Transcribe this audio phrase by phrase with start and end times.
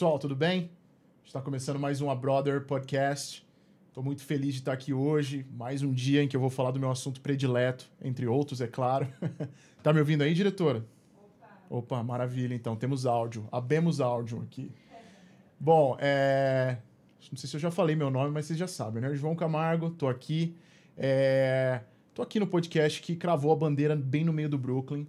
[0.00, 0.70] pessoal, tudo bem?
[1.22, 3.46] Está começando mais um A Brother Podcast.
[3.86, 6.70] Estou muito feliz de estar aqui hoje, mais um dia em que eu vou falar
[6.70, 9.06] do meu assunto predileto, entre outros, é claro.
[9.84, 10.86] tá me ouvindo aí, diretora?
[11.68, 14.72] Opa, Opa maravilha, então, temos áudio, abemos áudio aqui.
[15.60, 16.78] Bom, é...
[17.30, 19.14] não sei se eu já falei meu nome, mas vocês já sabem, né?
[19.14, 20.56] João Camargo, tô aqui.
[20.96, 21.82] É...
[22.14, 25.06] Tô aqui no podcast que cravou a bandeira bem no meio do Brooklyn.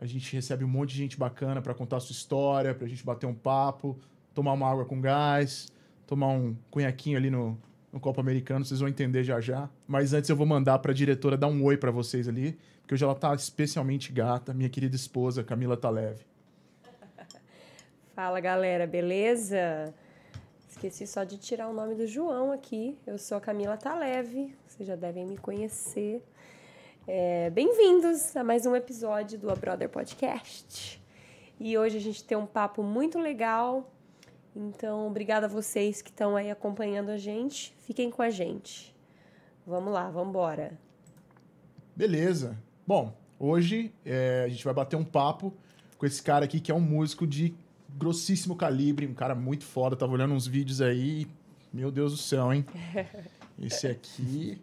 [0.00, 3.04] A gente recebe um monte de gente bacana para contar a sua história, pra gente
[3.04, 4.00] bater um papo,
[4.34, 5.68] tomar uma água com gás,
[6.06, 7.58] tomar um cunhaquinho ali no,
[7.92, 9.68] no copo americano, vocês vão entender já já.
[9.86, 12.94] Mas antes eu vou mandar para a diretora dar um oi para vocês ali, porque
[12.94, 16.24] hoje ela tá especialmente gata, minha querida esposa Camila Taleve.
[18.14, 19.92] Fala galera, beleza?
[20.68, 22.96] Esqueci só de tirar o nome do João aqui.
[23.06, 26.22] Eu sou a Camila Taleve, vocês já devem me conhecer.
[27.06, 31.02] É, Bem-vindos a mais um episódio do A Brother Podcast.
[31.58, 33.90] E hoje a gente tem um papo muito legal.
[34.54, 37.74] Então, obrigada a vocês que estão aí acompanhando a gente.
[37.80, 38.94] Fiquem com a gente.
[39.66, 40.78] Vamos lá, vamos embora.
[41.94, 42.58] Beleza.
[42.86, 45.54] Bom, hoje é, a gente vai bater um papo
[45.96, 47.54] com esse cara aqui que é um músico de
[47.96, 49.96] grossíssimo calibre, um cara muito foda.
[49.96, 51.26] Tava olhando uns vídeos aí.
[51.72, 52.66] Meu Deus do céu, hein?
[53.60, 54.60] Esse aqui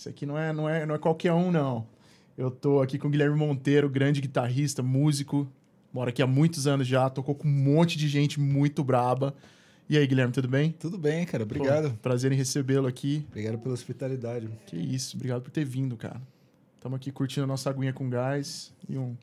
[0.00, 1.86] isso aqui não é, não, é, não é qualquer um, não.
[2.36, 5.46] Eu tô aqui com o Guilherme Monteiro, grande guitarrista, músico.
[5.92, 9.34] Mora aqui há muitos anos já, tocou com um monte de gente muito braba.
[9.88, 10.70] E aí, Guilherme, tudo bem?
[10.72, 11.42] Tudo bem, cara.
[11.42, 11.90] Obrigado.
[11.90, 13.26] Pô, prazer em recebê-lo aqui.
[13.28, 14.48] Obrigado pela hospitalidade.
[14.66, 16.20] Que isso, obrigado por ter vindo, cara.
[16.76, 19.16] Estamos aqui curtindo a nossa aguinha com gás e um.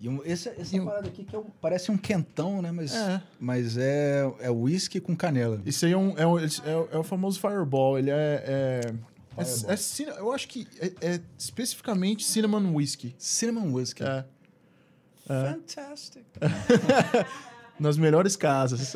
[0.00, 0.84] E um, essa essa e um...
[0.84, 2.72] parada aqui que é um, parece um quentão, né?
[2.72, 5.60] Mas é, mas é, é whisky com canela.
[5.66, 6.48] Isso aí é, um, é, um, é,
[6.92, 7.98] é o famoso Fireball.
[7.98, 8.94] Ele é, é
[9.36, 13.14] é, é, eu acho que é, é, especificamente cinnamon whiskey.
[13.18, 14.04] Cinnamon whiskey.
[14.04, 14.24] É.
[15.28, 15.52] é.
[15.52, 16.24] Fantastic.
[17.78, 18.94] Nas melhores casas.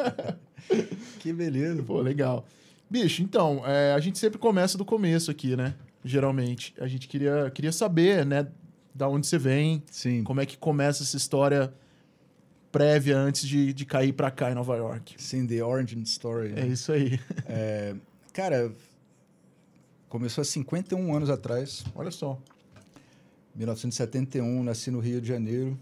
[1.20, 1.82] que beleza.
[1.82, 2.44] Pô, legal.
[2.90, 5.74] Bicho, então, é, a gente sempre começa do começo aqui, né?
[6.04, 6.74] Geralmente.
[6.78, 8.46] A gente queria, queria saber, né?
[8.94, 9.82] Da onde você vem.
[9.90, 10.22] Sim.
[10.24, 11.72] Como é que começa essa história
[12.70, 15.14] prévia antes de, de cair para cá em Nova York.
[15.16, 16.50] Sim, The Origin Story.
[16.50, 16.62] Né?
[16.62, 17.18] É isso aí.
[17.46, 17.94] É,
[18.32, 18.70] cara,
[20.08, 21.84] Começou há 51 anos atrás.
[21.94, 22.40] Olha só.
[23.58, 25.78] 1971, nasci no Rio de Janeiro.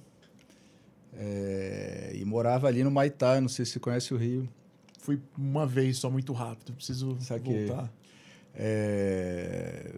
[1.12, 4.48] É, e morava ali no Maitá, não sei se você conhece o Rio.
[5.00, 7.66] Fui uma vez só, muito rápido, preciso Saquei.
[7.66, 7.92] voltar.
[8.54, 9.96] É,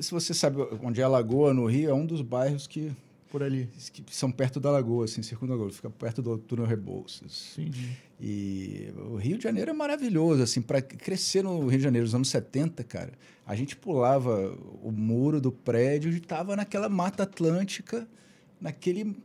[0.00, 2.90] se você sabe onde é a Lagoa, no Rio, é um dos bairros que
[3.30, 3.68] por ali.
[3.92, 7.54] Que são perto da Lagoa, assim, circunda a Lagoa, fica perto do túnel Rebouças.
[7.58, 7.96] Entendi.
[8.20, 12.14] E o Rio de Janeiro é maravilhoso, assim, para crescer no Rio de Janeiro nos
[12.14, 13.12] anos 70, cara,
[13.46, 18.08] a gente pulava o muro do prédio e estava naquela mata atlântica,
[18.60, 19.16] naquele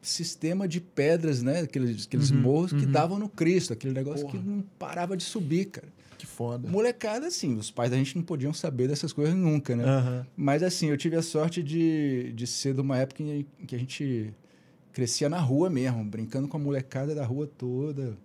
[0.00, 2.80] sistema de pedras, né, aqueles, aqueles uhum, morros uhum.
[2.80, 4.38] que davam no Cristo, aquele negócio Porra.
[4.38, 5.88] que não parava de subir, cara.
[6.18, 6.68] Que foda.
[6.68, 9.84] Molecada, assim, os pais da gente não podiam saber dessas coisas nunca, né?
[9.84, 10.24] Uhum.
[10.36, 13.78] Mas, assim, eu tive a sorte de, de ser de uma época em que a
[13.78, 14.34] gente
[14.92, 18.16] crescia na rua mesmo, brincando com a molecada da rua toda.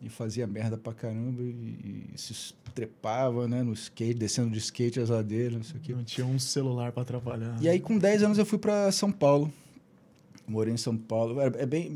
[0.00, 5.00] E fazia merda pra caramba e, e se trepava, né, no skate, descendo de skate
[5.00, 5.92] as ladeiras, não sei o quê.
[5.94, 7.56] Não tinha um celular para trabalhar.
[7.60, 9.52] E aí, com 10 anos, eu fui para São Paulo.
[10.46, 11.40] Morei em São Paulo.
[11.40, 11.92] É, é bem,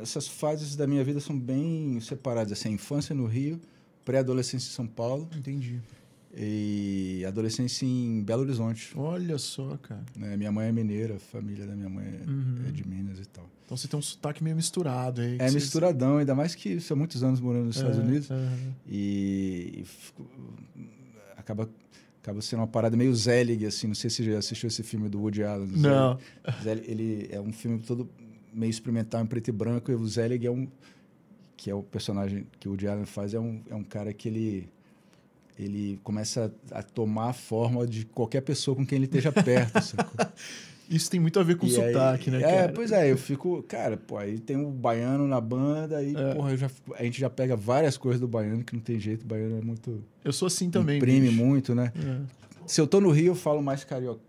[0.00, 2.52] essas fases da minha vida são bem separadas.
[2.52, 3.60] Assim, a infância no Rio,
[4.04, 5.28] pré-adolescência em São Paulo.
[5.36, 5.80] Entendi.
[6.34, 8.92] E adolescência em Belo Horizonte.
[8.96, 10.02] Olha só, cara.
[10.16, 10.36] Né?
[10.36, 12.64] Minha mãe é mineira, a família da minha mãe é, uhum.
[12.68, 13.48] é de Minas e tal.
[13.64, 15.36] Então você tem um sotaque meio misturado aí.
[15.38, 18.30] É misturadão, ainda mais que são muitos anos morando nos é, Estados Unidos.
[18.30, 18.72] Uhum.
[18.88, 19.86] E, e
[21.36, 21.68] acaba,
[22.22, 23.88] acaba sendo uma parada meio Zelig, assim.
[23.88, 25.66] Não sei se você já assistiu esse filme do Woody Allen.
[25.66, 26.18] Não.
[26.62, 28.08] Zelig, ele é um filme todo
[28.52, 29.90] meio experimental em preto e branco.
[29.90, 30.68] E o Zelig é um
[31.62, 34.28] que é o personagem que o Woody Allen faz, é um, é um cara que
[34.28, 34.68] ele,
[35.56, 39.78] ele começa a tomar a forma de qualquer pessoa com quem ele esteja perto.
[40.92, 43.62] Isso tem muito a ver com e sotaque, aí, né, é, pois é, eu fico...
[43.62, 46.34] Cara, pô, aí tem o baiano na banda, aí, é.
[46.34, 49.26] porra, já, a gente já pega várias coisas do baiano, que não tem jeito, o
[49.26, 50.04] baiano é muito...
[50.24, 51.44] Eu sou assim também, Imprime bicho.
[51.44, 51.92] muito, né?
[51.96, 52.20] É.
[52.66, 54.20] Se eu tô no Rio, eu falo mais carioca.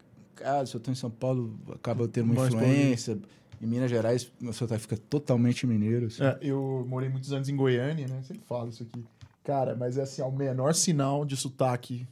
[0.66, 3.20] Se eu tô em São Paulo, acaba tendo uma mais influência...
[3.62, 6.08] Em Minas Gerais, meu sotaque fica totalmente mineiro.
[6.08, 6.22] Assim.
[6.22, 8.22] É, eu morei muitos anos em Goiânia, né?
[8.24, 9.02] Sempre falo isso aqui.
[9.42, 12.06] Cara, mas é assim, é o menor sinal de sotaque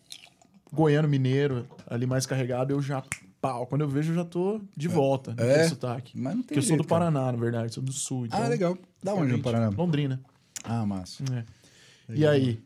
[0.71, 3.03] goiano-mineiro, ali mais carregado, eu já
[3.41, 3.65] pau.
[3.65, 4.89] Quando eu vejo, eu já tô de é.
[4.89, 6.17] volta no é, sotaque.
[6.17, 7.31] Mas não tem Porque eu sou do Paraná, cara.
[7.31, 8.27] na verdade, sou do sul.
[8.27, 8.77] Então, ah, legal.
[9.03, 9.69] Da onde no Paraná?
[9.69, 10.21] Londrina.
[10.63, 11.23] Ah, massa.
[11.33, 11.45] É.
[12.13, 12.63] E aí?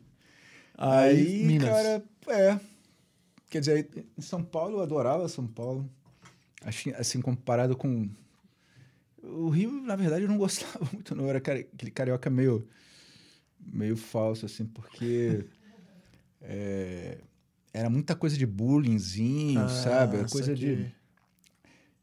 [0.76, 2.60] Aí, aí cara, é.
[3.48, 5.88] Quer dizer, em São Paulo, eu adorava São Paulo.
[6.98, 8.08] Assim, comparado com
[9.22, 11.26] O Rio, na verdade, eu não gostava muito, não.
[11.28, 12.68] Era aquele carioca meio,
[13.60, 15.46] meio falso, assim, porque
[16.42, 17.18] é,
[17.76, 20.16] era muita coisa de bullyingzinho, Ah, sabe?
[20.16, 20.90] Era coisa de,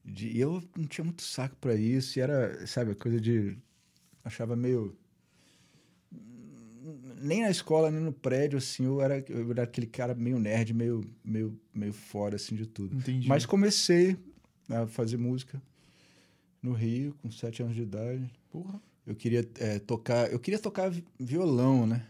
[0.06, 0.38] de.
[0.38, 3.58] Eu não tinha muito saco pra isso, e era, sabe, coisa de.
[4.24, 4.96] Achava meio.
[7.22, 10.74] Nem na escola, nem no prédio, assim, eu era, eu era aquele cara meio nerd,
[10.74, 12.96] meio, meio, meio fora, assim, de tudo.
[12.96, 13.28] Entendi.
[13.28, 14.18] Mas comecei
[14.70, 15.62] a fazer música
[16.62, 18.30] no Rio, com sete anos de idade.
[18.52, 18.80] Porra.
[19.08, 22.06] Eu queria é, tocar, eu queria tocar vi- violão, né?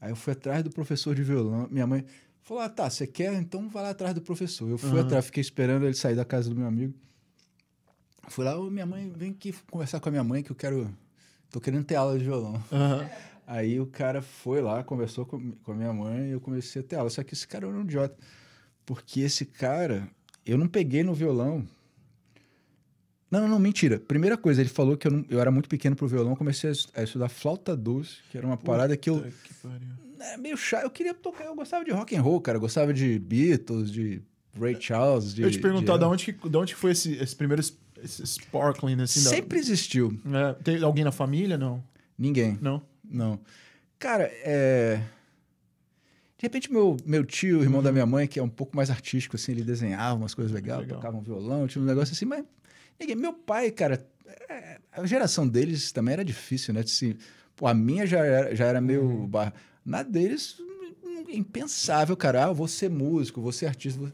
[0.00, 1.66] Aí eu fui atrás do professor de violão.
[1.70, 2.04] Minha mãe
[2.44, 3.32] falou: "Ah, tá, você quer?
[3.34, 4.68] Então vai lá atrás do professor".
[4.70, 5.00] Eu fui Aham.
[5.00, 6.94] atrás, fiquei esperando ele sair da casa do meu amigo.
[8.28, 10.88] Fui lá, minha mãe, vem aqui conversar com a minha mãe que eu quero
[11.50, 12.62] tô querendo ter aula de violão.
[12.72, 13.08] Aham.
[13.46, 16.84] Aí o cara foi lá, conversou com, com a minha mãe e eu comecei a
[16.84, 17.10] ter aula.
[17.10, 18.16] Só que esse cara era um idiota.
[18.86, 20.08] Porque esse cara,
[20.46, 21.66] eu não peguei no violão.
[23.30, 23.98] Não, não, não, mentira.
[23.98, 26.34] Primeira coisa, ele falou que eu, não- eu era muito pequeno pro violão.
[26.36, 29.16] Comecei a es- a estudar flauta doce, que era uma parada que eu.
[29.16, 29.52] Puta que
[30.24, 30.34] pariu.
[30.34, 30.82] É meio chato.
[30.84, 32.56] Eu queria tocar, eu gostava de rock and roll, cara.
[32.56, 34.22] Eu gostava de Beatles, de
[34.58, 35.34] Ray Charles.
[35.34, 35.98] De, eu te perguntar, de...
[36.00, 39.22] de onde que, de onde que foi esse, esse primeiro es- esse sparkling, assim?
[39.24, 40.18] da- Sempre existiu.
[40.26, 41.56] É, tem alguém na família?
[41.56, 41.82] Não.
[42.18, 42.58] Ninguém.
[42.60, 42.82] Não?
[43.02, 43.38] Não.
[43.98, 45.00] Cara, é.
[46.38, 49.36] De repente, meu, meu tio, irmão da minha mãe, que é um pouco mais artístico,
[49.36, 50.96] assim, ele desenhava umas coisas legais, Legal.
[50.98, 52.44] tocava um violão, tinha um negócio assim, mas.
[53.00, 53.16] Ninguém.
[53.16, 54.06] Meu pai, cara,
[54.48, 56.80] é, a geração deles também era difícil, né?
[56.80, 57.16] Assim,
[57.56, 59.26] pô, a minha já era, já era meio.
[59.26, 59.54] barra.
[59.84, 62.44] Na deles, hum, impensável, cara.
[62.44, 63.98] Ah, eu vou ser músico, vou ser artista.
[64.00, 64.10] Vou...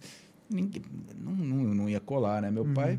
[0.49, 0.83] Ninguém,
[1.17, 2.51] não, não, não ia colar, né?
[2.51, 2.99] Meu pai.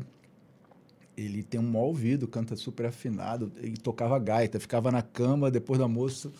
[1.16, 5.76] Ele tem um mau ouvido, canta super afinado, e tocava gaita, ficava na cama depois
[5.78, 6.32] do almoço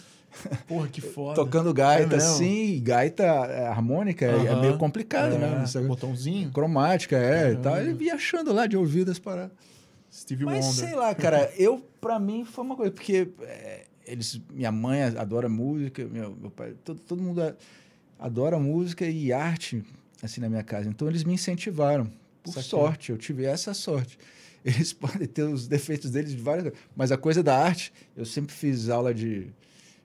[0.67, 1.35] Porra, que foda.
[1.35, 5.65] tocando gaita, É e gaita é, harmônica é- é meio complicado, É, né?
[5.87, 6.51] Botãozinho.
[6.51, 7.63] Cromática, é, e Caramba.
[7.63, 7.79] tal.
[7.81, 9.53] Ele via achando lá de ouvido as paradas.
[10.11, 10.89] Stevie Mas Wonder.
[10.89, 15.49] sei lá, cara, eu, pra mim, foi uma coisa, porque é, eles, minha mãe adora
[15.49, 17.41] música, meu, meu pai, todo, todo mundo
[18.19, 19.83] adora música e arte,
[20.23, 20.89] assim, na minha casa.
[20.89, 22.11] Então, eles me incentivaram.
[22.43, 22.69] Por Saquei.
[22.71, 24.19] sorte, eu tive essa sorte.
[24.65, 28.53] Eles podem ter os defeitos deles de várias mas a coisa da arte, eu sempre
[28.55, 29.49] fiz aula de,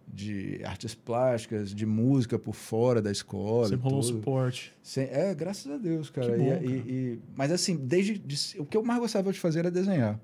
[0.08, 3.68] de artes plásticas, de música por fora da escola.
[3.70, 4.74] Sempre rolou um suporte.
[4.82, 6.32] Sem- é, graças a Deus, cara.
[6.32, 6.66] Que bom, E- cara.
[6.66, 10.20] e- e- mas assim, desde de- o que eu mais gostava de fazer era desenhar.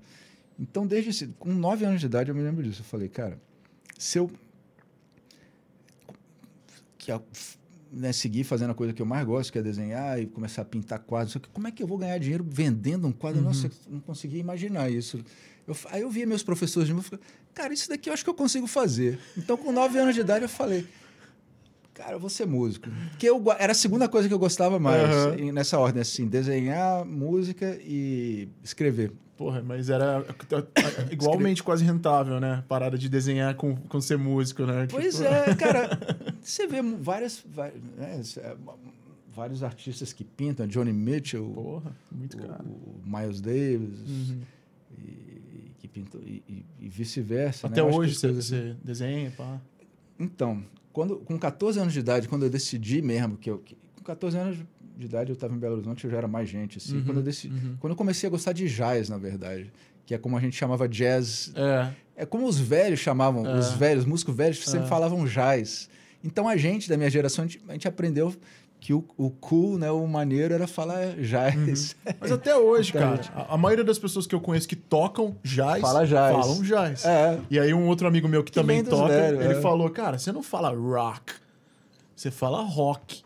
[0.58, 2.80] Então, desde com nove anos de idade, eu me lembro disso.
[2.80, 3.38] Eu falei, cara,
[3.98, 4.30] se eu
[6.98, 7.22] que eu,
[7.92, 10.64] né, seguir fazendo a coisa que eu mais gosto, que é desenhar e começar a
[10.64, 13.40] pintar quadros, como é que eu vou ganhar dinheiro vendendo um quadro?
[13.40, 13.46] Uhum.
[13.46, 15.22] Nossa, não conseguia imaginar isso.
[15.66, 17.18] Eu, aí eu via meus professores de novo e
[17.54, 19.18] cara, isso daqui eu acho que eu consigo fazer.
[19.36, 20.86] Então, com nove anos de idade, eu falei,
[21.94, 22.88] Cara, eu vou ser músico.
[23.10, 27.04] Porque eu, era a segunda coisa que eu gostava mais, em- nessa ordem, assim, desenhar,
[27.04, 29.12] música e escrever.
[29.36, 30.24] Porra, mas era
[31.10, 32.62] igualmente quase rentável, né?
[32.68, 34.86] Parada de desenhar com, com ser músico, né?
[34.90, 35.98] Pois Tipo, é, cara,
[36.40, 38.56] você vê várias, va- né, é,
[39.34, 42.64] vários artistas que pintam, Johnny Mitchell, Porra, muito caro.
[42.64, 44.40] o, Miles Davis, Uhum.
[44.98, 47.68] e, que pintam, e, e- e vice-versa.
[47.68, 47.72] né?
[47.72, 49.60] Até que hoje você, coisas- você desenha, pá.
[50.18, 50.62] Então,
[50.92, 53.58] quando, com 14 anos de idade, quando eu decidi mesmo que eu.
[53.58, 54.58] que- com 14 anos
[54.96, 56.98] de idade eu estava em Belo Horizonte, eu já era mais gente, assim.
[56.98, 57.76] Uhum, Quando, eu decidi, uhum.
[57.80, 59.72] quando eu comecei a gostar de jazz, na verdade,
[60.06, 61.52] que é como a gente chamava jazz.
[61.56, 63.58] É, É como os velhos chamavam, É.
[63.58, 64.88] os velhos, músicos velhos sempre É.
[64.88, 65.88] falavam jazz.
[66.22, 68.32] Então a gente, da minha geração, a gente, a gente aprendeu
[68.78, 71.96] que o, o cool, né, o maneiro era falar jazz.
[72.20, 75.34] Mas até hoje, Então, cara, a, a maioria das pessoas que eu conheço que tocam
[75.42, 76.36] jazz, Fala jazz.
[76.36, 77.04] falam jazz.
[77.04, 77.40] É.
[77.50, 79.60] E aí um outro amigo meu que, Que também toca, ele é.
[79.60, 81.32] falou, cara, você não fala rock,
[82.14, 83.23] você fala rock.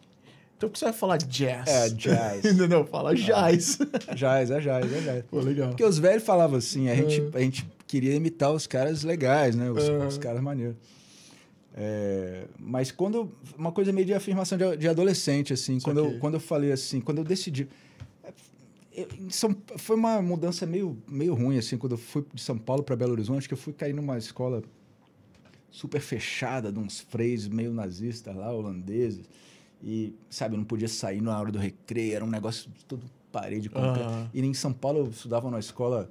[0.59, 1.69] Então por que você vai falar jazz?
[1.69, 2.45] É, jazz.
[2.53, 2.85] Entendeu?
[2.85, 3.79] Fala jazz.
[4.15, 5.25] jazz, é jazz, é jazz.
[5.31, 5.69] Pô, legal.
[5.69, 7.39] Porque os velhos falavam assim, a gente, É.
[7.39, 9.71] a gente queria imitar os caras legais, né?
[9.71, 10.07] Os, É.
[10.07, 10.75] os caras maneiros.
[11.77, 13.31] É, mas quando.
[13.57, 17.01] Uma coisa meio de afirmação de, de adolescente, assim, quando eu, quando eu falei assim,
[17.01, 17.69] quando eu decidi.
[18.25, 18.33] é,
[18.93, 22.83] eu- São- foi uma mudança meio, meio ruim, assim, quando eu fui de São Paulo
[22.83, 24.61] para Belo Horizonte, que eu fui cair numa escola
[25.71, 29.25] super fechada, de uns freios meio nazistas lá, holandeses.
[29.83, 33.05] E, sabe, eu não podia sair na hora do recreio, era um negócio de todo
[33.31, 33.71] parede.
[33.75, 34.31] Aham.
[34.35, 36.11] E em São Paulo eu estudava numa escola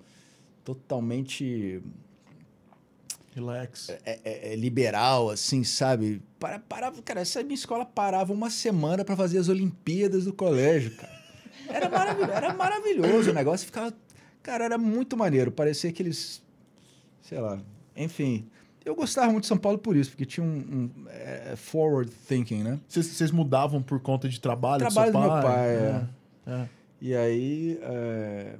[0.63, 1.81] totalmente
[3.33, 3.89] Relax.
[3.89, 6.21] é, é, é, liberal, assim, sabe?
[6.39, 10.95] Para, parava, cara, essa minha escola parava uma semana para fazer as Olimpíadas do colégio,
[10.95, 11.17] cara.
[11.69, 13.65] Era maravilhoso, era maravilhoso o negócio.
[13.65, 13.93] Ficava,
[14.41, 15.51] cara, era muito maneiro.
[15.51, 16.41] Parecia que eles,
[17.21, 17.61] sei lá,
[17.95, 18.47] enfim.
[18.87, 22.63] Eu gostava muito de São Paulo por isso, porque tinha um, um, é, forward thinking,
[22.63, 22.79] né?
[22.87, 24.79] Vocês, mudavam por conta de trabalho?
[24.79, 25.53] Trabalho do do seu meu pai?
[25.53, 26.07] pai, é.
[26.47, 26.69] É.
[27.01, 28.55] E aí, é,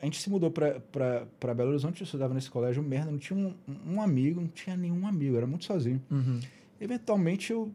[0.00, 3.54] a gente se mudou para Belo Horizonte, eu estudava nesse colégio merda, não tinha um,
[3.94, 6.00] um, amigo, não tinha nenhum amigo, era muito sozinho.
[6.08, 6.38] Uhum.
[6.80, 7.72] Eventualmente, eu,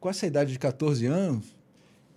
[0.00, 1.54] com essa idade de 14 anos,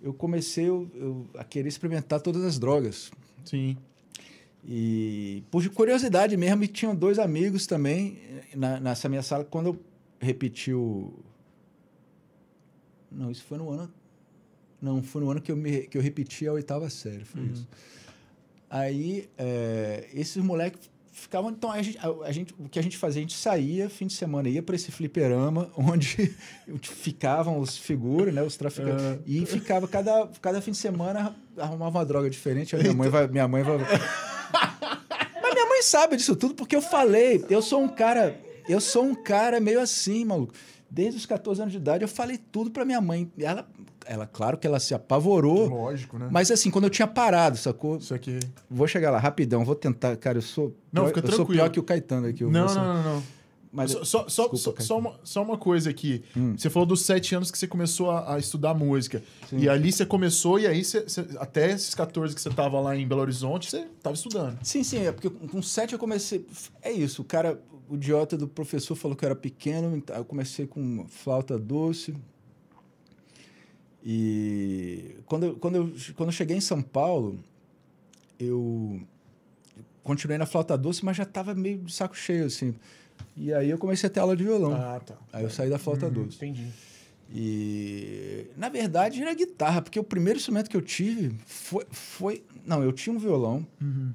[0.02, 3.12] eu comecei eu, eu, a querer experimentar todas as drogas.
[3.44, 3.76] Sim.
[4.68, 8.18] E por curiosidade mesmo, e tinham dois amigos também
[8.54, 9.80] na, nessa minha sala, quando eu
[10.18, 11.12] repeti o.
[13.10, 13.92] Não, isso foi no ano.
[14.82, 17.52] Não, foi no ano que eu, me, que eu repeti a oitava série, foi uhum.
[17.52, 17.68] isso.
[18.68, 21.50] Aí, é, esses moleques ficavam.
[21.50, 23.20] Então, a gente, a, a, gente, o que a gente fazia?
[23.20, 26.34] A gente saía, fim de semana, ia para esse fliperama, onde
[26.82, 29.04] ficavam os figuras, né, os traficantes.
[29.04, 29.22] Uhum.
[29.26, 32.76] E ficava, cada, cada fim de semana, arrumava uma droga diferente.
[32.76, 33.26] Minha mãe vai.
[33.28, 33.78] Minha mãe vai
[35.42, 37.44] Mas minha mãe sabe disso tudo, porque eu falei.
[37.48, 38.38] Eu sou um cara.
[38.68, 40.52] Eu sou um cara meio assim, maluco.
[40.90, 43.30] Desde os 14 anos de idade, eu falei tudo para minha mãe.
[43.38, 43.66] Ela,
[44.06, 45.68] ela, claro que ela se apavorou.
[45.68, 46.28] Lógico, né?
[46.30, 47.96] Mas assim, quando eu tinha parado, sacou?
[47.98, 48.38] Isso aqui.
[48.70, 50.16] Vou chegar lá rapidão, vou tentar.
[50.16, 50.74] Cara, eu sou.
[50.92, 51.36] Não, pior, fica eu tranquilo.
[51.36, 52.44] sou pior que o Caetano aqui.
[52.44, 53.22] Não, não, não, não.
[53.72, 56.22] Mas, só, só, desculpa, só, só, uma, só uma coisa aqui.
[56.34, 56.54] Hum.
[56.56, 59.22] Você falou dos sete anos que você começou a, a estudar música.
[59.50, 59.58] Sim.
[59.58, 62.96] E ali você começou, e aí você, você- até esses 14 que você tava lá
[62.96, 64.58] em Belo Horizonte, você tava estudando.
[64.62, 66.46] Sim, sim, é porque com sete eu comecei.
[66.80, 70.24] É isso, o cara, o idiota do professor falou que eu era pequeno, então eu
[70.24, 72.14] comecei com flauta doce.
[74.08, 77.40] E quando, quando, eu, quando eu cheguei em São Paulo,
[78.38, 79.00] eu
[80.04, 82.72] continuei na flauta doce, mas já estava meio de saco cheio, assim.
[83.36, 84.74] E aí eu comecei a ter aula de violão.
[84.74, 85.16] Ah, tá.
[85.32, 86.36] Aí eu saí da flauta doce.
[86.36, 86.68] Entendi.
[87.34, 91.84] E na verdade era guitarra, porque o primeiro instrumento que eu tive foi.
[91.90, 94.12] foi não, eu tinha um violão, Uhum.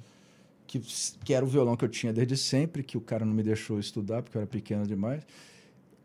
[0.65, 0.79] que,
[1.25, 3.77] que era o violão que eu tinha desde sempre, que o cara não me deixou
[3.77, 5.21] estudar, porque eu era pequeno demais.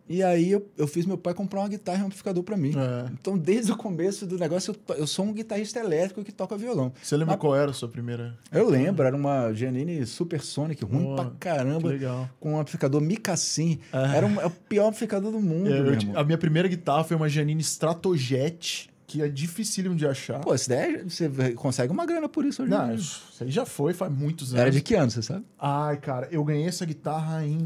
[0.08, 2.72] E aí eu, eu fiz meu pai comprar uma guitarra e um amplificador para mim.
[2.76, 3.10] É.
[3.12, 6.92] Então, desde o começo do negócio, eu, eu sou um guitarrista elétrico que toca violão.
[7.02, 8.38] Você lembra Mas- qual era a sua primeira?
[8.52, 12.30] Eu lembro, era uma Giannini Supersonic, ruim Pô, pra caramba, legal.
[12.38, 13.78] com um amplificador Micassim.
[13.92, 14.14] Ah.
[14.16, 17.16] Era um- é o pior amplificador do mundo, É, eu a minha primeira guitarra foi
[17.16, 20.40] uma Janine Stratojet, que é dificílimo de achar.
[20.40, 23.92] Pô, essa ideia, você consegue uma grana por isso hoje Não, isso aí já foi,
[23.92, 24.60] faz muitos anos.
[24.62, 25.44] Era de que ano, você sabe?
[25.58, 27.56] Ai, cara, eu ganhei essa guitarra em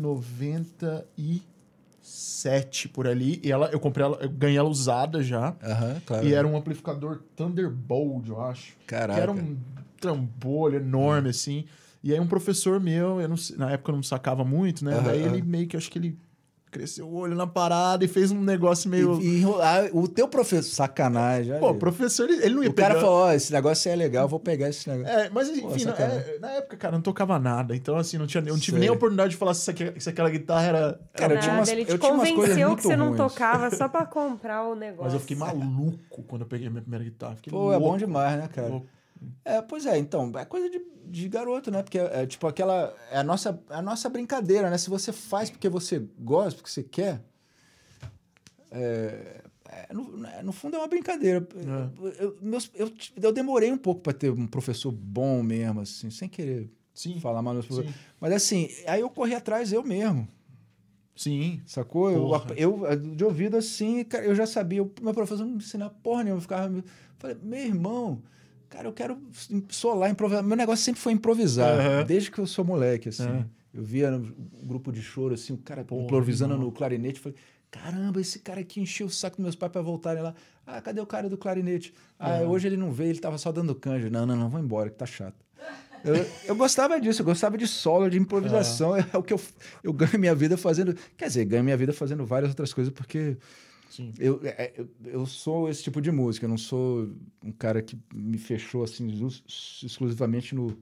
[2.20, 3.40] 97 por ali.
[3.42, 5.56] E ela, eu comprei ela, eu ganhei ela usada já.
[5.62, 6.26] Aham, claro.
[6.26, 8.76] E era um amplificador Thunderbolt, eu acho.
[8.86, 9.14] Caraca.
[9.14, 9.56] Que era um
[10.00, 11.64] trambolho enorme, assim.
[12.02, 14.92] E aí um professor meu, eu não na época eu não sacava muito, né?
[14.94, 16.18] Aham, Daí ele meio que, acho que ele
[16.70, 19.20] cresceu o olho na parada e fez um negócio meio...
[19.20, 21.58] E, e enrolar- o teu professor, sacanagem.
[21.58, 23.96] Pô, o professor, ele, ele não ia o cara pegar- falou, ó, esse negócio é
[23.96, 25.12] legal, vou pegar esse negócio.
[25.12, 26.18] É, mas enfim, Pô, não- sacanagem.
[26.34, 27.74] é, na época, cara, eu não tocava nada.
[27.74, 28.80] Então, assim, não, tinha, não tive Sei.
[28.80, 31.00] nem a oportunidade de falar se, aqu- se aquela guitarra era.
[31.14, 33.06] Cara, eu tinha umas- ele te eu tinha umas coisas convenceu muito que você não
[33.08, 33.16] ruins.
[33.18, 35.04] tocava só pra comprar o negócio.
[35.04, 37.36] Mas eu fiquei maluco quando eu peguei a minha primeira guitarra.
[37.36, 38.68] Fiquei Pô, é bom louco, demais, né, cara?
[38.68, 38.86] louco.
[39.44, 41.82] É, pois é, então, é coisa de, de garoto, né?
[41.82, 42.94] Porque é, é tipo aquela.
[43.10, 44.78] É a nossa, é a nossa brincadeira, né?
[44.78, 47.22] Se você faz porque você gosta, porque você quer.
[48.70, 51.46] É, é, no, é, no fundo é uma brincadeira.
[52.00, 56.10] Eu, eu, meus- eu, eu demorei um pouco para ter um professor bom mesmo, assim,
[56.10, 57.20] sem querer Sim.
[57.20, 57.68] falar mal dos Sim.
[57.74, 58.00] professores.
[58.20, 60.26] Mas assim, aí eu corri atrás eu mesmo.
[61.14, 61.60] Sim.
[61.66, 62.10] Sacou?
[62.10, 62.54] Eu, Porra.
[62.56, 64.82] eu, de ouvido assim, cara, eu já sabia.
[64.82, 66.38] O meu professor não me ensinava porra nenhuma.
[66.38, 66.84] Eu ficava.
[67.18, 68.22] Falei, meu irmão,
[68.70, 69.18] cara, eu quero
[69.68, 70.42] solar, improvisar.
[70.42, 72.04] Meu negócio sempre foi improvisar, Aham.
[72.06, 73.28] desde que eu sou moleque, assim.
[73.28, 73.44] É.
[73.74, 76.66] Eu via um grupo de choro, assim, o cara Porra, improvisando irmão.
[76.68, 77.20] no clarinete.
[77.20, 77.36] Falei,
[77.70, 80.34] caramba, esse cara aqui encheu o saco dos meus pais pra voltarem lá.
[80.66, 81.92] Ah, cadê o cara do clarinete?
[82.18, 82.46] Ah, É.
[82.46, 84.08] hoje ele não veio, ele tava só dando canja.
[84.10, 85.36] Não, não, não, vou embora, que tá chato.
[86.02, 86.14] Eu,
[86.46, 88.96] eu gostava disso, eu gostava de solo, de improvisação.
[88.96, 89.40] É, o que eu,
[89.84, 90.96] eu ganho minha vida fazendo.
[91.16, 93.36] Quer dizer, ganho minha vida fazendo várias outras coisas, porque
[93.90, 94.12] Sim.
[94.18, 96.46] eu, é, eu, eu sou esse tipo de música.
[96.46, 97.10] Eu não sou
[97.44, 99.44] um cara que me fechou assim exclu-
[99.86, 100.78] exclusivamente no,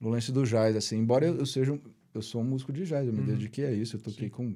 [0.00, 0.74] no lance do jazz.
[0.74, 0.96] Assim.
[0.98, 1.80] Embora eu, eu seja um,
[2.14, 3.26] eu sou um músico de jazz, eu me Uhum.
[3.26, 3.96] dediquei a isso.
[3.96, 4.34] Eu toquei Sim.
[4.34, 4.54] com,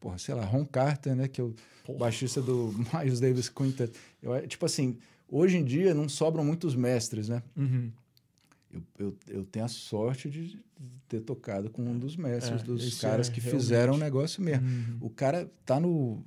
[0.00, 1.26] porra, sei lá, Ron Carter, né?
[1.28, 1.54] Que é o
[1.84, 1.98] Porra.
[1.98, 3.92] baixista do Miles Davis Quintet.
[4.22, 7.42] Eu, é, tipo assim, hoje em dia não sobram muitos mestres, né?
[7.56, 7.90] Uhum.
[8.72, 10.58] Eu, eu, eu tenho a sorte de
[11.08, 14.42] ter tocado com um dos mestres, É, dos caras é que realmente- fizeram o negócio
[14.42, 14.66] mesmo.
[14.66, 14.98] Uhum.
[15.00, 16.22] O cara tá no,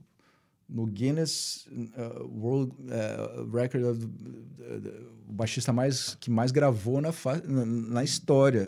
[0.70, 4.06] no Guinness uh, World uh, Record of,
[5.28, 7.12] o baixista mais, que mais gravou na,
[7.48, 8.68] na, na história.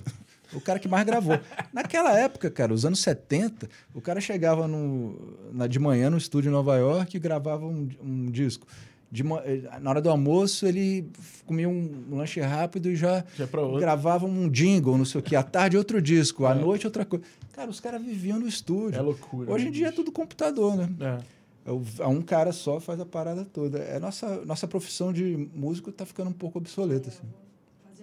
[0.54, 1.40] O cara que mais gravou.
[1.72, 6.50] Naquela época, cara, os anos 70, o cara chegava no, na, de manhã no estúdio
[6.50, 8.68] em Nova York e gravava um, um disco.
[9.10, 11.10] De eh, na hora do almoço, ele
[11.46, 13.46] comia um, um lanche rápido e já Já
[13.78, 15.36] gravava um jingle, não sei o quê.
[15.36, 16.46] À tarde, outro disco.
[16.46, 16.56] À É.
[16.56, 17.26] noite, outra coisa.
[17.52, 18.98] Cara, os caras viviam no estúdio.
[18.98, 19.52] É loucura.
[19.52, 20.90] Hoje né, em dia é tudo computador, né?
[21.00, 21.41] É.
[21.66, 23.78] É é Um cara só faz a parada toda.
[23.80, 27.10] É nossa, nossa profissão de músico tá ficando um pouco obsoleta.
[27.10, 27.28] Assim.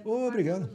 [0.04, 0.70] Ô, obrigado.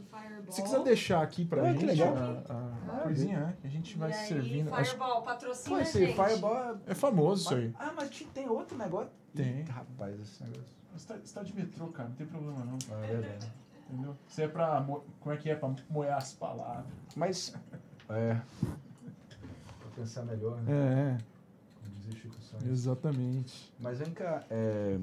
[0.50, 2.14] Se quiser deixar aqui pra Ah, que gente legal.
[2.48, 3.56] a, a coisinha, né?
[3.60, 4.72] Que a gente vai e aí, servindo.
[4.74, 6.14] Acho- Fireball, patrocina Pô, a esse gente.
[6.14, 6.76] Fireball...
[6.86, 7.74] É famoso isso aí.
[7.78, 9.10] Ah, mas tem outro negócio?
[9.34, 9.60] Tem.
[9.60, 10.64] Ih, Rapaz, esse negócio...
[10.94, 12.78] Você tá, você tá de metrô, cara, não tem problema não.
[12.92, 13.52] Ah, é verdade.
[13.90, 14.14] Entendeu?
[14.28, 14.80] Você é pra.
[14.80, 15.56] mo- Como é que é?
[15.56, 16.84] Pra moer as palavras.
[17.16, 17.54] Mas...
[18.10, 18.34] É...
[19.82, 20.72] Vou pensar melhor, né?
[20.72, 21.18] É,
[21.80, 22.60] Como dizia Chico é.
[22.60, 22.72] Sainz.
[22.80, 23.72] Exatamente.
[23.80, 24.98] Mas vem cá, é...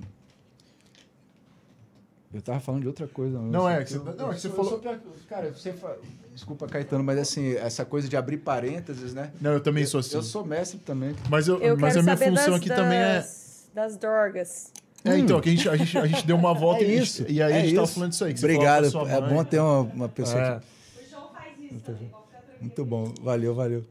[2.33, 3.37] Eu tava falando de outra coisa.
[3.39, 5.01] Não, é, Eu- que você- eu- não, é eu que você sou- falou- eu sou
[5.27, 5.97] Cara, você fa...
[6.33, 9.31] Desculpa, Caetano, mas assim, essa coisa de abrir parênteses, né?
[9.41, 10.15] Não, eu também Eu- sou assim.
[10.15, 11.13] Eu sou mestre também.
[11.29, 13.15] Mas, eu, Eu mas a minha função das, aqui também é.
[13.15, 14.71] das, das drogas.
[15.03, 16.95] É, então, que a gente, a, gente, a gente deu uma volta É e, a
[16.99, 17.93] gente- isso, e aí a é gente tava isso.
[17.95, 18.33] falando disso aí.
[18.33, 20.59] Que Obrigado, você é bom ter uma, uma pessoa É.
[20.59, 21.05] que...
[21.05, 22.57] O João faz isso também, ficar tranquilo.
[22.61, 23.83] Muito bom, valeu, valeu.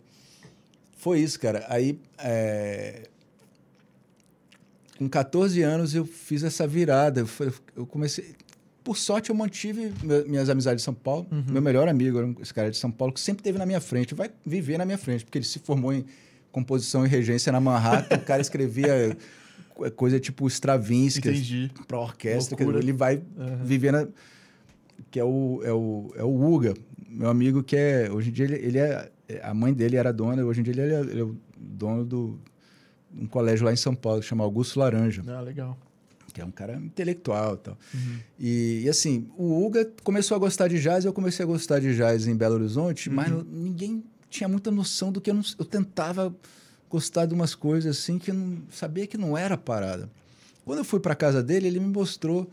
[0.96, 1.66] Foi isso, cara.
[1.68, 3.09] Aí, é,
[5.00, 7.20] com 14 anos, eu fiz essa virada.
[7.22, 8.34] Eu, eu comecei.
[8.84, 9.92] Por sorte, eu mantive
[10.26, 11.26] minhas amizades de São Paulo.
[11.50, 13.80] Meu melhor amigo era um- esse cara de São Paulo, que sempre esteve na minha
[13.80, 14.14] frente.
[14.14, 16.04] Vai viver na minha frente, porque ele se formou em
[16.52, 18.16] composição e regência na Manhattan.
[18.16, 19.16] o cara escrevia
[19.74, 21.20] co- coisa tipo Stravinsky
[21.88, 22.56] para orquestra.
[22.56, 23.22] dizer, ele vai
[23.64, 24.06] viver na.
[25.10, 26.74] Que é o, é, o, é o Uga,
[27.08, 28.10] meu amigo, que é.
[28.12, 29.10] Hoje em dia ele, ele é.
[29.42, 32.38] A mãe dele era dona, hoje em dia ele é, ele é o dono do
[33.16, 35.76] um colégio lá em São Paulo, que chama Augusto Laranja, Ah, legal.
[36.32, 37.78] que é um cara intelectual e tal.
[38.38, 41.94] E, e, assim, o Uga começou a gostar de jazz, eu comecei a gostar de
[41.96, 45.42] jazz em Belo Horizonte, mas ninguém tinha muita noção do que eu não.
[45.58, 46.34] Eu tentava
[46.88, 50.08] gostar de umas coisas assim que eu não sabia que não era parada.
[50.64, 52.48] Quando eu fui para casa dele, ele me mostrou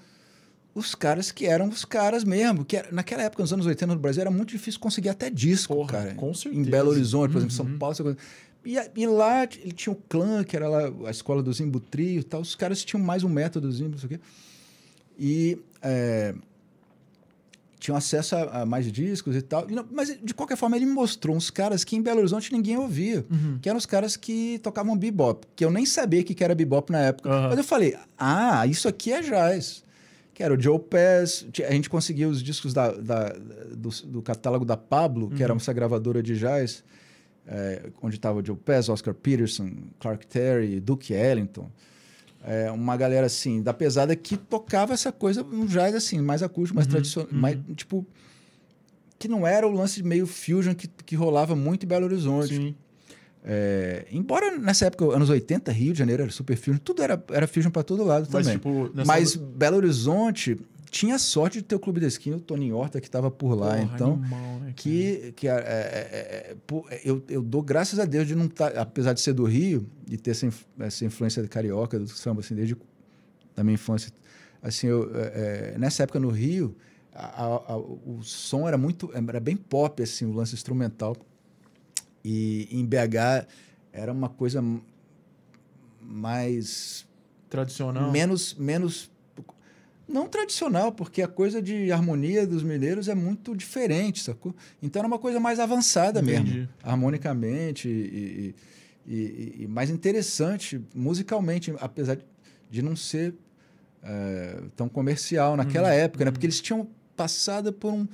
[0.73, 2.63] os caras que eram os caras mesmo.
[2.65, 5.75] Que era- naquela época, nos anos 80 no Brasil, era muito difícil conseguir até disco,
[5.75, 6.13] Porra, cara.
[6.15, 6.69] com Em certeza.
[6.69, 7.69] Belo Horizonte, por exemplo, Uhum.
[7.71, 8.17] São Paulo, essa coisa.
[8.69, 12.19] E, e lá ele tinha o clã, que era lá a escola do Zimbo Trio
[12.19, 12.41] e tal.
[12.41, 14.19] Os caras tinham mais um método Zimbo, não sei o quê.
[15.17, 16.35] E é,
[17.79, 19.69] tinham acesso a, a mais discos e tal.
[19.69, 22.51] E não- mas, de qualquer forma, ele me mostrou uns caras que em Belo Horizonte
[22.51, 23.25] ninguém ouvia.
[23.29, 23.59] Uhum.
[23.61, 25.47] Que eram os caras que tocavam bebop.
[25.55, 27.29] Que eu nem sabia que que era bebop na época.
[27.29, 27.49] Aham.
[27.49, 29.83] Mas eu falei, ah, isso aqui é jazz.
[30.33, 31.45] Que era o Joe Pass.
[31.67, 33.33] A gente conseguia os discos da, da-
[33.75, 36.83] do, do catálogo da Pablo, que era essa gravadora de jazz,
[37.47, 41.69] é, onde estava o Joe Pass, Oscar Peterson, Clark Terry, Duke Ellington.
[42.45, 46.75] É, uma galera assim, da pesada, que tocava essa coisa, um jazz assim, mais acústico,
[46.75, 48.05] mais tradicional, mais, tipo...
[49.19, 52.55] Que não era o lance meio fusion que, que rolava muito em Belo Horizonte.
[52.55, 52.75] Sim.
[53.43, 57.47] É, embora nessa época, anos 80, Rio de Janeiro era super fusion, tudo era, era
[57.47, 58.57] fusion para todo lado Mas, também.
[58.59, 62.71] tipo, nessa- Mas Belo Horizonte tinha sorte de ter o Clube da Esquina, o Tony
[62.71, 63.71] Horta, que estava por lá.
[63.77, 66.57] Porra, então, animal, né, que, que é, é, é,
[66.91, 69.85] é, eu, eu dou graças a Deus de não estar, apesar de ser do Rio
[70.09, 72.75] e ter essa, essa influência carioca do samba, assim, desde
[73.55, 74.11] da minha infância.
[74.61, 76.75] Assim, eu, é, é, nessa época no Rio,
[77.13, 81.15] a- a- a- o som era muito, era bem pop, assim, o lance instrumental.
[82.23, 83.47] E em BH
[83.91, 84.61] era uma coisa
[86.01, 87.05] mais
[87.49, 88.11] Tradicional.
[88.11, 89.09] menos menos
[90.07, 94.55] não tradicional, porque a coisa de harmonia dos mineiros é muito diferente, sacou?
[94.81, 96.51] Então era uma coisa mais avançada Entendi.
[96.59, 98.55] mesmo, harmonicamente e,
[99.05, 102.17] e- e- e mais interessante musicalmente, apesar
[102.69, 103.33] de- não ser
[104.03, 106.31] eh, tão comercial naquela época, né?
[106.31, 108.07] Porque eles tinham passado por um,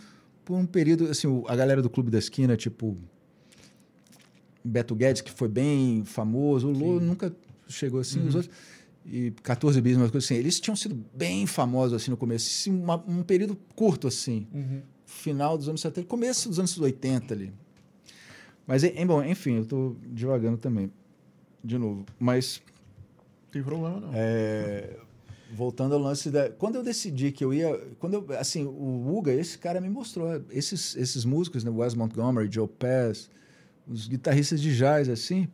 [0.44, 2.98] por um período, assim, a galera do Clube da Esquina, tipo
[4.64, 7.36] Beto Guedes, que foi bem famoso, o Lô nunca
[7.68, 8.54] chegou assim, os outros
[9.06, 10.40] e 14 bis, umas coisas assim.
[10.40, 14.82] Eles tinham sido bem famosos assim no começo, uma- um período curto assim, Uhum.
[15.06, 17.52] final dos anos 70, começo dos anos 80 ali.
[18.66, 20.90] Mas, em, bom, enfim, eu tô devagando também,
[21.64, 22.06] de novo.
[22.18, 22.62] Mas,
[23.52, 24.10] tem problema, não.
[24.14, 24.96] é,
[25.54, 26.50] voltando ao lance da...
[26.50, 27.78] Quando eu decidi que eu ia...
[28.00, 32.50] Quando eu, assim, o Uga, esse cara me mostrou, esses, esses músicos, né, Wes Montgomery,
[32.52, 33.30] Joe Pass,
[33.86, 35.48] os guitarristas de jazz, assim...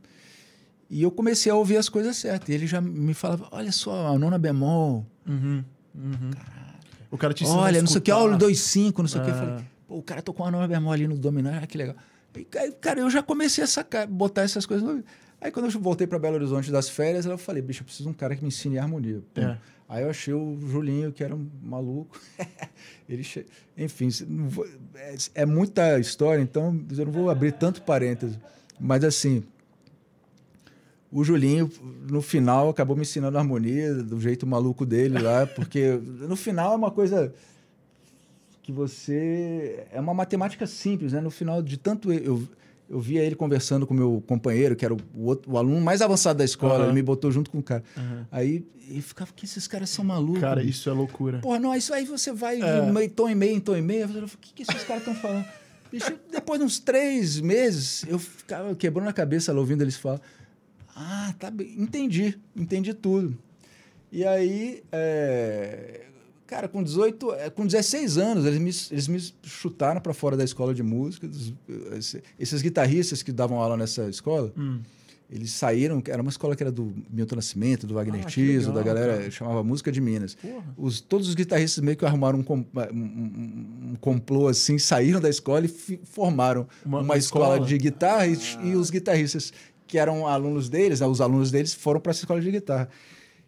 [0.89, 2.49] E eu comecei a ouvir as coisas certas.
[2.49, 5.63] E ele já me falava, olha só, a nona bemol, Uhum.
[5.93, 6.31] Uhum.
[7.11, 9.29] O cara te olha, não sei o que, olha o 2,5, não sei o que.
[9.29, 11.95] Eu falei, pô, o cara tocou uma nona bemol ali no dominante, ah, que legal.
[12.35, 14.87] E, ca- cara, eu já comecei a sacar, botar essas coisas.
[14.87, 15.03] No...
[15.41, 18.09] Aí quando eu voltei para Belo Horizonte das férias, eu falei, bicho, eu preciso de
[18.09, 19.21] um cara que me ensine harmonia.
[19.35, 19.57] É.
[19.87, 22.19] Aí eu achei o Julinho, que era um maluco.
[23.09, 23.45] Ele che...
[23.75, 24.09] Enfim,
[24.95, 28.37] é, é muita história, então eu não vou abrir tanto parênteses.
[28.79, 29.43] Mas assim,
[31.11, 31.69] o Julinho,
[32.09, 36.75] no final, acabou me ensinando harmonia do jeito maluco dele lá, porque no final é
[36.75, 37.33] uma coisa
[38.61, 39.85] que você.
[39.91, 41.21] É uma matemática simples, né?
[41.21, 42.43] No final de tanto eu,
[42.89, 46.01] eu via ele conversando com o meu companheiro, que era o, outro- o aluno mais
[46.01, 46.83] avançado da escola, Aham.
[46.85, 47.83] ele me botou junto com o cara.
[47.97, 48.27] Aham.
[48.31, 50.41] Aí ele ficava, que esses caras são malucos.
[50.41, 51.39] Cara, bicho?" isso é loucura.
[51.39, 52.81] Porra, não, isso aí você vai É.
[52.85, 54.01] de meio, tom e meio em tom e meio.
[54.01, 55.45] Eu falei, o que, que esses caras estão falando?
[55.91, 60.21] Bicho, depois de uns três meses, eu ficava quebrando a cabeça lá ouvindo eles falar.
[61.01, 61.73] Ah, tá bem.
[61.77, 63.37] Entendi, entendi tudo.
[64.11, 66.01] E aí, é,
[66.45, 70.43] cara, com 18, é, com 16 anos, eles me, eles me chutaram para fora da
[70.43, 71.25] escola de música.
[71.27, 71.53] dos-
[71.97, 74.79] esse- esses guitarristas que davam aula nessa escola, Hum.
[75.29, 78.81] eles saíram, era uma escola que era do Milton Nascimento, do Wagner Ah, Tiso, da
[78.81, 79.31] galera, cara.
[79.31, 80.35] chamava Música de Minas.
[80.75, 85.65] Os, todos os guitarristas meio que arrumaram um, um- um- complô assim, saíram da escola
[85.65, 85.69] e
[86.03, 87.67] formaram Uma- uma, escola, escola?
[87.67, 89.53] de guitarra e, e os guitarristas
[89.89, 92.87] que eram alunos deles, né, os alunos deles foram para essa escola de guitarra.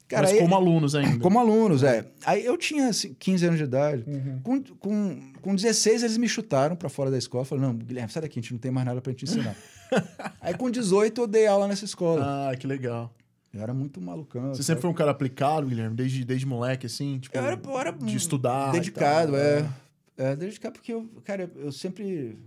[0.07, 1.19] Cara, Mas aí- como alunos ainda.
[1.19, 2.05] como alunos, é.
[2.25, 4.03] Aí eu tinha assim, 15 anos de idade.
[4.05, 4.39] Uhum.
[4.43, 7.45] Com, com, com 16, eles me chutaram para fora da escola.
[7.45, 9.55] Falaram, não, Guilherme, sai daqui, a gente não tem mais nada para te ensinar.
[10.41, 12.49] Aí com 18, eu dei aula nessa escola.
[12.51, 13.13] Ah, que legal.
[13.53, 14.49] Eu era muito malucão.
[14.49, 14.63] Você sabe?
[14.65, 15.95] sempre foi um cara aplicado, Guilherme?
[15.95, 17.19] Desde, desde moleque, assim?
[17.19, 18.71] Tipo, Eu era, eu era de estudar.
[18.71, 19.69] dedicado, é.
[20.17, 20.35] é.
[20.35, 22.37] Dedicado porque, eu, cara, eu sempre...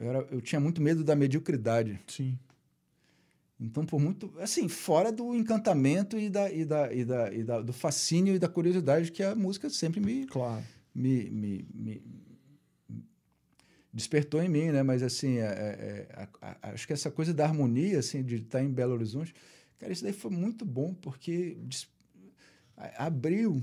[0.00, 1.98] Eu, era, eu tinha muito medo da mediocridade.
[2.06, 2.38] Sim.
[3.58, 4.32] Então, por muito...
[4.38, 8.38] Assim, fora do encantamento e, da, e, da, e, da, e da- do fascínio e
[8.38, 10.62] da curiosidade que a música sempre me, Claro.
[10.94, 12.02] me, me, me
[13.92, 14.82] despertou em mim, né?
[14.82, 18.36] Mas assim, é- é- é, a- a- acho que essa coisa da harmonia, assim, de
[18.36, 19.34] estar em Belo Horizonte,
[19.78, 21.88] cara, isso daí foi muito bom porque des-
[22.98, 23.62] abriu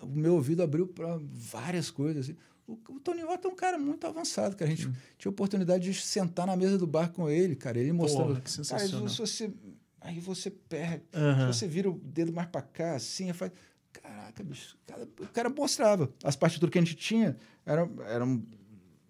[0.00, 2.28] o meu ouvido abriu para várias coisas.
[2.30, 2.38] assim.
[2.68, 4.70] O, o Tony é um cara muito avançado, cara.
[4.70, 7.78] A gente tinha oportunidade de sentar na mesa do bar com ele, cara.
[7.78, 8.26] Ele mostrando.
[8.28, 9.08] Porra, que cara, sensacional.
[9.08, 9.50] se você,
[9.98, 11.02] aí você perde.
[11.10, 13.50] Se você vira o dedo mais pra cá, assim, faz.
[13.90, 14.76] Caraca, bicho.
[14.82, 16.12] O cara, o cara mostrava.
[16.22, 18.42] As partituras que a gente tinha eram, eram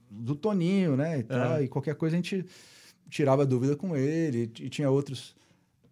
[0.08, 1.18] do Toninho, né?
[1.18, 1.64] E, tal, É.
[1.64, 2.46] e qualquer coisa a gente
[3.10, 4.52] tirava dúvida com ele.
[4.60, 5.34] E tinha outros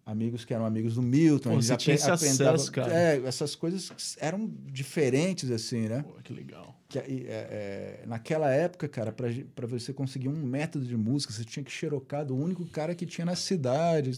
[0.07, 1.55] amigos que eram amigos do Milton.
[1.59, 2.91] Pô, tinha esse acesso, cara.
[2.93, 6.03] É, essas coisas eram diferentes, assim, né?
[6.07, 6.75] Pô, que legal.
[6.89, 11.61] Que, é, é, naquela época, cara, para você conseguir um método de música, você tinha
[11.61, 14.17] que xerocar do único cara que tinha na cidade.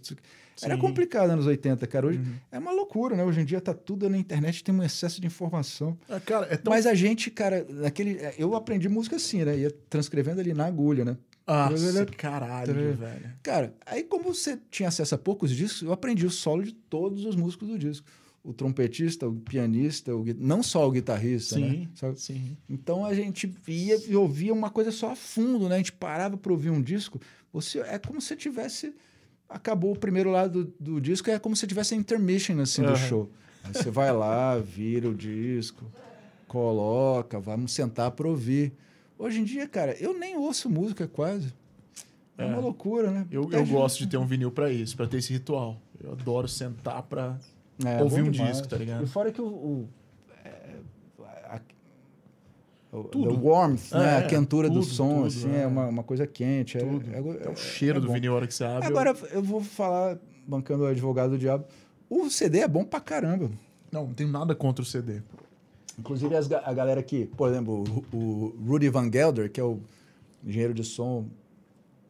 [0.61, 2.05] Era complicado nos anos 80, cara.
[2.05, 2.33] Hoje Uhum.
[2.51, 3.23] é uma loucura, né?
[3.23, 5.97] Hoje em dia tá tudo na internet, tem um excesso de informação.
[6.07, 6.69] Ah, cara, é tão...
[6.71, 8.17] Mas a gente, cara, naquele.
[8.19, 9.57] é, Eu aprendi música assim, né?
[9.57, 11.17] Ia transcrevendo ali na agulha, né?
[11.49, 13.31] Nossa, caralho, Tra- velho.
[13.41, 17.25] Cara, aí como você tinha acesso a poucos discos, eu aprendi o solo de todos
[17.25, 18.05] os músicos do disco.
[18.43, 21.67] O trompetista, o pianista, o, não só o guitarrista, né?
[21.67, 22.19] Sim, Sabe?
[22.19, 22.57] sim.
[22.69, 25.75] Então a gente ia e ouvia uma coisa só a fundo, né?
[25.75, 27.19] A gente parava para ouvir um disco.
[27.51, 28.93] Você é como se tivesse
[29.49, 32.89] acabou o primeiro lado do, do disco, é como se tivesse a intermission assim do
[32.89, 32.95] Aham.
[32.95, 33.31] show.
[33.63, 35.91] Aí você vai lá, vira o disco,
[36.47, 38.73] coloca, vamos sentar para ouvir.
[39.19, 41.53] Hoje em dia, cara, eu nem ouço música quase.
[42.37, 42.45] É, É.
[42.45, 43.27] uma loucura, né?
[43.29, 45.77] Eu, eu gosto de ter um vinil pra isso, pra ter esse ritual.
[46.01, 47.37] Eu adoro sentar pra.
[47.85, 48.53] É, ouvir um demais.
[48.53, 49.03] disco, tá ligado?
[49.03, 49.45] E fora que o.
[49.45, 49.89] o,
[50.45, 50.75] é,
[51.49, 51.61] a-
[52.93, 53.35] o- Tudo.
[53.35, 54.15] the warmth, né?
[54.15, 55.61] É, a quentura do tudo, som, tudo, assim, é.
[55.63, 56.77] é, uma, uma coisa quente.
[56.77, 57.05] É, Tudo.
[57.11, 58.13] é, É é- o cheiro é do bom.
[58.13, 58.85] vinil a hora que você abre.
[58.85, 61.65] eu- Agora, eu vou falar, bancando o advogado do diabo,
[62.09, 63.51] o CD é bom pra caramba.
[63.91, 65.21] Não, não tenho nada contra o CD.
[65.99, 69.79] Inclusive as a galera que, por exemplo, o, o Rudy Van Gelder, que é o
[70.45, 71.25] engenheiro de som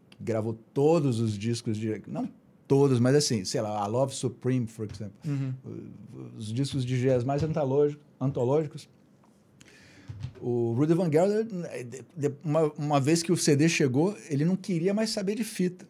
[0.10, 2.02] que gravou todos os discos de.
[2.08, 2.30] Não
[2.68, 5.14] todos, mas assim, sei lá, a Love Supreme, por exemplo.
[5.26, 5.52] Uhum.
[6.38, 8.88] Os discos de jazz mais antológico- antológicos.
[10.42, 14.56] O Rudy Van Gelder, de- de- uma, uma vez que o CD chegou, ele não
[14.56, 15.86] queria mais saber de fita.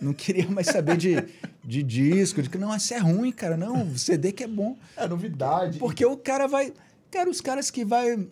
[0.00, 1.16] Não queria mais saber de,
[1.64, 3.56] de disco, de que não, isso é ruim, cara.
[3.56, 4.76] Não, o CD que é bom.
[4.96, 5.78] É novidade.
[5.78, 6.72] Porque o cara vai.
[7.10, 8.26] Cara, os caras que vai.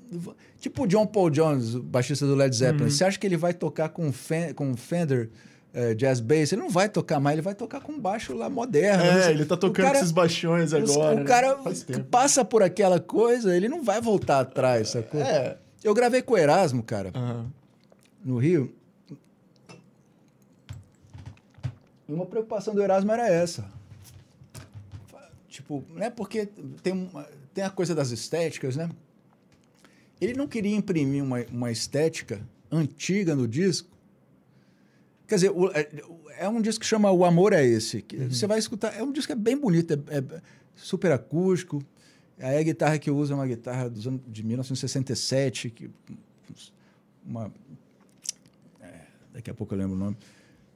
[0.61, 2.85] Tipo o John Paul Jones, o baixista do Led Zeppelin.
[2.85, 2.91] Uhum.
[2.91, 5.31] Você acha que ele vai tocar com, Fen- com Fender
[5.75, 6.53] eh, Jazz Bass?
[6.53, 9.03] Ele não vai tocar mais, ele vai tocar com baixo lá moderno.
[9.03, 11.17] É, ele tá tocando cara- esses baixões agora.
[11.17, 11.25] O né?
[11.25, 11.55] cara
[11.87, 12.05] tempo.
[12.05, 15.21] passa por aquela coisa, ele não vai voltar atrás, sacou?
[15.21, 15.57] É.
[15.83, 17.47] Eu gravei com o Erasmo, cara, Aham.
[18.25, 18.73] no Rio.
[22.09, 23.65] E uma preocupação do Erasmo era essa.
[25.49, 26.09] Tipo, né?
[26.11, 26.47] Porque
[26.83, 27.27] tem, uma-
[27.59, 28.89] tem a coisa das estéticas, né?
[30.21, 32.41] Ele não queria imprimir uma, uma estética
[32.71, 33.89] antiga no disco.
[35.27, 35.89] Quer dizer, o- é,
[36.39, 38.01] é um disco que chama O Amor é Esse.
[38.01, 40.41] que Você vai escutar, é um disco que é bem bonito, é, é
[40.77, 41.83] super acústico.
[42.39, 45.91] Aí a guitarra que eu uso é uma guitarra dos anos, de 1967, que,
[47.27, 47.53] uma,
[48.81, 49.01] é,
[49.33, 50.17] daqui a pouco eu lembro o nome,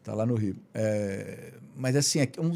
[0.03, 0.57] tá lá no Rio.
[0.75, 2.51] É, mas assim, é, um-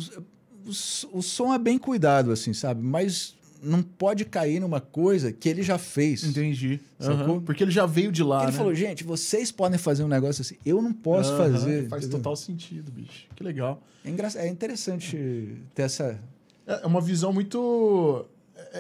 [0.67, 2.83] o, o som é bem cuidado, assim, sabe?
[2.83, 3.36] Mas
[3.67, 6.25] não pode cair numa coisa que ele já fez.
[6.25, 6.81] Entendi.
[7.01, 7.41] Aham.
[7.41, 8.57] Porque ele já veio de lá, ele né?
[8.59, 11.89] falou, gente, vocês podem fazer um negócio assim, eu não posso Aham, fazer.
[11.89, 12.19] Faz entendeu?
[12.21, 13.27] total sentido, bicho.
[13.35, 13.83] Que legal.
[14.05, 16.19] É, engra- é interessante ter essa.
[16.67, 18.25] É uma visão muito.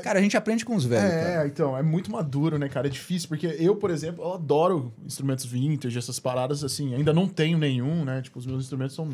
[0.02, 1.10] Cara, a gente aprende com os velhos.
[1.12, 1.46] É, cara.
[1.46, 2.86] então, é muito maduro, né, cara?
[2.86, 7.26] É difícil, porque eu, por exemplo, eu adoro instrumentos vintage, essas paradas, assim, ainda não
[7.28, 8.20] tenho nenhum, né?
[8.22, 9.08] Tipo, os meus instrumentos são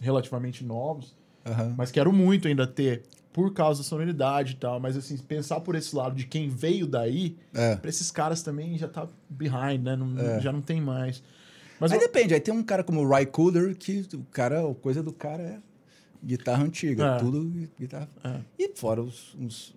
[0.00, 1.74] relativamente novos, Aham.
[1.76, 3.02] mas quero muito ainda ter,
[3.36, 4.80] por causa da sonoridade e tal.
[4.80, 7.76] Mas, assim, pensar por esse lado de quem veio daí, É.
[7.76, 9.94] pra esses caras também já tá behind, né?
[9.94, 10.40] Não- É.
[10.40, 11.22] Já não tem mais.
[11.78, 14.66] Mas Aí eu- depende, aí tem um cara como o Ry Cooder, que o cara,
[14.66, 15.58] a coisa do cara é
[16.24, 17.18] guitarra antiga, É.
[17.18, 18.08] tudo guitarra.
[18.24, 18.40] É.
[18.58, 19.74] E fora os, uns-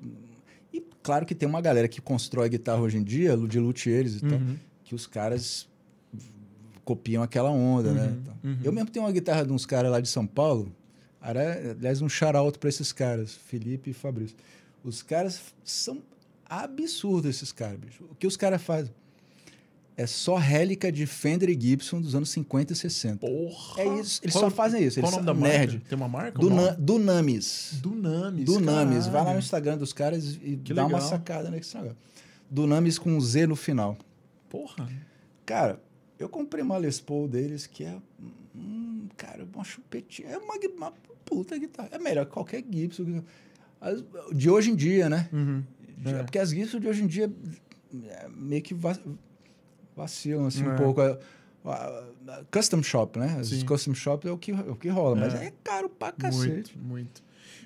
[0.73, 4.21] E claro que tem uma galera que constrói guitarra hoje em dia, de luthiers e
[4.21, 4.55] tal, Uhum.
[4.85, 5.67] que os caras
[6.85, 8.03] copiam aquela onda, né?
[8.07, 8.57] Uhum, Então, uhum.
[8.63, 10.71] Eu mesmo tenho uma guitarra de uns caras lá de São Paulo,
[11.21, 14.37] aliás, um shout-out pra esses caras, Felipe e Fabrício.
[14.83, 16.01] Os caras são
[16.45, 18.03] absurdos, esses caras, bicho.
[18.09, 18.93] O que os caras fazem?
[19.97, 23.27] É só réplica de Fender e Gibson dos anos 50 e 60.
[23.27, 23.81] Porra!
[23.81, 25.57] É isso, eles Qual- só fazem isso, Qual eles o nome da marca?
[25.57, 25.79] nerd.
[25.89, 26.39] Tem uma marca?
[26.39, 26.71] Duna?
[26.79, 27.79] Dunamis.
[27.81, 28.45] Dunamis.
[28.45, 29.07] Dunamis.
[29.07, 29.39] Vai lá no.
[29.39, 31.09] Instagram dos caras e Que dá uma legal.
[31.09, 31.97] sacada nesse negócio.
[32.49, 33.97] Dunamis com um Z no final.
[34.49, 34.87] Porra.
[35.45, 35.81] Cara,
[36.17, 37.97] eu comprei uma Les Paul deles que é.
[38.59, 40.29] Hum, cara, uma chupetinha.
[40.29, 40.93] É uma, uma
[41.25, 41.89] puta guitarra.
[41.91, 43.23] É melhor que qualquer Gibson.
[43.81, 45.29] As- de hoje em dia, né?
[45.31, 45.63] Uhum.
[45.97, 46.23] De- É.
[46.23, 47.31] Porque as Gibson de hoje em dia
[48.09, 48.97] é, meio que va-
[49.95, 50.69] vacilam assim É.
[50.69, 51.01] um pouco.
[51.01, 51.17] A-
[51.65, 52.03] a-
[52.39, 53.37] a Custom shop, né?
[53.39, 53.65] As Sim.
[53.65, 55.45] custom shop é o que, é o que rola, mas É.
[55.47, 56.77] é caro pra cacete.
[56.77, 57.23] Muito, muito.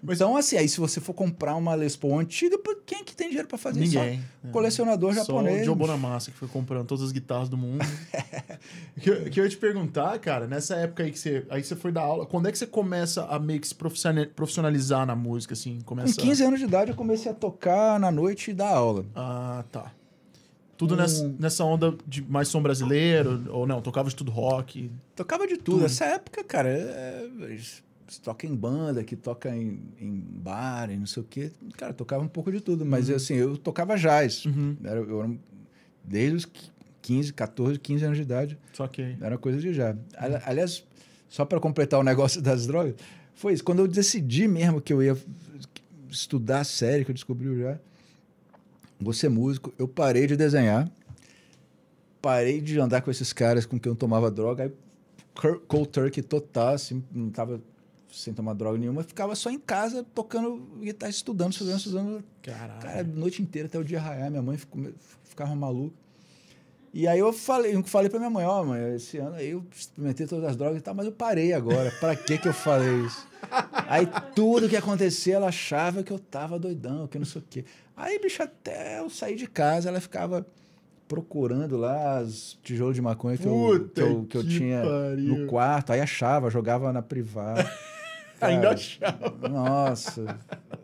[0.08, 3.28] Então, assim, aí se você for comprar uma Les Paul antiga, quem é que tem
[3.30, 3.98] dinheiro pra fazer isso?
[3.98, 4.22] Ninguém.
[4.46, 5.62] Só colecionador Só japonês.
[5.62, 7.84] o Joe Bonamassa que foi comprando todas as guitarras do mundo.
[9.00, 11.76] que, eu- que eu ia te perguntar, cara, nessa época aí que você, aí você
[11.76, 15.16] foi dar aula, quando é que você começa a meio que se profissionali- profissionalizar na
[15.16, 15.80] música, assim?
[15.80, 16.20] Com Começa...
[16.20, 19.06] 15 anos de idade, eu comecei a tocar na noite e dar aula.
[19.16, 19.92] Ah, tá.
[20.76, 24.92] Tudo Um- nessa, nessa onda de mais som brasileiro, ou não, tocava de tudo rock.
[25.16, 25.76] Tocava de tudo.
[25.78, 25.86] Tudo.
[25.86, 27.26] Essa época, cara, é,
[28.24, 31.52] toca em banda, que toca em, em bar e não sei o quê.
[31.78, 32.86] Cara, tocava um pouco de tudo.
[32.86, 34.46] Mas, assim, eu tocava jazz.
[34.46, 34.76] Uhum.
[34.84, 35.32] Era, eu era
[36.04, 36.48] desde os
[37.02, 38.58] 15, 14, 15 anos de idade.
[38.74, 39.16] Só que.
[39.22, 39.96] Era coisa de já.
[40.18, 40.84] Ali- Aliás,
[41.30, 42.96] só para completar o negócio das drogas,
[43.34, 43.64] foi isso.
[43.64, 45.18] Quando eu decidi mesmo que eu ia
[46.10, 47.80] estudar sério, que eu descobri o já,
[49.00, 50.90] vou ser músico, eu parei de desenhar,
[52.22, 54.72] parei de andar com esses caras com quem eu tomava droga, aí
[55.68, 57.60] cold turkey total, assim, não tava
[58.14, 62.82] sem tomar droga nenhuma, ficava só em casa tocando guitarra, estudando, estudando, estudando, Caralho.
[62.82, 64.82] Cara, a noite inteira até o dia raiar, minha mãe ficou,
[65.24, 65.96] ficava maluca.
[66.94, 69.66] E aí eu falei, eu falei pra minha mãe, ó, mãe, esse ano aí eu
[69.76, 71.90] experimentei todas as drogas e tal, mas eu parei agora.
[72.00, 73.28] Pra que que eu falei isso?
[73.88, 77.66] Aí tudo que acontecia, ela achava que eu tava doidão, que não sei o quê.
[77.98, 80.46] Aí, bicho, até eu sair de casa, ela ficava
[81.08, 85.36] procurando lá os tijolos de maconha que, eu, que, eu, que eu que tinha pariu.
[85.36, 85.94] no quarto.
[85.94, 87.70] Aí achava, jogava na privada.
[88.48, 89.50] Ainda Cara, achava.
[89.50, 90.40] Nossa.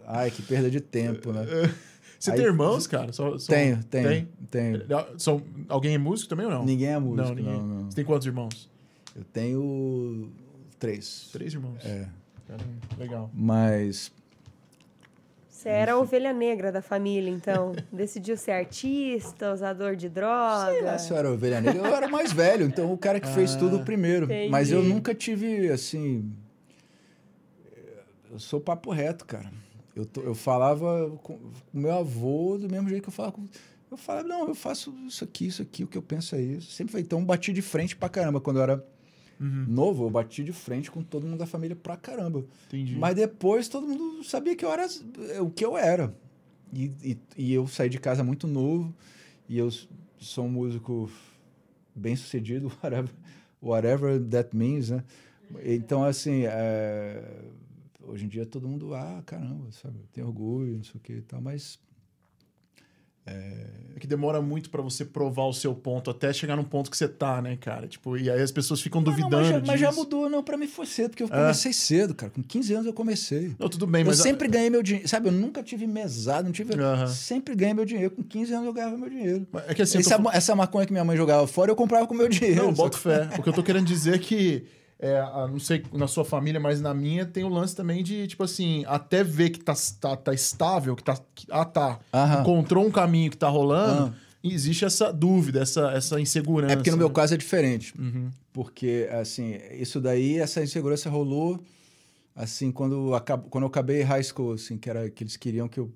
[0.07, 1.45] Ai, que perda de tempo, né?
[2.19, 3.13] Você Aí- tem irmãos, cara?
[3.13, 4.27] Só- são- Tenho, tenho, Tem?
[4.51, 4.81] tenho.
[5.17, 6.65] São, alguém é músico também ou não?
[6.65, 7.53] Ninguém é músico, não, ninguém.
[7.53, 7.83] não, não.
[7.89, 8.69] Você tem quantos irmãos?
[9.15, 10.29] Eu tenho
[10.77, 11.29] três.
[11.31, 11.77] Três irmãos.
[11.85, 12.07] É.
[12.45, 12.65] Caramba,
[12.97, 13.31] legal.
[13.33, 14.11] Mas
[15.47, 17.73] Você era a ovelha negra da família, então.
[17.91, 20.71] Decidiu ser artista, usador de droga.
[20.73, 21.87] sei lá se eu era ovelha negra.
[21.87, 24.25] Eu era o mais velho, então o cara que fez Ah, tudo primeiro.
[24.25, 24.49] entendi.
[24.49, 26.31] Mas eu nunca tive, assim.
[28.31, 29.51] Eu sou papo reto, cara.
[29.95, 33.45] Eu, tô- eu falava com o meu avô do mesmo jeito que eu falava com.
[33.91, 36.71] Eu falava, não, eu faço isso aqui, isso aqui, o que eu penso é isso.
[36.71, 37.01] Sempre foi.
[37.01, 38.39] Então, eu bati de frente pra caramba.
[38.39, 38.85] Quando eu era
[39.39, 42.43] Uhum, novo, eu bati de frente com todo mundo da família pra caramba.
[42.67, 42.95] entendi.
[42.95, 44.85] Mas depois todo mundo sabia que eu era
[45.33, 46.13] é, o que eu era.
[46.73, 48.93] E, e, e eu saí de casa muito novo.
[49.47, 49.69] E eu
[50.19, 51.09] sou um músico
[51.95, 53.11] bem sucedido, whatever,
[53.61, 55.03] whatever that means, né?
[55.65, 57.23] Então, assim, é,
[58.09, 59.99] hoje em dia todo mundo, ah, caramba, sabe?
[60.11, 61.79] Tem orgulho, não sei o que e tal, mas
[63.25, 66.95] É que demora muito pra você provar o seu ponto até chegar num ponto que
[66.97, 67.85] você tá, né, cara?
[67.85, 70.41] Tipo, e aí as pessoas ficam Não, não, duvidando mas, já, mas já mudou, não,
[70.41, 71.29] pra mim foi cedo, porque eu É.
[71.29, 72.31] comecei cedo, cara.
[72.31, 73.53] Com 15 anos eu comecei.
[73.59, 74.21] Não, tudo bem, eu mas...
[74.21, 75.07] a- sempre ganhei meu dinheiro.
[75.07, 76.73] Sabe, eu nunca tive mesado, não tive.
[76.81, 77.07] Aham.
[77.07, 78.09] Sempre ganhei meu dinheiro.
[78.11, 79.45] Com 15 anos eu ganhava meu dinheiro.
[79.67, 82.07] É que assim, eu tô essa, essa maconha que minha mãe jogava fora, eu comprava
[82.07, 82.63] com meu dinheiro.
[82.63, 83.29] Não, boto fé.
[83.37, 84.65] O que eu tô querendo dizer é que,
[84.99, 88.43] é, não sei na sua família, mas na minha tem o lance também de, tipo
[88.43, 91.17] assim, até ver que tá, tá, tá estável, que tá.
[91.33, 91.99] que- ah, tá.
[92.13, 92.41] Aham.
[92.41, 94.19] Encontrou um caminho que tá rolando, Ah.
[94.43, 96.73] e existe essa dúvida, essa, essa insegurança.
[96.73, 97.13] É porque no meu né?
[97.13, 97.93] caso é diferente.
[97.97, 98.29] Uhum.
[98.51, 101.63] Porque, assim, isso daí, essa insegurança rolou,
[102.35, 103.09] assim, quando,
[103.49, 105.89] quando eu acabei high school, assim, que era que eles queriam que eu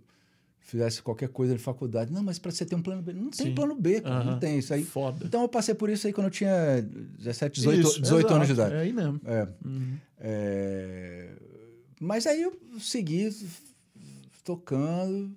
[0.64, 2.12] fizesse qualquer coisa de faculdade.
[2.12, 3.14] Não, mas para você ter um plano B.
[3.14, 3.54] Não tem Sim.
[3.56, 4.84] plano B, cara, não tem isso aí.
[4.84, 5.26] Foda.
[5.26, 6.82] Então eu passei por isso aí quando eu tinha
[7.20, 8.76] 17, 18, Isso, 18 anos de idade.
[8.76, 9.22] É aí mesmo.
[9.26, 9.48] É.
[9.64, 9.98] Uhum.
[10.20, 11.30] É,
[12.00, 13.30] Mas aí eu segui
[14.44, 15.32] tocando,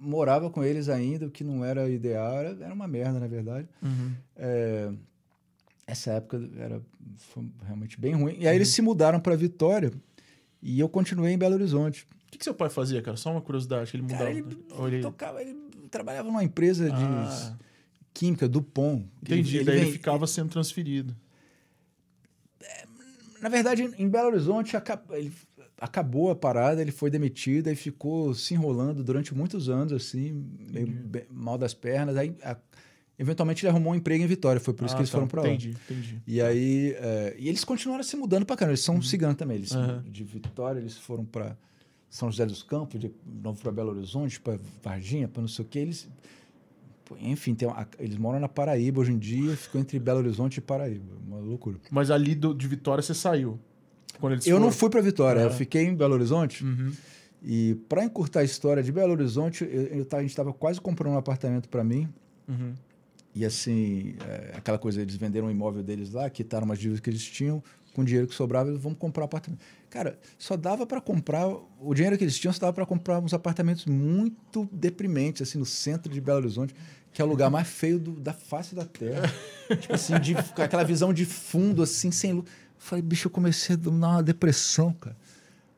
[0.00, 3.68] morava com eles ainda, o que não era ideal, era, era uma merda, na verdade.
[3.82, 4.12] Uhum.
[4.36, 4.90] É,
[5.86, 6.80] Essa época era
[7.16, 8.36] foi realmente bem ruim.
[8.38, 9.92] E aí eles se mudaram para Vitória
[10.62, 12.06] e eu continuei em Belo Horizonte.
[12.30, 13.16] O que, que seu pai fazia, cara?
[13.16, 14.20] Só uma curiosidade, ele mudava.
[14.24, 14.46] Cara, ele,
[14.86, 15.54] ele- tocava, ele
[15.90, 17.56] trabalhava numa empresa de Ah,
[18.14, 19.04] química, Dupont.
[19.22, 19.56] entendi.
[19.56, 21.16] Ele- Daí ele ficava sendo transferido.
[23.40, 24.76] Na verdade, em Belo Horizonte,
[25.12, 25.32] ele
[25.78, 30.92] acabou a parada, ele foi demitido e ficou se enrolando durante muitos anos, assim, meio
[31.30, 32.16] mal das pernas.
[32.18, 32.56] Aí, a-
[33.18, 35.16] eventualmente, ele arrumou um emprego em Vitória, foi por isso Ah, que eles tá.
[35.16, 35.48] foram pra lá.
[35.48, 36.22] Entendi, entendi.
[36.26, 39.56] E aí, é, e eles continuaram se mudando pra caramba, eles são ciganos também.
[39.56, 40.02] Eles, Uhum.
[40.02, 41.56] De Vitória, eles foram pra
[42.10, 43.10] São José dos Campos, de
[43.42, 45.78] novo pra Belo Horizonte, pra Varginha, pra não sei o que.
[45.78, 46.08] Eles,
[47.20, 51.04] enfim, uma- eles moram na Paraíba hoje em dia, ficou entre Belo Horizonte e Paraíba.
[51.26, 51.78] Uma loucura.
[51.90, 53.58] Mas ali do- de Vitória você saiu.
[54.20, 54.72] Quando eles Eu não foram.
[54.78, 55.50] fui para Vitória, eu Ah.
[55.52, 56.64] fiquei em Belo Horizonte.
[56.64, 56.92] Uhum.
[57.42, 61.14] E para encurtar a história de Belo Horizonte, eu, eu a gente estava quase comprando
[61.14, 62.08] um apartamento para mim.
[62.48, 62.74] Uhum.
[63.34, 67.08] E assim, é, aquela coisa, eles venderam um imóvel deles lá, quitaram umas dívidas que
[67.08, 67.62] eles tinham,
[67.94, 69.60] com o dinheiro que sobrava, vamos comprar um apartamento.
[69.88, 73.34] Cara, só dava para comprar, o dinheiro que eles tinham só dava para comprar uns
[73.34, 76.74] apartamentos muito deprimentes, assim, no centro de Belo Horizonte,
[77.12, 79.28] que é o lugar mais feio do- da face da terra.
[79.80, 82.46] tipo assim, de, com aquela visão de fundo, assim, sem luz.
[82.78, 85.16] Falei, bicho, eu comecei a dar uma depressão, cara.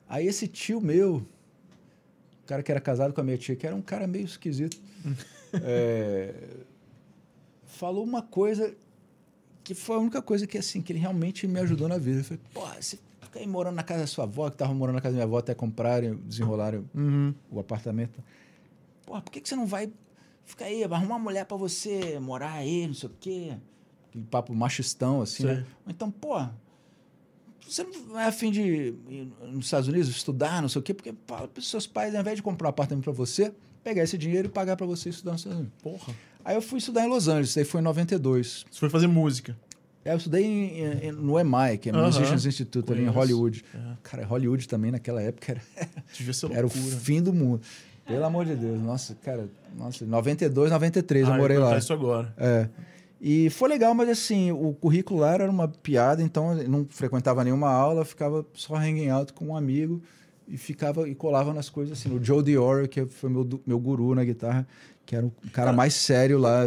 [0.09, 3.75] Aí esse tio meu, o cara que era casado com a minha tia, que era
[3.75, 4.79] um cara meio esquisito,
[5.55, 6.35] é,
[7.67, 8.75] falou uma coisa
[9.65, 12.21] que foi a única coisa que assim que ele realmente me ajudou na vida.
[12.21, 14.97] Eu falei, porra, você fica aí morando na casa da sua avó, que tava morando
[14.97, 17.35] na casa da minha avó até comprarem, desenrolarem Uhum.
[17.51, 18.23] o apartamento.
[19.07, 19.91] Porra, por que, que você não vai
[20.45, 23.57] ficar aí, arrumar uma mulher pra você morar aí, não sei o quê?
[24.09, 25.65] Aquele papo machistão, assim, né?
[25.87, 26.55] Ou então, porra,
[27.67, 30.93] você não é afim de ir nos Estados Unidos estudar, não sei o quê?
[30.93, 34.19] Porque fala pros seus pais, ao invés de comprar um apartamento pra você, pegar esse
[34.19, 35.79] dinheiro e pagar pra você estudar nos Estados Unidos.
[35.83, 36.15] Porra.
[36.45, 38.65] Aí eu fui estudar em Los Angeles, isso aí foi em 92.
[38.71, 39.57] Você foi fazer música.
[40.05, 42.07] É, Eu estudei em- em- no EMI, que é Aham.
[42.07, 43.19] Musicians Institute, ali em Conheço.
[43.19, 43.65] Hollywood.
[43.73, 43.79] É.
[44.03, 45.63] Cara, Hollywood também naquela época era,
[46.51, 47.61] era o fim do mundo.
[48.05, 48.81] Pelo amor de Deus.
[48.83, 51.79] Nossa, cara, nossa, 92, 93 eu Ah, morei ia lá.
[51.79, 52.35] isso agora.
[52.37, 52.69] É.
[53.21, 57.45] E foi legal, mas assim, o currículo lá era uma piada, então eu não frequentava
[57.45, 60.03] nenhuma aula, ficava só hanging out com um amigo
[60.49, 62.13] e ficava e colava nas coisas assim.
[62.13, 64.67] O Joe Dior, que foi meu, meu guru na guitarra,
[65.13, 66.63] que era o cara mais sério lá,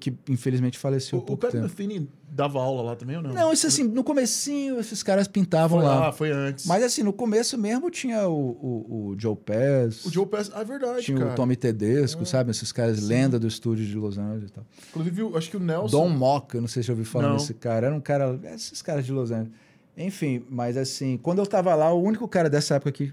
[0.00, 1.54] que infelizmente faleceu O, há o pouco Pat.
[1.54, 3.30] Metheny dava aula lá também ou não?
[3.34, 6.00] Não, isso assim, no comecinho esses caras pintavam foi lá.
[6.00, 6.64] lá, foi antes.
[6.64, 10.62] Mas assim, no começo mesmo tinha o, o, o Joe Pass, o Joe Pass, ah,
[10.62, 11.32] é verdade, tinha cara.
[11.32, 12.24] o Tommy Tedesco, É.
[12.24, 12.50] sabe?
[12.52, 13.06] Esses caras, Sim.
[13.08, 14.64] lenda do estúdio de Los Angeles e tal.
[14.88, 15.90] Inclusive, eu acho que o Nelson...
[15.94, 17.36] Dom Moca, eu não sei se já ouviu falar Não.
[17.36, 17.88] desse cara.
[17.88, 19.52] Era um cara, esses caras de Los Angeles.
[19.94, 23.12] Enfim, mas assim, quando eu tava lá, o único cara dessa época que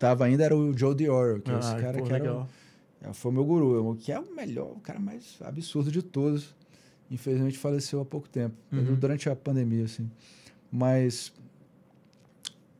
[0.00, 2.48] tava ainda era o Joe Dior, que é esse Ah, cara pô, que era, legal.
[3.12, 6.54] Foi o meu guru, que é o melhor, o cara mais absurdo de todos.
[7.10, 8.94] Infelizmente faleceu há pouco tempo, Uhum.
[8.96, 10.10] durante a pandemia, assim.
[10.70, 11.32] Mas.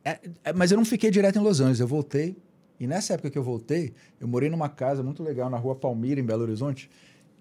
[0.05, 2.35] é- é- mas eu não fiquei direto em Los Angeles, eu voltei.
[2.79, 6.19] E nessa época que eu voltei, eu morei numa casa muito legal na rua Palmira,
[6.19, 6.89] em Belo Horizonte,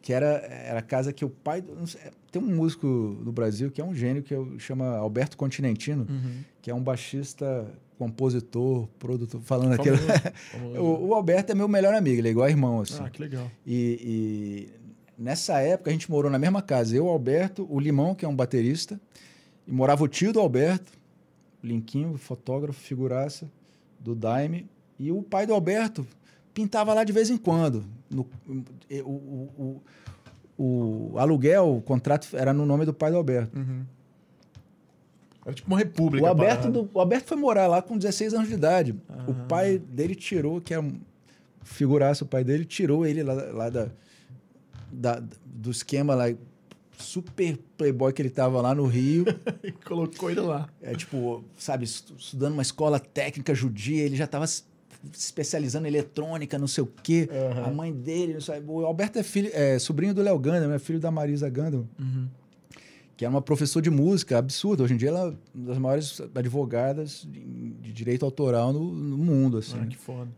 [0.03, 1.61] que era, era a casa que o pai.
[1.61, 2.01] do- sei,
[2.33, 6.41] tem um músico no Brasil que é um gênio, que eu, chama Alberto Continentino, Uhum.
[6.61, 9.97] que é um baixista, compositor, produtor, falando aquilo.
[9.99, 10.81] Famoso, famoso.
[10.81, 13.03] o, o Alberto é meu melhor amigo, ele é igual irmão, assim.
[13.03, 13.51] Ah, que legal.
[13.67, 14.69] E,
[15.19, 16.97] e nessa época a gente morou na mesma casa.
[16.97, 19.01] Eu, o Alberto, o Limão, que é um baterista,
[19.67, 20.93] e morava o tio do Alberto,
[21.63, 23.51] Linquinho, fotógrafo, figuraça
[23.99, 26.07] do Daime, e o pai do Alberto
[26.55, 27.85] pintava lá de vez em quando.
[28.09, 28.27] No,
[29.05, 29.83] o, o,
[30.57, 33.59] o, o aluguel, o contrato era no nome do pai do Alberto.
[33.59, 33.85] Uhum.
[35.49, 36.27] Era tipo uma república.
[36.27, 38.93] O Alberto, do- o Alberto foi morar lá com 16 anos de idade.
[38.93, 39.47] O Ah.
[39.49, 40.93] pai dele tirou, que é um
[41.65, 43.89] figuraça, o pai dele tirou ele lá, lá da,
[44.93, 46.27] da- do esquema lá,
[46.99, 49.25] super playboy que ele tava lá no Rio.
[49.65, 50.69] E colocou ele lá.
[50.83, 54.65] É tipo, sabe, estu- estudando uma escola técnica judia, ele já tava se
[55.15, 57.29] especializando em eletrônica, não sei o quê.
[57.33, 57.65] Aham.
[57.65, 60.79] A mãe dele, não sei, o Alberto é, filho, é sobrinho do Léo Gandam, é
[60.79, 62.29] filho da Marisa Gandam Uhum.
[63.19, 64.85] Que é uma professora de música absurda.
[64.85, 69.59] Hoje em dia ela é uma das maiores advogadas de, direito autoral no, no mundo,
[69.59, 69.77] assim.
[69.83, 70.31] Ah, que foda.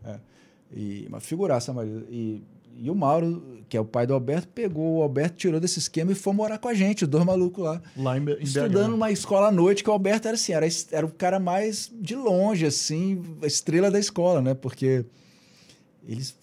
[0.75, 2.03] E uma figuraça, Maria.
[2.09, 2.41] E,
[2.75, 6.11] e o Mauro, que é o pai do Alberto, pegou o Alberto, tirou desse esquema
[6.11, 7.79] e foi morar com a gente, os dois malucos lá.
[7.95, 8.91] Lá em, em Estudando BH.
[8.91, 12.15] numa escola à noite, que o Alberto era assim, era, era o cara mais de
[12.15, 14.55] longe, assim, a estrela da escola, né?
[14.55, 15.05] Porque
[16.07, 16.35] eles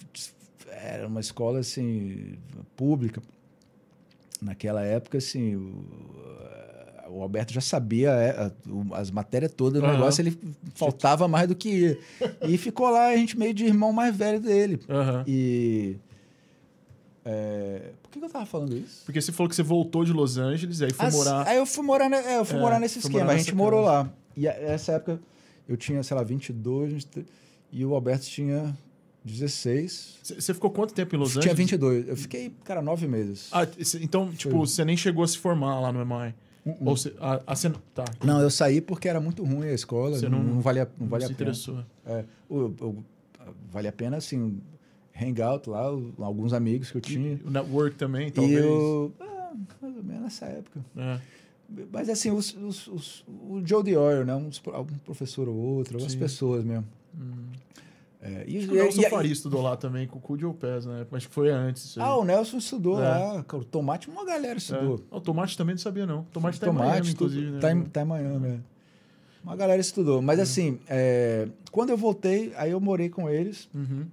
[0.69, 2.39] era uma escola assim
[2.77, 3.21] pública.
[4.41, 5.85] Naquela época, assim, o,
[7.11, 8.53] o Alberto já sabia é,
[8.93, 9.95] as matérias todas do Aham.
[9.97, 10.39] negócio, ele
[10.75, 11.99] faltava mais do que ia.
[12.47, 14.79] E ficou lá a gente meio de irmão mais velho dele.
[14.89, 15.25] Aham.
[15.27, 15.97] E.
[17.25, 19.03] é, por que eu tava falando isso?
[19.05, 21.47] Porque você falou que você voltou de Los Angeles, aí foi As- morar.
[21.47, 23.21] Aí eu fui morar, é, eu fui É, morar nesse esquema.
[23.21, 23.97] morar a nessa gente morou casa.
[24.05, 24.13] lá.
[24.37, 25.21] E a- essa época
[25.69, 27.27] eu tinha, sei lá, 22, 23,
[27.73, 28.77] e o Alberto tinha
[29.33, 30.19] 16.
[30.23, 31.59] Você ficou quanto tempo em Los tinha Angeles?
[31.59, 32.09] 22.
[32.09, 33.49] Eu fiquei, cara, nove meses.
[33.53, 33.67] Ah,
[34.01, 36.35] então, tipo, você nem chegou a se formar lá no MI.
[36.81, 38.05] Ou você, ah, ah, você não- tá.
[38.23, 40.19] Não, eu saí porque era muito ruim a escola.
[40.19, 41.51] Você não, não- valia, não valia se a pena.
[41.51, 41.85] interessou.
[42.05, 43.05] É, o- o-
[43.71, 44.61] vale a pena, assim,
[45.19, 45.85] hangout lá,
[46.19, 47.33] alguns amigos que eu tinha.
[47.43, 48.65] E o network também, E talvez.
[48.65, 49.13] eu.
[49.19, 50.85] Ah, mais ou menos nessa época.
[50.97, 51.19] É.
[51.93, 54.35] Mas assim, os, os, os- o Joe DeOyle, né?
[54.35, 56.87] Uns, algum professor ou outro, algumas pessoas mesmo.
[57.19, 57.47] Hum.
[58.21, 60.37] É, e, Acho que o Nelson e- e- Faria estudou lá também com o cu
[60.37, 61.07] de Opés, né?
[61.13, 61.85] Acho que foi antes.
[61.85, 62.07] Isso aí.
[62.09, 63.09] Ah, o Nelson estudou É.
[63.09, 63.45] lá.
[63.53, 65.01] O Tomate, uma galera estudou.
[65.13, 65.17] É.
[65.17, 66.21] O Tomate também não sabia, não.
[66.23, 67.51] O Tomate tá em Miami, inclusive.
[67.53, 67.59] né?
[67.61, 68.49] tá, em, tá em Miami.
[68.49, 68.59] é.
[69.45, 70.21] Uma galera estudou.
[70.21, 73.69] Mas assim, é, quando eu voltei, aí eu morei com eles.
[73.73, 74.07] Uhum.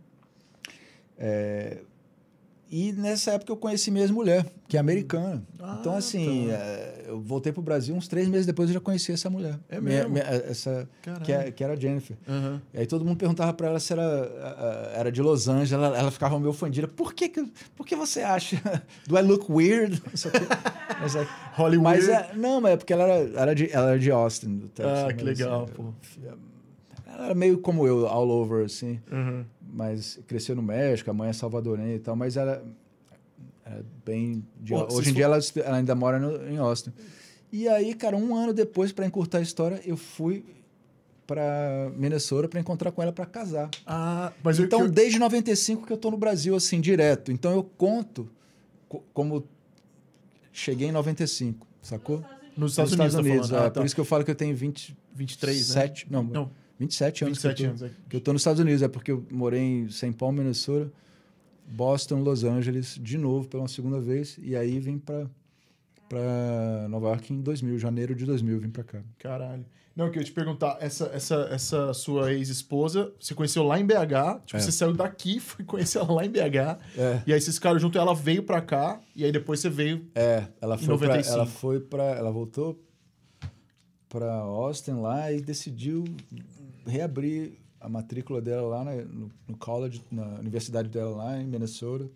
[2.75, 5.43] É, e nessa época eu conheci minha ex-mulher, que é americana.
[5.59, 6.53] Ah, então, assim, tá.
[6.53, 9.57] é, eu voltei pro Brasil, uns três meses depois eu já conheci essa mulher.
[9.69, 10.11] É Minha- mesmo?
[10.11, 11.23] minha- essa, Caralho.
[11.25, 12.17] que, é, que era a Jennifer.
[12.27, 12.61] Aham.
[12.73, 15.71] E aí todo mundo perguntava pra ela se era, ah, era de Los Angeles.
[15.71, 16.87] Ela, ela ficava meio ofendida.
[16.87, 17.43] Por que, que,
[17.75, 18.61] por que você acha?
[19.07, 20.01] Do I look weird?
[20.15, 21.01] O.
[21.01, 21.83] Mas, é- Hollywood.
[21.83, 24.69] mas é, não, mas é porque ela era, era de, ela era de Austin.
[24.73, 25.83] Texas, Ah, mas, que legal, assim, pô.
[27.07, 28.99] Ela era meio como eu, all over, assim.
[29.11, 29.45] Uhum.
[29.75, 32.15] Mas cresceu no México, a mãe é salvadorenha e tal.
[32.15, 32.63] Mas ela
[33.65, 34.41] é bem...
[34.61, 36.93] de- Pô, hoje em dia ela, ela ainda mora no- em Austin.
[37.51, 40.45] E aí, cara, um ano depois, pra encurtar a história, eu fui
[41.27, 43.69] pra Minnesota pra encontrar com ela pra casar.
[43.85, 47.31] Ah, mas Então, eu, desde 95 que eu tô no Brasil, assim, direto.
[47.31, 48.29] Então, eu conto
[48.87, 49.43] co- como
[50.53, 52.23] cheguei em 95, sacou?
[52.55, 53.63] nos Estados Nos Unidos, tá falando.
[53.63, 53.67] é.
[53.67, 53.81] Ah, tá.
[53.81, 55.81] Por isso que eu falo que eu tenho 20, 23, né?
[55.81, 57.79] 7, não, Não, 27 anos, 27 que, eu anos.
[57.81, 57.91] tô, é.
[58.09, 58.81] que eu tô nos Estados Unidos.
[58.81, 60.11] É porque eu morei em St.
[60.13, 60.91] Paul, Minnesota,
[61.67, 64.37] Boston, Los Angeles, de novo pela segunda vez.
[64.41, 65.27] E aí vim pra,
[66.09, 69.01] pra Nova York em 2000, janeiro de 2000, vim pra cá.
[69.17, 69.65] Caralho.
[69.95, 74.41] Não, eu queria te perguntar, essa, essa, essa sua ex-esposa, você conheceu lá em BH,
[74.45, 74.59] tipo, É.
[74.59, 77.23] você saiu daqui, foi conhecer ela lá em BH, É.
[77.25, 80.05] e aí vocês ficaram junto, ela veio pra cá, e aí depois você veio...
[80.13, 81.33] É, ela Em foi, pra, 95.
[81.33, 82.77] ela foi para, ela voltou
[84.09, 86.03] para Austin lá e decidiu
[86.85, 92.09] reabrir a matrícula dela lá na- no, no college, na universidade dela lá em Minnesota.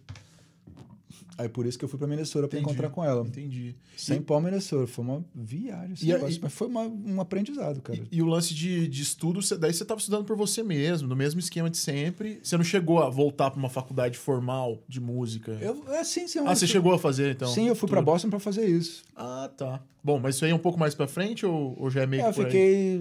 [1.40, 3.26] Aí por isso que eu fui para Minnesota para encontrar com ela.
[3.26, 3.74] Entendi.
[3.96, 4.86] Sem Paul, Minnesota.
[4.88, 7.98] Foi uma viagem esse E negócio, e- mas foi uma- um aprendizado, cara.
[8.12, 11.08] E, e o lance de, de estudo, você- daí você estava estudando por você mesmo,
[11.08, 12.42] no mesmo esquema de sempre.
[12.44, 15.54] Você não chegou a voltar para uma faculdade formal de música?
[15.62, 16.40] Eu, é, sim, sim.
[16.40, 17.48] ah, você chegou a fazer, então?
[17.48, 18.02] Sim, eu fui para?
[18.02, 19.04] Boston para fazer isso.
[19.16, 19.82] Ah, tá.
[20.04, 22.24] Bom, mas isso aí é um pouco mais para frente ou, ou já é meio
[22.24, 22.46] É, eu que aí?
[22.48, 23.00] fiquei.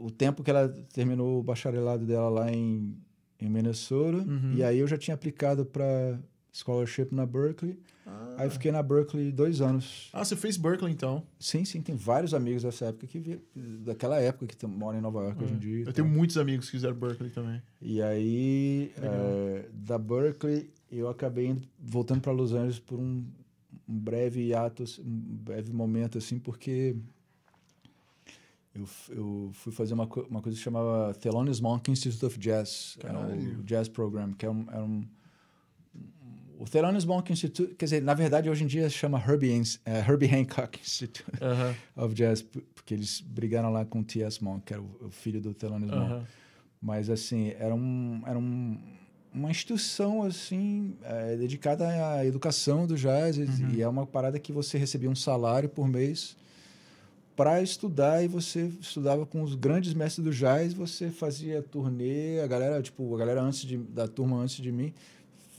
[0.00, 2.96] O tempo que ela terminou o bacharelado dela lá em,
[3.40, 4.18] em Minnesota.
[4.18, 4.54] Uhum.
[4.56, 6.18] E aí eu já tinha aplicado para
[6.52, 7.78] scholarship na Berkeley.
[8.06, 8.34] Ah.
[8.38, 10.10] Aí fiquei na Berkeley dois anos.
[10.12, 11.22] Ah, você fez Berkeley, então.
[11.38, 15.22] Sim, sim, tem vários amigos dessa época que vi, daquela época que moram em Nova
[15.22, 15.76] York hoje em dia.
[15.76, 15.94] e Eu tal.
[15.94, 17.62] tenho muitos amigos que fizeram Berkeley também.
[17.80, 23.24] E aí, eh, da Berkeley, eu acabei indo- voltando para Los Angeles por um,
[23.88, 26.96] um breve hiato, assim, um breve momento, assim, porque
[28.74, 33.18] eu, eu fui fazer uma, uma coisa que chamava Thelonious Monk Institute of Jazz, era
[33.58, 35.04] o Jazz Program, que é um, era um
[36.62, 40.26] o Thelonious Monk Institute, quer dizer, na verdade, hoje em dia chama Herbie, eh, Herbie
[40.32, 42.42] Hancock Institute Aham, of Jazz,
[42.74, 44.42] porque eles brigaram lá com o T.S.
[44.42, 46.12] Monk, que era o, o filho do Thelonious Monk.
[46.12, 46.24] aham.
[46.80, 48.78] Mas, assim, era, um, era um,
[49.32, 53.36] uma instituição, assim, eh, dedicada à educação do jazz.
[53.36, 53.70] e- Uhum.
[53.74, 56.36] E é uma parada que você recebia um salário por mês
[57.36, 58.22] para estudar.
[58.24, 60.74] E você estudava com os grandes mestres do jazz.
[60.74, 62.40] Você fazia turnê.
[62.40, 64.92] A galera, tipo, a galera antes de, da turma antes de mim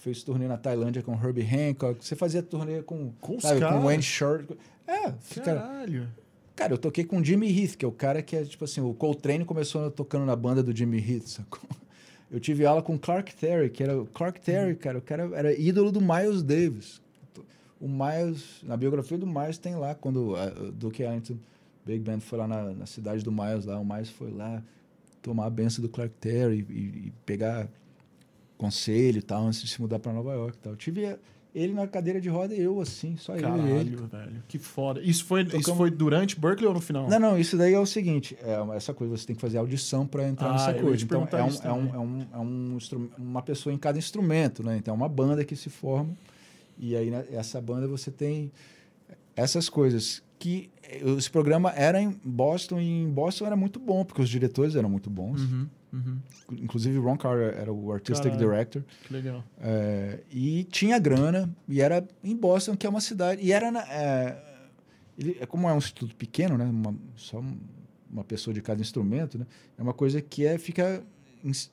[0.04, 2.04] fez turnê na Tailândia com Herbie Hancock.
[2.06, 4.48] Você fazia turnê com, Com sabe, com Wayne Short.
[4.88, 6.10] É, cara, Caralho.
[6.56, 8.82] Cara, eu toquei com o Jimmy Heath, que é o cara que é, tipo assim,
[8.82, 11.68] o Coltrane começou tocando na banda do Jimmy Heath, sacou?
[12.30, 15.54] Eu tive aula com Clark Terry, que era o Clark Terry, cara, o cara era
[15.60, 17.02] ídolo do Miles Davis.
[17.80, 21.38] O Miles, na biografia do Miles tem lá, quando a- o Duke Ellington
[21.86, 24.64] Big Band foi lá na, na cidade do Miles, lá, o Miles foi lá
[25.22, 26.74] tomar a benção do Clark Terry e,
[27.08, 27.68] e pegar
[28.58, 30.74] conselho e tal, antes de se mudar para Nova York e tal.
[30.74, 31.18] Eu tive,
[31.54, 33.96] ele na cadeira de roda e eu, assim, só eu e ele.
[33.98, 34.44] Caralho, velho.
[34.48, 35.02] Que foda.
[35.02, 37.10] Isso foi, isso Tocamos- foi durante Berkeley ou no final?
[37.10, 40.08] Não, não, isso daí é o seguinte: é essa coisa, você tem que fazer audição
[40.08, 41.04] para entrar Ah, nessa coisa.
[41.04, 42.78] Então, perguntar é, um, isso é, um, é, um, é um
[43.18, 44.78] uma pessoa em cada instrumento, né?
[44.78, 46.16] Então, é uma banda que se forma.
[46.78, 48.52] E aí, né, essa banda, você tem
[49.36, 50.22] essas coisas.
[50.40, 54.28] Que eh, esse programa era em Boston, e em Boston era muito bom, porque os
[54.30, 55.42] diretores eram muito bons.
[55.42, 56.18] Uhum, uhum.
[56.52, 58.40] Inclusive, Ron Carter era o Artistic Caralho.
[58.50, 58.84] Director.
[59.08, 59.44] Que legal.
[59.62, 63.42] É, e tinha grana, e era em Boston, que é uma cidade.
[63.42, 63.72] E era.
[63.72, 64.42] na- é,
[65.18, 66.66] ele, é como é um instituto pequeno, né?
[66.66, 67.58] Uma, só um-
[68.12, 69.46] uma pessoa de cada instrumento, né?
[69.78, 71.04] É uma coisa que é, fica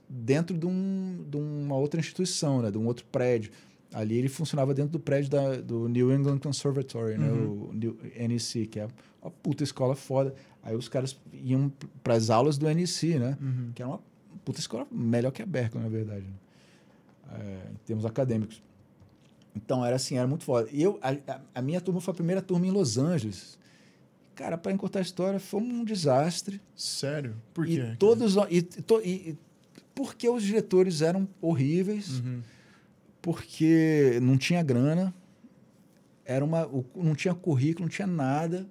[0.08, 2.70] dentro de, um, de uma outra instituição, né?
[2.70, 3.50] De um outro prédio.
[3.92, 7.28] Ali ele funcionava dentro do prédio da, do New England Conservatory, né?
[7.30, 7.68] Uhum.
[7.70, 7.98] O New-
[8.28, 8.86] NEC, que é
[9.20, 10.34] uma puta escola foda.
[10.62, 13.36] Aí os caras iam para as aulas do NEC, né?
[13.40, 13.70] Uhum.
[13.74, 14.00] que era uma
[14.44, 16.34] puta escola melhor que a Berkeley, na verdade, né?
[17.38, 18.62] É, em termos acadêmicos.
[19.54, 20.68] Então, era assim, era muito foda.
[20.72, 23.58] E eu, a, a- minha turma foi a primeira turma em Los Angeles.
[24.34, 26.60] Cara, para encurtar a história, foi um desastre.
[26.74, 27.36] Sério?
[27.52, 27.90] Por quê?
[27.92, 28.36] E todos...
[28.48, 29.36] E, to- e-
[29.94, 32.40] porque os diretores eram horríveis, Uhum.
[33.20, 35.12] porque não tinha grana,
[36.24, 38.66] era uma, não tinha currículo, não tinha nada.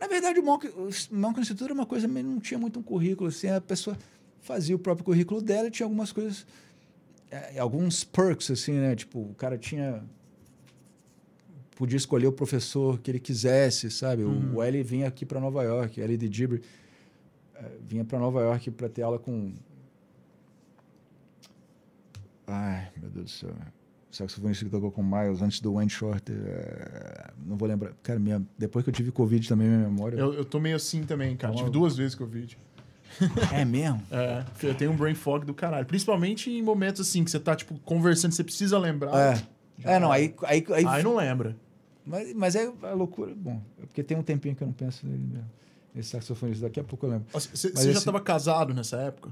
[0.00, 3.28] Na verdade, o Monk, o Monk Institute era uma coisa, não tinha muito um currículo.
[3.28, 3.96] Assim, a pessoa
[4.44, 6.46] fazia o próprio currículo dela e tinha algumas coisas,
[7.30, 8.94] eh, alguns perks, assim, né?
[8.94, 10.04] Tipo, o cara tinha.
[11.76, 14.22] Podia escolher o professor que ele quisesse, sabe?
[14.22, 14.54] O- Uhum.
[14.56, 16.60] O L vinha aqui para Nova York, L de Gibber
[17.56, 19.52] eh, vinha para Nova York para ter aula com.
[22.46, 23.50] Ai, meu Deus do céu.
[24.12, 26.36] O saxofonista que tocou com Miles antes do Wayne Shorter.
[26.46, 27.92] eh, não vou lembrar.
[28.02, 30.16] Cara, minha, depois que eu tive Covid também, minha memória.
[30.18, 31.52] Eu, eu tô meio assim também, cara.
[31.52, 32.56] Tá Tive duas vezes Covid.
[33.52, 34.02] É mesmo?
[34.10, 35.86] É, eu tenho um brain fog do caralho.
[35.86, 39.14] Principalmente em momentos assim, que você tá, tipo, conversando, você precisa lembrar.
[39.34, 39.42] É.
[39.84, 40.34] É, não, aí.
[40.44, 41.56] aí, aí, Aí não lembra.
[42.06, 43.32] mas, mas é a loucura.
[43.36, 45.50] Bom, é porque tem um tempinho que eu não penso nele mesmo.
[45.96, 47.26] Esse saxofonista, daqui a pouco eu lembro.
[47.32, 49.30] Você, você já esse- estava casado nessa época?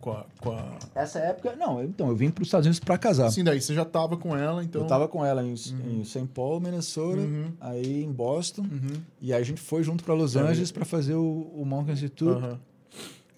[0.00, 0.78] Com a, com a...
[0.94, 3.30] Essa época, não, então, eu vim para os Estados Unidos para casar.
[3.30, 4.80] Sim, daí você já tava com ela, então...
[4.80, 6.26] Eu tava com ela em, em St.
[6.32, 7.52] Paul, Minnesota, Uhum.
[7.60, 9.00] aí em Boston, Uhum.
[9.20, 12.58] e aí a gente foi junto para Los Angeles para fazer o, o Monk Institute.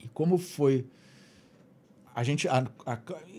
[0.00, 0.86] E como foi.
[2.14, 2.46] A gente.
[2.46, 2.96] a- a-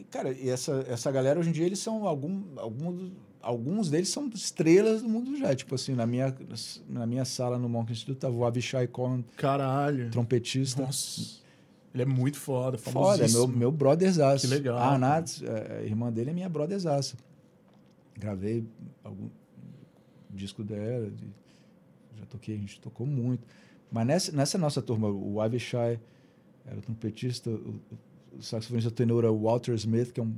[0.10, 2.08] cara, e essa, essa galera hoje em dia, eles são.
[2.08, 3.12] Algum, algum,
[3.42, 5.54] alguns deles são estrelas do mundo já.
[5.56, 6.36] Tipo assim, na minha,
[6.90, 10.10] na minha sala no Monk Institute tava o Avishai Cohen, Caralho.
[10.10, 10.82] trompetista.
[10.82, 11.43] Nossa.
[11.94, 13.48] Ele é muito foda, Foda, é meu, famosíssimo.
[13.58, 14.48] meu brotherzaço.
[14.48, 14.78] Que legal.
[14.80, 17.16] A Nats, é, a irmã dele, é minha brotherzaça.
[18.18, 18.66] Gravei
[19.04, 19.30] algum
[20.30, 21.28] disco dela, de-
[22.18, 23.46] já toquei, a gente tocou muito.
[23.92, 26.00] Mas nessa, nessa nossa turma, o Avishai
[26.66, 27.80] era o trompetista, o,
[28.38, 30.34] o saxofonista tenor é o Walter Smith, que é um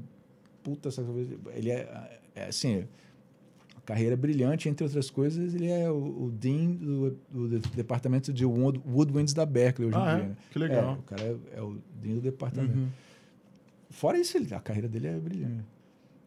[0.61, 1.35] puta saxofonista.
[1.53, 2.85] Ele é, é assim,
[3.85, 8.81] carreira brilhante, entre outras coisas, ele é o, o dean do, do departamento de wood,
[8.87, 10.23] woodwinds da Berkeley hoje em Ah, dia.
[10.23, 10.27] é?
[10.29, 10.37] né?
[10.51, 10.89] Que legal.
[10.95, 12.77] É, o cara é, é o dean do departamento.
[12.77, 12.87] Uhum.
[13.89, 15.63] Fora isso, ele- a carreira dele é brilhante.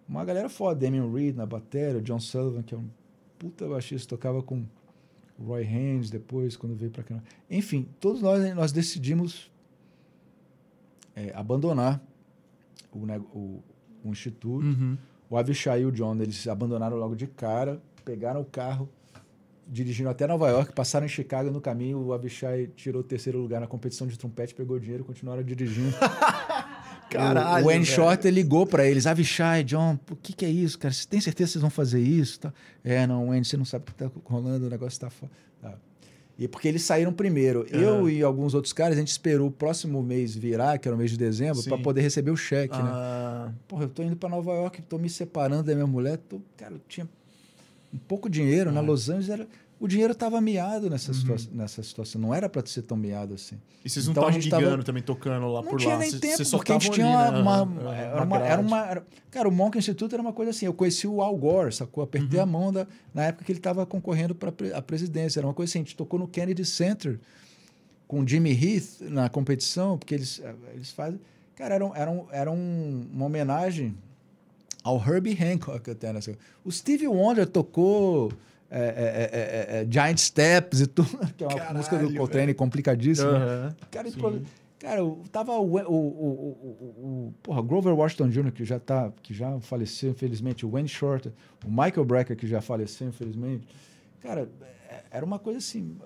[0.09, 2.89] Uma galera foda, Damien Reed na bateria, John Sullivan, que é um
[3.39, 4.65] puta baixista, tocava com
[5.39, 7.23] Roy Haynes depois, quando veio pra cá.
[7.51, 9.51] Enfim, todos nós, nós decidimos
[11.15, 12.01] é, abandonar
[12.93, 13.63] o, o,
[14.05, 14.65] o instituto.
[14.65, 14.97] Uhum.
[15.31, 18.89] O Avishai e o John, eles abandonaram logo de cara, pegaram o carro,
[19.67, 21.99] dirigiram até Nova York, passaram em Chicago no caminho.
[21.99, 25.95] O Avishai tirou o terceiro lugar na competição de trompete, pegou dinheiro e continuaram dirigindo.
[27.11, 27.87] Caralho, O Wayne.
[27.87, 30.93] Shorter ligou pra eles, Avishai, John, o que, que é isso, cara?
[30.93, 32.41] Você tem certeza que vocês vão fazer isso?
[32.41, 32.53] Tá?
[32.85, 35.33] É, não, Wayne, você não sabe o que tá rolando, o negócio tá foda.
[35.61, 35.75] Tá.
[36.39, 37.67] E porque eles saíram primeiro.
[37.69, 38.11] Eu Aham.
[38.11, 41.11] e alguns outros caras, a gente esperou o próximo mês virar, que era o mês
[41.11, 42.91] de dezembro, pra poder receber o cheque, né?
[42.93, 46.41] Ah, Porra, eu tô indo pra Nova York, tô me separando da minha mulher, tô,
[46.57, 47.09] cara, eu tinha
[47.93, 48.83] um pouco dinheiro, na Ah.
[48.85, 49.49] Los Angeles era...
[49.81, 51.19] O dinheiro tava miado nessa, Uhum.
[51.19, 53.57] situa- nessa situação, não era pra ser tão miado assim.
[53.85, 56.01] E vocês não Então estavam gente tava- gigando também, tocando lá Não por tinha lá?
[56.01, 57.71] nem Cês- tempo, só porque a gente tinha ali, uma, né?
[57.81, 60.67] uma- era, uma, era uma- era- Cara, o Monk Institute era uma coisa assim.
[60.67, 62.03] Eu conheci o Al Gore, sacou?
[62.03, 62.43] Apertei Uhum.
[62.43, 65.39] a mão da, na época que ele estava concorrendo para a presidência.
[65.39, 65.79] Era uma coisa assim.
[65.79, 67.21] A gente tocou no Kennedy Center
[68.09, 71.21] com o Jimmy Heath na competição, porque eles, eh, eles fazem.
[71.55, 73.95] Cara, era, um- era, um- era um- uma homenagem
[74.83, 76.37] ao Herbie Hancock até nessa.
[76.65, 78.33] O Stevie Wonder tocou.
[78.71, 82.15] Eh, eh, eh, eh, eh, Giant Steps e tudo, que é uma Caralho, música do
[82.15, 83.29] Coltrane complicadíssima.
[83.31, 83.77] Aham.
[83.91, 84.43] Cara, Sim.
[84.79, 85.01] cara,
[85.33, 86.69] tava o, o, o,
[87.29, 91.33] o, porra, Grover Washington Jr., que já, tá, que já faleceu, infelizmente, o Wayne Shorter,
[91.65, 93.67] o Michael Brecker, que já faleceu, infelizmente.
[94.21, 94.49] Cara,
[94.91, 95.97] é- era uma coisa assim.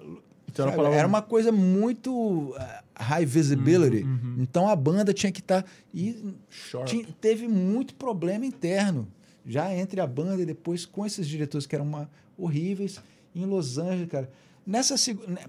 [0.48, 0.94] Então era, Sabe?
[0.96, 2.54] Era uma coisa muito
[2.94, 4.02] high visibility.
[4.04, 5.64] Uhum, Então a banda tinha que estar.
[5.94, 6.86] e Sharp.
[6.86, 9.08] tinha- teve muito problema interno,
[9.46, 12.10] já entre a banda e depois com esses diretores que eram uma-
[12.45, 13.03] horríveis
[13.34, 14.30] em Los Angeles, cara.
[14.66, 14.95] Nessa
[15.28, 15.45] né,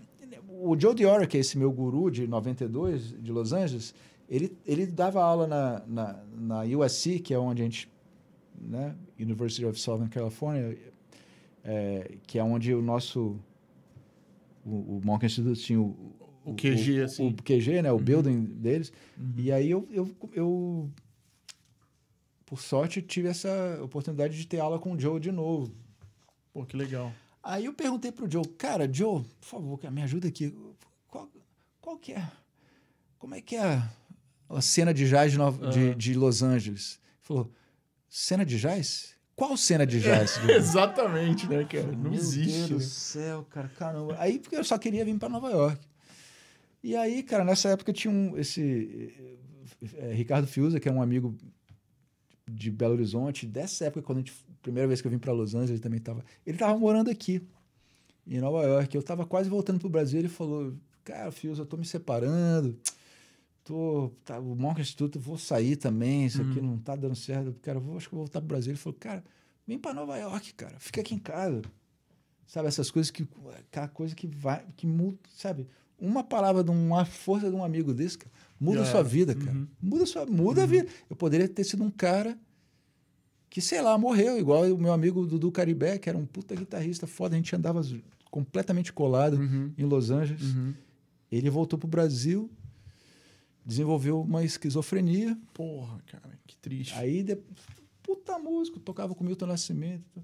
[0.50, 3.94] o Joe Diora, que é esse meu guru de 92 de Los Angeles,
[4.30, 7.90] ele, ele dava aula na, na, na USC, que é onde a gente,
[8.60, 10.78] né, University of Southern California,
[11.64, 13.38] é, que é onde o nosso
[14.66, 15.96] o, o Monk Institute tinha o,
[16.46, 17.28] O QG, o, assim.
[17.28, 18.92] o QG, né, o building deles.
[19.18, 19.34] Uhum.
[19.38, 20.90] E aí eu, eu, eu,
[22.46, 25.72] por sorte, tive essa oportunidade de ter aula com o Joe de novo.
[26.54, 27.12] Pô, que legal.
[27.42, 30.56] Aí eu perguntei pro Joe, cara, Joe, por favor, cara, me ajuda aqui.
[31.10, 31.30] Qual,
[31.82, 32.32] qual que é?
[33.20, 33.82] Como é que é
[34.50, 35.98] a cena de jazz de, Nova- de, Aham.
[35.98, 37.00] de Los Angeles?
[37.04, 37.52] Ele falou,
[38.10, 39.14] cena de jazz?
[39.36, 40.36] Qual cena de jazz?
[40.46, 40.52] Joe?
[40.52, 41.92] Exatamente, né, cara?
[41.92, 42.52] Não Meu existe.
[42.52, 42.84] Deus do né?
[42.84, 44.16] céu, cara, caramba.
[44.20, 45.80] Aí porque eu só queria vir para Nova York.
[46.84, 49.38] E aí, cara, nessa época tinha um esse
[49.96, 51.36] eh, Ricardo Fiuza, que é um amigo
[52.50, 53.46] de Belo Horizonte.
[53.48, 54.34] Dessa época, quando a gente,
[54.64, 56.26] primeira vez que eu vim para Los Angeles, ele também estava.
[56.46, 57.46] Ele estava morando aqui
[58.26, 58.96] em Nova York.
[58.96, 60.18] Eu estava quase voltando para o Brasil.
[60.18, 62.76] Ele falou: "Cara, Fiuza, eu tô me separando.
[63.64, 66.26] Tô, tá, o Monk Institute, eu vou sair também.
[66.26, 67.54] Isso aqui não tá dando certo.
[67.62, 69.24] Cara, eu vou, acho que vou voltar para o Brasil." Ele falou: "Cara,
[69.68, 70.80] vem para Nova York, cara.
[70.80, 71.62] Fica aqui em casa."
[72.48, 73.28] Sabe, essas coisas que.
[73.58, 74.66] Aquela coisa que vai.
[74.78, 75.68] Que muda, sabe?
[76.00, 79.52] Uma palavra de uma força de um amigo desse, cara, muda a sua vida, cara.
[79.52, 79.68] Uhum.
[79.82, 80.26] Muda a sua.
[80.26, 80.90] Muda a vida.
[81.10, 82.38] Eu poderia ter sido um cara
[83.54, 87.06] que, sei lá, morreu, igual o meu amigo Dudu Caribé, que era um puta guitarrista
[87.06, 87.36] foda.
[87.36, 87.82] A gente andava
[88.32, 89.72] completamente colado Uhum.
[89.78, 90.56] em Los Angeles.
[90.56, 90.74] Uhum.
[91.32, 92.50] Ele voltou pro Brasil,
[93.64, 95.38] desenvolveu uma esquizofrenia.
[95.54, 96.96] Porra, cara, que triste.
[96.96, 97.38] Aí, de...
[98.02, 100.24] puta músico, tocava com Milton Nascimento.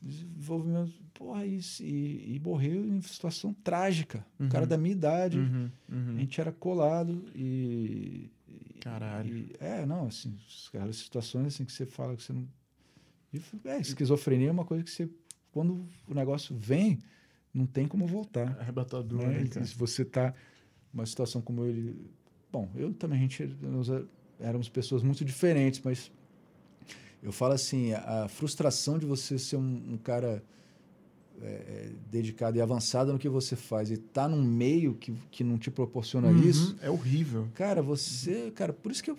[0.00, 0.92] Desenvolvimento.
[1.14, 4.26] Porra, e, e, e morreu em situação trágica.
[4.40, 4.68] Um cara Uhum.
[4.68, 5.38] da minha idade.
[5.38, 5.70] Uhum.
[5.88, 6.16] Uhum.
[6.16, 8.28] A gente era colado e.
[8.82, 9.36] Caralho.
[9.36, 10.36] e- é, não, assim,
[10.68, 12.46] aquelas situações assim que você fala que você não.
[13.64, 15.08] É, esquizofrenia é uma coisa que você.
[15.52, 16.98] Quando o negócio vem,
[17.52, 18.58] não tem como voltar.
[18.58, 19.40] Arrebatador, Né?
[19.42, 19.64] né, cara?
[19.66, 20.34] se você tá
[20.92, 22.10] numa situação como ele.
[22.50, 23.44] Bom, eu também, a gente.
[23.60, 24.04] Nós é-
[24.40, 26.10] éramos pessoas muito diferentes, mas.
[27.22, 30.42] Eu falo assim, a, a frustração de você ser um, um cara
[31.40, 35.42] é, é, dedicado e avançado no que você faz e tá num meio que, que
[35.42, 36.34] não te proporciona Uhum.
[36.36, 37.48] isso, É horrível.
[37.54, 39.16] cara, você, cara, por isso que eu,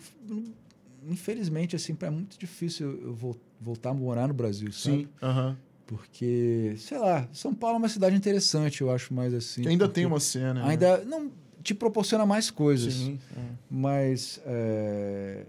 [1.08, 4.98] infelizmente, assim, é muito difícil eu eu vol- voltar a morar no Brasil, sabe?
[5.04, 5.08] Sim.
[5.22, 5.58] Aham.
[5.86, 9.68] Porque, sei lá, São Paulo é uma cidade interessante, eu acho mais assim.
[9.68, 10.54] Ainda tem uma cena.
[10.56, 10.62] né?
[10.64, 11.30] Ainda não
[11.62, 13.20] te proporciona mais coisas, Sim.
[13.36, 13.42] é.
[13.70, 15.46] mas é,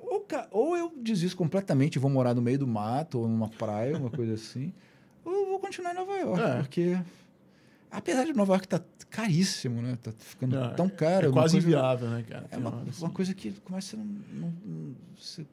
[0.00, 3.96] ou, ou eu desisto completamente e vou morar no meio do mato ou numa praia,
[3.96, 4.72] uma coisa assim,
[5.76, 6.56] continuar em Nova York, É.
[6.62, 6.98] porque
[7.90, 9.96] apesar de Nova York tá caríssimo, né?
[10.02, 11.28] Tá ficando Não, tão caro.
[11.28, 12.46] É quase coisa- inviável, né, cara?
[12.50, 13.08] É uma, hora, uma assim.
[13.10, 15.44] coisa que começa a não, não, não- você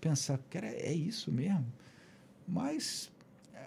[0.00, 1.66] pensar, cara, é isso mesmo.
[2.46, 3.10] Mas
[3.54, 3.60] é,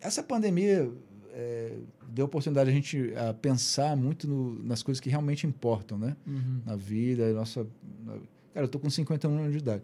[0.00, 0.90] essa pandemia
[1.32, 1.76] é,
[2.08, 6.16] deu oportunidade a gente a pensar muito no- nas coisas que realmente importam, né?
[6.26, 6.60] Uhum.
[6.66, 7.66] Na vida, nossa.
[8.04, 8.14] na-
[8.52, 9.82] cara, eu tô com 51 anos de idade.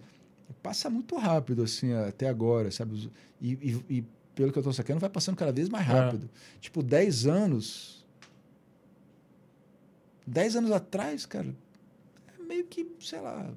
[0.63, 3.11] Passa muito rápido, assim, até agora, sabe?
[3.41, 4.05] E, e- e
[4.35, 5.93] pelo que eu tô sacando, vai passando cada vez mais É.
[5.93, 6.29] rápido.
[6.61, 8.05] Tipo, 10 anos.
[10.27, 11.55] 10 anos atrás, cara,
[12.39, 13.51] é meio que, sei lá,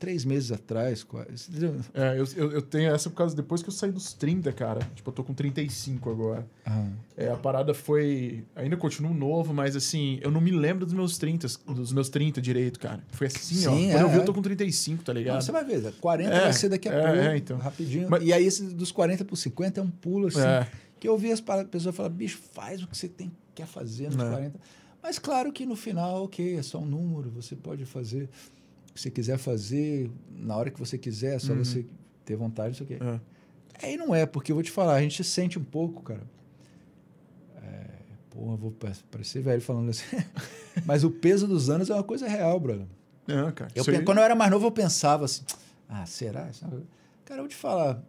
[0.00, 1.48] três meses atrás, quase.
[1.94, 4.80] É, eu, eu, eu tenho essa por causa depois que eu saí dos 30, cara.
[4.96, 6.44] Tipo, eu tô com 35 agora.
[6.66, 8.42] Ah, É, a parada foi.
[8.56, 12.40] Ainda continuo novo, mas assim, eu não me lembro dos meus 30, dos meus 30
[12.40, 13.04] direito, cara.
[13.12, 13.70] Foi assim, ó.
[13.76, 14.24] Sim, Quando é, eu vi, eu é.
[14.24, 15.34] tô com 35, tá ligado?
[15.34, 17.58] Não, você vai ver, 40 É, vai ser daqui a é, pouco, é, então.
[17.58, 18.08] rapidinho.
[18.10, 20.40] Mas- E aí, esse dos 40 por 50 é um pulo, assim.
[20.40, 20.66] É.
[20.98, 21.40] Que eu ouvi as
[21.70, 24.28] pessoas falar, bicho, faz o que você tem, quer fazer nos É.
[24.28, 24.60] 40.
[25.02, 28.28] Mas claro que no final, ok, é só um número, você pode fazer
[28.94, 31.64] você quiser fazer, na hora que você quiser, é só Uhum.
[31.64, 31.86] você
[32.24, 32.94] ter vontade, isso aqui.
[32.94, 33.20] É.
[33.82, 36.22] Aí não é, porque eu vou te falar, a gente sente um pouco, cara.
[37.62, 37.86] É,
[38.30, 40.04] porra, vou pa- parecer velho falando assim.
[40.84, 42.86] Mas o peso dos anos é uma coisa real, brother.
[43.26, 43.70] Não, cara.
[43.74, 45.42] Eu, Quando eu era mais novo, eu pensava assim:
[45.88, 46.48] ah, será?
[46.48, 46.52] É
[47.24, 48.02] Cara, eu vou te falar.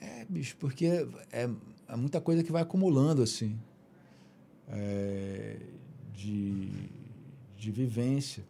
[0.00, 1.48] É, bicho, porque é,
[1.88, 3.58] é muita coisa que vai acumulando, assim.
[4.68, 5.56] é,
[6.14, 6.68] de,
[7.56, 8.42] de vivência.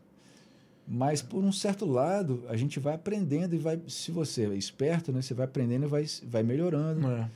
[0.88, 3.80] Mas, por um certo lado, a gente vai aprendendo e vai.
[3.88, 5.20] Se você é esperto, né?
[5.20, 7.06] Você vai aprendendo e vai, vai melhorando.
[7.10, 7.28] É.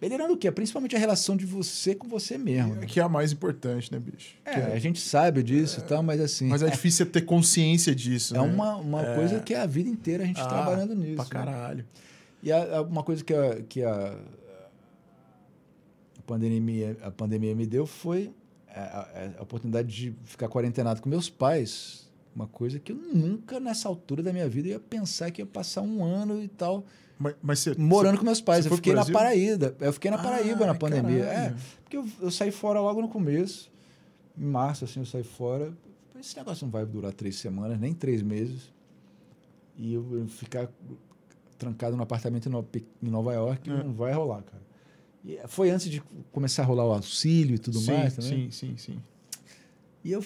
[0.00, 0.50] Melhorando o quê?
[0.50, 2.76] Principalmente a relação de você com você mesmo.
[2.76, 2.86] né?
[2.86, 4.36] Que é a mais importante, né, bicho?
[4.44, 6.46] É, Que a gente sabe disso e tal, mas assim.
[6.46, 8.44] Mas é difícil você ter consciência disso, É né?
[8.44, 9.14] uma, uma É.
[9.16, 11.16] coisa que é a vida inteira a gente Ah, trabalhando nisso.
[11.16, 11.30] Pra né?
[11.30, 11.84] caralho.
[12.42, 14.16] E a- a- uma coisa que a, que a
[16.26, 18.30] pandemia, a pandemia me deu foi
[18.74, 22.06] a, a, a oportunidade de ficar quarentenado com meus pais.
[22.34, 25.82] Uma coisa que eu nunca, nessa altura da minha vida, ia pensar que ia passar
[25.82, 26.84] um ano e tal
[27.18, 28.64] Mas, mas você, morando você- com meus pais.
[28.66, 29.04] Eu fiquei na?
[29.04, 29.74] Paraíba.
[29.80, 31.24] Eu fiquei na Paraíba Ah, na pandemia.
[31.24, 31.56] caralho.
[31.56, 33.70] É, porque eu, eu saí fora logo no começo.
[34.38, 35.72] Em março, assim, eu saí fora.
[36.20, 38.72] Esse negócio não vai durar três semanas, nem três meses.
[39.76, 40.68] E eu, eu ficar
[41.58, 43.82] trancado no apartamento em Nova York É.
[43.82, 44.62] não vai rolar, cara.
[45.24, 46.00] E foi antes de
[46.32, 48.50] começar a rolar o auxílio e tudo sim, mais também.
[48.50, 49.02] sim, sim, sim.
[50.04, 50.24] E eu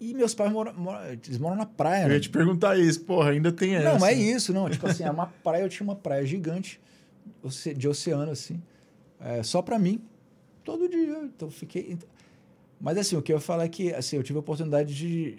[0.00, 2.04] e meus pais moram, moram, eles moram na praia.
[2.04, 2.14] Eu né?
[2.14, 3.98] ia te perguntar isso, porra, ainda tem essa.
[3.98, 4.68] Não, é isso, não.
[4.68, 6.80] Tipo assim, é uma praia, eu tinha uma praia gigante
[7.76, 8.60] de oceano, assim,
[9.20, 10.02] é, só pra mim,
[10.62, 11.22] todo dia.
[11.24, 11.96] Então fiquei.
[12.80, 15.38] Mas assim, o que eu falo é que assim, eu tive a oportunidade de,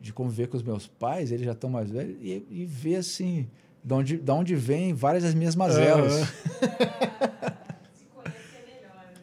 [0.00, 3.48] de conviver com os meus pais, eles já estão mais velhos, e, e ver assim,
[3.82, 6.12] de onde, de onde vem várias das minhas mazelas.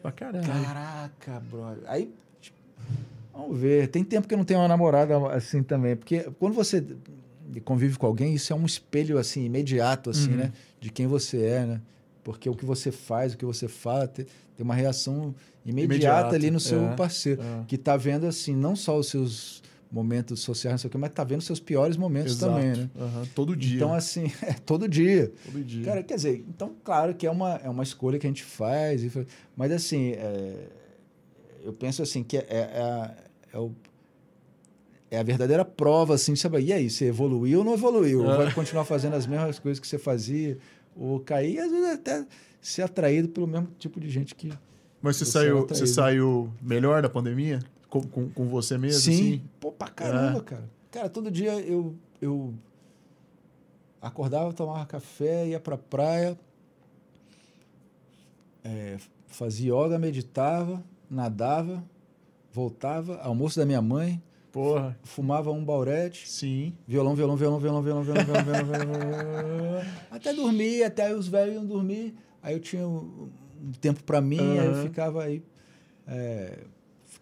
[0.02, 0.44] Pra caralho.
[0.46, 1.84] Caraca, brother.
[1.86, 2.56] Aí, tipo,
[3.32, 3.88] vamos ver.
[3.88, 5.94] Tem tempo que eu não tenho uma namorada assim também.
[5.96, 6.84] Porque quando você
[7.64, 10.36] convive com alguém, isso é um espelho, assim, imediato, assim, Uhum.
[10.38, 10.52] né?
[10.80, 11.80] De quem você é, né?
[12.24, 14.26] Porque o que você faz, o que você fala, tem,
[14.58, 15.34] uma reação
[15.64, 17.40] imediata, ali no seu é, parceiro.
[17.42, 17.64] é.
[17.66, 19.61] Que tá vendo, assim, não só os seus
[19.92, 22.54] momentos sociais, não sei o quê, mas tá vendo seus piores momentos Exato.
[22.54, 22.90] também, né?
[22.98, 23.76] Aham, Todo dia.
[23.76, 25.30] Então, assim, é todo dia.
[25.44, 25.84] todo dia.
[25.84, 29.04] Cara, quer dizer, então, claro que é uma, é uma escolha que a gente faz,
[29.12, 30.66] fa- mas assim, é,
[31.62, 33.14] eu penso assim, que é, é, a-
[33.52, 33.74] é o-
[35.10, 36.58] é a verdadeira prova, assim, sabe?
[36.60, 38.30] E aí, você evoluiu ou não evoluiu?
[38.32, 38.36] É.
[38.38, 40.56] Vai continuar fazendo as mesmas coisas que você fazia?
[40.96, 42.26] Ou cair, e às vezes até
[42.62, 44.50] ser atraído pelo mesmo tipo de gente que...
[45.02, 47.58] Mas você Você saiu, é você saiu melhor da pandemia?
[47.92, 49.02] Com, com, com você mesmo?
[49.02, 49.42] Sim, assim?
[49.60, 50.42] pô, pra caramba, É.
[50.42, 50.70] cara.
[50.90, 52.54] Cara, todo dia eu, eu
[54.00, 56.38] acordava, tomava café, ia pra praia,
[58.64, 61.84] é, fazia yoga, meditava, nadava,
[62.50, 66.72] voltava, almoço da minha mãe, Porra, fumava um baurete, sim.
[66.88, 71.66] violão, violão, violão, violão, violão, violão, violão, violão, violão, até dormir, até os velhos iam
[71.66, 72.14] dormir.
[72.42, 73.28] Aí eu tinha um
[73.64, 75.40] um tempo pra mim, aí eu ficava aí,
[76.06, 76.64] é,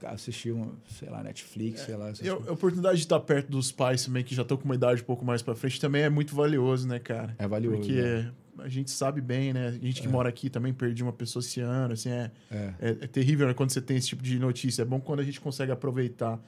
[0.00, 2.08] ficava assistindo, sei lá, Netflix, sei lá.
[2.08, 5.04] a oportunidade de estar perto dos pais também, que já estão com uma idade um
[5.04, 7.34] pouco mais pra frente, também é muito valioso, né, cara?
[7.38, 7.76] É valioso.
[7.76, 8.32] Porque né?
[8.58, 9.68] a gente sabe bem, né?
[9.68, 12.74] A gente que mora aqui também perdi uma pessoa esse ano, assim, é, É.
[12.80, 14.82] é, é terrível né, quando você tem esse tipo de notícia.
[14.82, 16.40] É bom quando a gente consegue aproveitar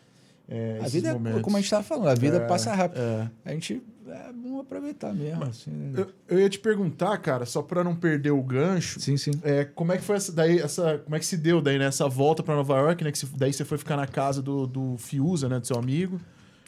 [0.53, 1.43] é, A vida é momentos.
[1.43, 3.01] como a gente estava falando, a vida É, passa rápido.
[3.01, 3.31] é.
[3.45, 5.45] A gente é bom aproveitar mesmo.
[5.45, 5.93] assim, né?
[6.01, 9.31] Eu, eu ia te perguntar, cara, só pra não perder o gancho, Sim, sim.
[9.43, 12.09] é, como é que foi essa, daí, essa, como é que se deu daí nessa
[12.09, 13.11] volta pra Nova York, né?
[13.13, 16.21] Que você- daí você foi ficar na casa do, do Fiuza, né, do seu amigo.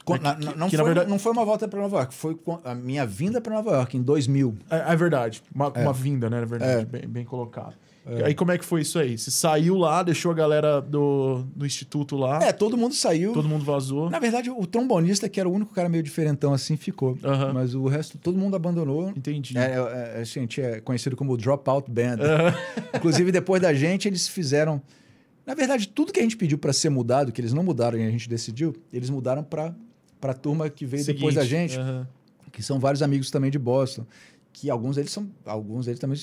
[0.06, 2.14] É que- na- que- não, que, foi, verdade- não foi uma volta para Nova York,
[2.14, 4.54] foi a minha vinda para Nova York em 2000.
[4.70, 5.80] É, é verdade, uma, É.
[5.82, 6.84] uma vinda, né, na verdade, É.
[6.84, 7.74] bem, bem colocado.
[8.24, 9.16] Aí como é que foi isso aí?
[9.16, 13.32] Você saiu lá, deixou a galera do, do instituto lá, É, todo mundo saiu.
[13.32, 14.10] todo mundo vazou.
[14.10, 17.16] Na verdade, o trombonista, que era o único cara meio diferentão assim, ficou.
[17.54, 19.10] Mas o resto, todo mundo abandonou.
[19.10, 19.56] Entendi.
[19.56, 22.18] É, é, é, a gente é conhecido como Dropout Band.
[22.94, 24.82] Inclusive, depois da gente, eles fizeram.
[25.46, 28.06] Na verdade, tudo que a gente pediu para ser mudado, que eles não mudaram e
[28.06, 29.74] a gente decidiu, eles mudaram para
[30.22, 32.06] a turma que veio depois da Seguinte, gente,
[32.50, 34.06] que são vários amigos também de Boston.
[34.54, 35.28] Que alguns deles são.
[35.44, 36.16] Alguns deles também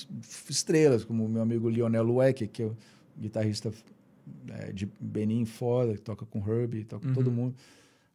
[0.49, 2.77] estrelas, como o meu amigo Lionel Lueck, que é o
[3.19, 3.71] guitarrista
[4.47, 7.53] é, de Benin foda, que toca com Herbie, toca com todo mundo.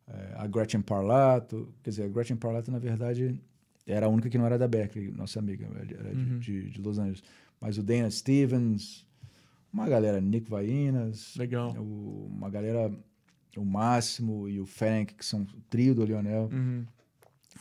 [0.09, 3.39] É, a Gretchen Parlato, quer dizer, a Gretchen Parlato, na verdade,
[3.87, 6.39] era a única que não era da Berkeley, nossa amiga, era de- Uhum.
[6.39, 7.23] de, de Los Angeles.
[7.61, 9.07] Mas o Dana Stevens,
[9.73, 11.75] uma galera, Nick Vainas, Legal.
[11.77, 12.91] o- uma galera,
[13.57, 16.49] o Máximo e o Frank, que são o trio do Lionel.
[16.53, 16.85] Uhum.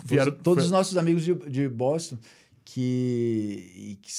[0.07, 2.17] Todos- todos os nossos amigos de, de Boston
[2.65, 4.11] que, que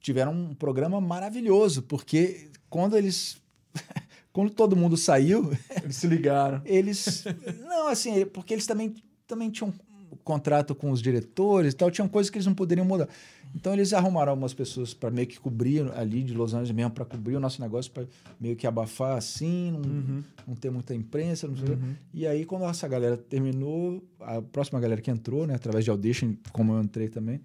[0.00, 3.38] tiveram um programa maravilhoso, porque quando eles.
[4.32, 5.50] quando todo mundo saiu,
[5.82, 6.60] Eles se ligaram.
[6.66, 7.24] eles.
[7.66, 8.94] não, assim, porque eles também,
[9.26, 9.72] também tinham
[10.12, 13.08] um contrato com os diretores e tal, tinham coisas que eles não poderiam mudar.
[13.54, 17.04] Então eles arrumaram algumas pessoas para meio que cobrir ali de Los Angeles mesmo, para
[17.06, 18.04] cobrir o nosso negócio, para
[18.38, 20.24] meio que abafar assim, não, Uhum.
[20.46, 21.46] não ter muita imprensa.
[21.46, 21.94] Uhum.
[22.12, 26.34] E aí, quando essa galera terminou, a próxima galera que entrou, né, através de audition,
[26.52, 27.40] como eu entrei também,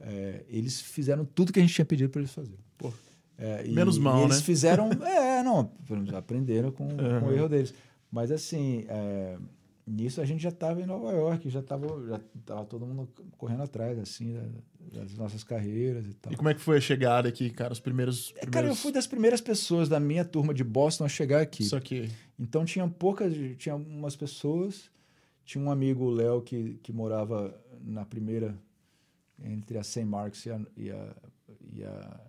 [0.00, 2.58] é, eles fizeram tudo que a gente tinha pedido para eles fazerem.
[3.38, 4.42] É, e- menos mal, e eles né?
[4.42, 4.90] fizeram.
[5.02, 5.72] É, não,
[6.16, 7.28] aprenderam com, com Uhum.
[7.28, 7.72] o erro deles.
[8.12, 9.38] Mas assim, é,
[9.86, 13.62] nisso a gente já estava em Nova York, já estava já tava todo mundo correndo
[13.62, 16.32] atrás, assim, da- das nossas carreiras e tal.
[16.32, 17.72] E como é que foi a chegada aqui, cara?
[17.72, 18.32] Os primeiros.
[18.32, 18.50] primeiros...
[18.52, 21.62] Cara, eu fui das primeiras pessoas da minha turma de Boston a chegar aqui.
[21.62, 22.10] Isso aqui.
[22.38, 24.90] Então tinha poucas, tinha umas pessoas.
[25.44, 28.54] Tinha um amigo, o Léo, que, que morava na primeira,
[29.44, 30.04] entre a St.
[30.04, 31.16] Marks e a, e, a,
[31.72, 32.20] e a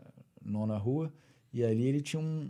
[0.44, 1.12] nona rua,
[1.54, 2.50] E ali ele tinha um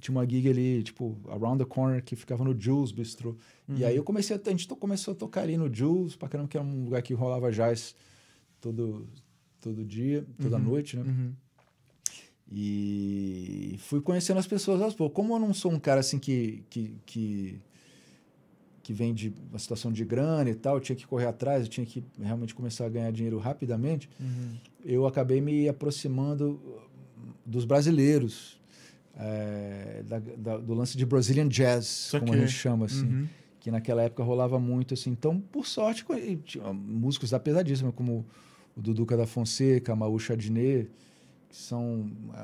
[0.00, 3.36] tinha uma gig ali, tipo, around the corner, que ficava no Jules Bistro.
[3.68, 6.28] E aí eu comecei a, a gente to- começou a tocar ali no Jules, pra
[6.28, 7.94] caramba, que era um lugar que rolava jazz
[8.60, 9.06] todo,
[9.60, 11.02] todo dia, toda noite, né?
[11.02, 11.32] Uhum.
[12.50, 15.14] E fui conhecendo as pessoas aos poucos.
[15.14, 17.60] Como eu não sou um cara assim que, que, que,
[18.86, 21.68] que vem de uma situação de grana e tal, eu tinha que correr atrás, eu
[21.68, 24.54] tinha que realmente começar a ganhar dinheiro rapidamente, Uhum.
[24.84, 26.60] eu acabei me aproximando
[27.44, 28.60] dos brasileiros,
[29.18, 33.06] é, da- da- do lance de Brazilian Jazz, como a gente chama, assim.
[33.06, 33.26] Uhum.
[33.58, 35.10] Que naquela época rolava muito, assim.
[35.10, 36.04] Então, por sorte,
[36.44, 38.24] tinha músicos da pesadíssima, como
[38.76, 40.88] o Duduca da Fonseca, Maú Chadinet,
[41.48, 42.42] que são é,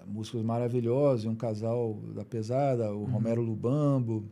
[0.00, 4.24] é, músicos maravilhosos, e um casal da pesada, o Romero Lubambo,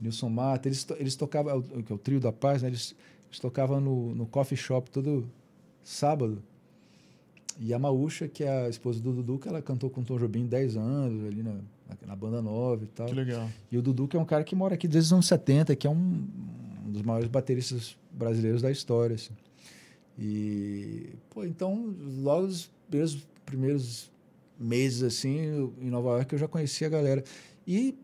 [0.00, 0.68] Nilson Mata.
[0.68, 2.68] Eles, eles tocavam, é o- que é o Trio da Paz, né?
[2.68, 2.94] Eles,
[3.28, 5.28] eles tocavam no, no coffee shop todo
[5.82, 6.42] sábado.
[7.60, 10.18] E a Maúcha, que é a esposa do Dudu, que ela cantou com o Tom
[10.18, 11.54] Jobim 10 anos, ali na,
[12.04, 13.06] na, banda nova e tal.
[13.06, 13.48] Que legal.
[13.70, 15.86] E o Dudu, que é um cara que mora aqui desde os anos 70, que
[15.86, 16.26] é um,
[16.86, 19.14] um dos maiores bateristas brasileiros da história.
[19.14, 19.32] Assim.
[20.18, 24.10] E, pô, então, logo nos primeiros, primeiros
[24.58, 27.22] meses, assim, eu- em Nova York, eu já conhecia a galera.
[27.66, 27.96] E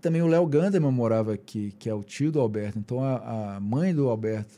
[0.00, 2.78] também o Léo Ganderman morava aqui, que é o tio do Alberto.
[2.78, 4.54] Então, a, a mãe do Alberto,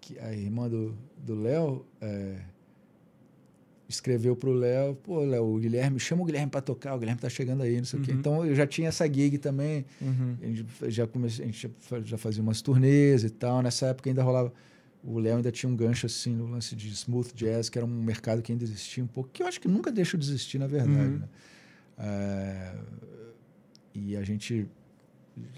[0.00, 2.36] que a irmã do do Léo, é,
[3.88, 7.28] escreveu pro Léo, pô, Léo, o Guilherme, chama o Guilherme para tocar, o Guilherme tá
[7.28, 8.12] chegando aí, não sei o quê.
[8.12, 8.18] Uhum.
[8.18, 10.36] Então eu já tinha essa gig também, Uhum.
[10.42, 11.70] a gente já comecei, a gente
[12.04, 13.62] já fazia umas turnês e tal.
[13.62, 14.52] Nessa época ainda rolava,
[15.02, 18.02] o Léo ainda tinha um gancho assim no lance de smooth jazz, que era um
[18.02, 20.66] mercado que ainda existia um pouco, que eu acho que nunca deixou de existir, na
[20.66, 20.98] verdade.
[20.98, 21.18] Uhum.
[21.18, 21.28] né?
[21.98, 22.74] É,
[23.98, 24.68] e a gente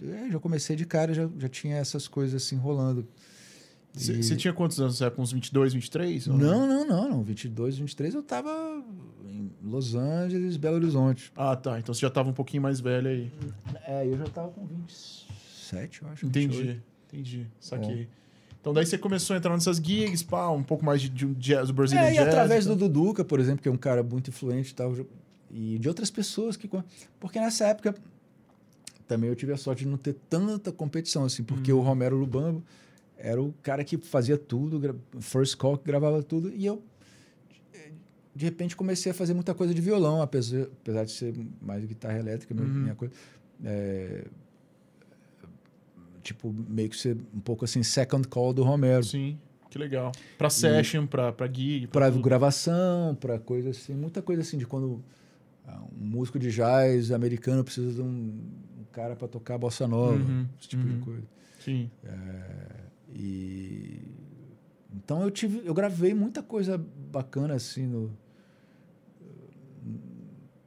[0.02, 3.06] é, já comecei de cara, já, já tinha essas coisas assim rolando.
[3.96, 4.96] E- Você tinha quantos anos?
[4.98, 6.28] Você era com uns 22, 23?
[6.28, 7.22] ou Não, não, não, não.
[7.22, 8.50] 22, 23 eu tava
[9.24, 11.32] em Los Angeles, Belo Horizonte.
[11.36, 11.78] Ah, tá.
[11.78, 13.32] Então você já tava um pouquinho mais velho aí.
[13.86, 16.26] É, eu já tava com 27, eu acho.
[16.28, 16.54] 28.
[16.60, 16.82] Entendi.
[17.08, 17.46] Entendi.
[17.58, 18.08] Saquei.
[18.60, 21.68] Então daí você começou a entrar nessas gigs, pá, um pouco mais de, de jazz,
[21.68, 22.28] do Brazilian É, e Jazz.
[22.28, 22.76] através então.
[22.76, 24.94] do Duduca, por exemplo, que é um cara muito influente e tal,
[25.50, 26.68] e de outras pessoas que.
[27.18, 27.94] Porque nessa época
[29.08, 31.80] também eu tive a sorte de não ter tanta competição, assim, porque Uhum.
[31.80, 32.62] o Romero Lubambo
[33.16, 36.82] era o cara que fazia tudo, first call, que gravava tudo, e eu.
[38.36, 42.18] De repente comecei a fazer muita coisa de violão, apesar, apesar de ser mais guitarra
[42.20, 42.74] elétrica, minha, Uhum.
[42.82, 43.12] minha coisa.
[43.64, 44.24] É,
[46.22, 49.02] tipo, meio que ser um pouco assim, second call do Romero.
[49.02, 49.36] Sim,
[49.70, 50.12] que legal.
[50.36, 52.22] Pra session, pra, pra gig, pra tudo.
[52.22, 55.02] gravação, para coisa assim, muita coisa assim de quando
[55.66, 58.38] ah, um músico de jazz americano precisa de um
[58.92, 60.98] cara para tocar bossa nova, Uhum, esse tipo uhum.
[60.98, 61.26] de coisa.
[61.60, 61.90] Sim.
[63.14, 64.00] E
[64.94, 66.78] então eu tive, eu gravei muita coisa
[67.10, 68.10] bacana assim no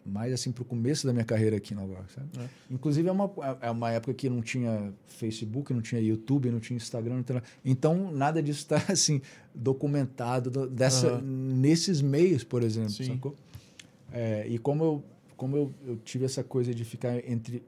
[0.04, 2.28] mais assim pro começo da minha carreira aqui em Nova York, sabe?
[2.40, 2.50] É.
[2.70, 6.76] Inclusive é uma, é uma época que não tinha Facebook, não tinha YouTube, não tinha
[6.76, 9.22] Instagram, não tinha então nada disso está assim
[9.54, 11.22] documentado do- dessa Aham.
[11.22, 13.14] nesses meios, por exemplo, Sim.
[13.14, 13.36] sacou?
[14.12, 15.04] É, e como eu
[15.42, 17.64] como eu, eu tive essa coisa de ficar entre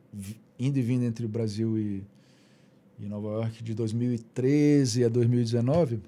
[0.60, 2.04] indo e vindo entre o Brasil e,
[3.00, 6.00] e Nova York de 2013 a 2019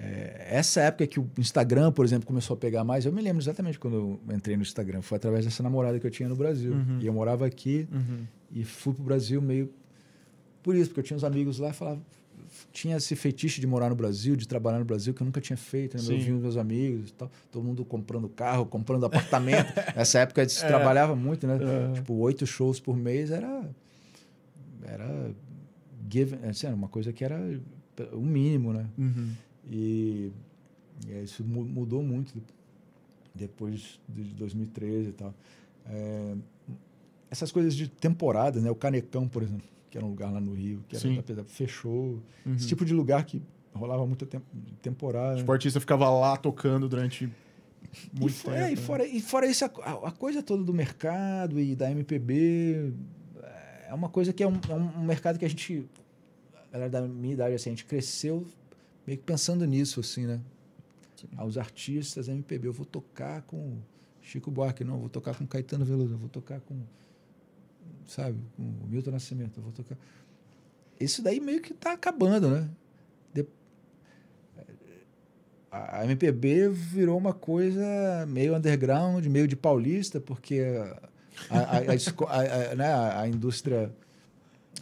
[0.00, 3.40] é, essa época que o Instagram, por exemplo, começou a pegar mais, eu me lembro
[3.40, 3.94] exatamente quando
[4.28, 5.00] eu entrei no Instagram.
[5.00, 6.72] Foi através dessa namorada que eu tinha no Brasil.
[6.72, 6.98] Uhum.
[7.00, 8.26] E eu morava aqui Uhum.
[8.50, 9.70] e fui pro Brasil meio
[10.60, 12.00] por isso, porque eu tinha uns amigos lá e falava.
[12.72, 15.56] Tinha esse feitiço de morar no Brasil, de trabalhar no Brasil, que eu nunca tinha
[15.56, 15.96] feito.
[15.96, 16.02] Né?
[16.02, 19.72] Eu vi os meus amigos e tal, todo mundo comprando carro, comprando apartamento.
[19.96, 20.68] Nessa época se É.
[20.68, 21.58] trabalhava muito, né?
[21.60, 21.92] É.
[21.94, 23.68] Tipo, oito shows por mês era.
[24.82, 25.30] Era.
[26.48, 27.38] Assim, era uma coisa que era
[28.12, 28.86] o mínimo, né?
[28.98, 29.32] Uhum.
[29.70, 30.32] E,
[31.06, 32.34] e isso mu- mudou muito
[33.34, 35.34] depois de 2013 e tal.
[35.86, 36.34] É,
[37.30, 38.70] essas coisas de temporada, né?
[38.70, 41.16] O Canecão, por exemplo, que era um lugar lá no Rio, que era Sim.
[41.16, 42.22] da pesada, fechou.
[42.46, 42.54] Uhum.
[42.54, 43.42] Esse tipo de lugar que
[43.74, 44.40] rolava muita tem,
[44.80, 45.36] temporada.
[45.38, 47.24] Tipo, o artista ficava lá tocando durante
[48.14, 48.56] e, muito fo- tempo.
[48.62, 48.76] é, e, né?
[48.76, 52.92] fora, e fora isso, a, a- a coisa toda do mercado e da MPB
[53.88, 55.84] é uma coisa que é um, é um mercado que a gente,
[56.54, 58.46] a galera da minha idade, assim, a gente cresceu
[59.06, 60.40] meio que pensando nisso, assim, né?
[61.16, 61.26] Sim.
[61.36, 63.78] Aos artistas MPB, eu vou tocar com
[64.22, 66.76] Chico Buarque, não, eu vou tocar com Caetano Veloso, eu vou tocar com,
[68.06, 69.96] sabe, com o Milton Nascimento, eu vou tocar...
[70.98, 72.68] Isso daí meio que tá acabando, né?
[73.32, 73.46] De-
[75.70, 80.60] a MPB virou uma coisa meio underground, meio de paulista, porque
[81.48, 83.92] a, a, a, a- né, indústria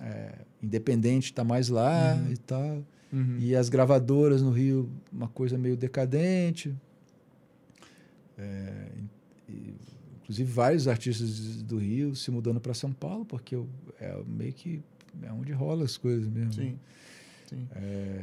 [0.01, 0.32] é,
[0.62, 2.32] independente está mais lá Uhum.
[2.32, 2.84] e tal.
[3.12, 3.36] Uhum.
[3.38, 6.74] E as gravadoras no Rio, uma coisa meio decadente.
[8.36, 8.88] É,
[9.49, 9.74] e,
[10.29, 13.66] inclusive vários artistas do Rio se mudando para São Paulo, porque eu,
[13.99, 14.83] é meio que
[15.22, 16.53] é onde rola as coisas mesmo.
[16.53, 16.79] Sim.
[17.49, 17.66] Sim.
[17.74, 18.20] É...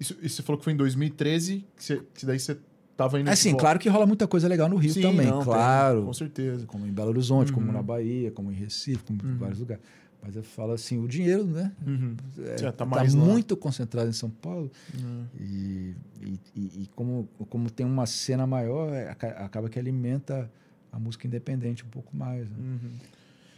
[0.00, 2.58] Isso, isso você falou que foi em 2013, que, você, que daí você
[2.90, 3.30] estava indo.
[3.30, 5.98] Assim, claro que rola muita coisa legal no Rio Sim, também, não, claro.
[5.98, 6.66] Tem, com certeza.
[6.66, 7.58] Como em Belo Horizonte, Uhum.
[7.60, 9.82] como na Bahia, como em Recife, como em vários lugares.
[10.20, 11.70] Mas eu falo assim, o dinheiro, né?
[11.86, 12.16] Uhum.
[12.38, 14.70] É, Já tá tá muito concentrado em São Paulo.
[14.98, 15.24] Uhum.
[15.38, 20.50] E, e, e- como, como tem uma cena maior, é, aca- acaba que alimenta
[20.94, 22.48] a música independente um pouco mais.
[22.50, 22.56] né?
[22.58, 22.90] Uhum.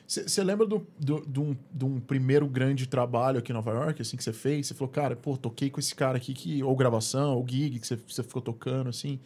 [0.08, 4.00] Você lembra do, do, de, um, de um primeiro grande trabalho aqui em Nova York,
[4.00, 4.68] assim, que você fez?
[4.68, 7.86] Você falou, cara, pô, toquei com esse cara aqui, que, ou gravação, ou gig, que
[7.86, 9.18] você- você ficou tocando, assim.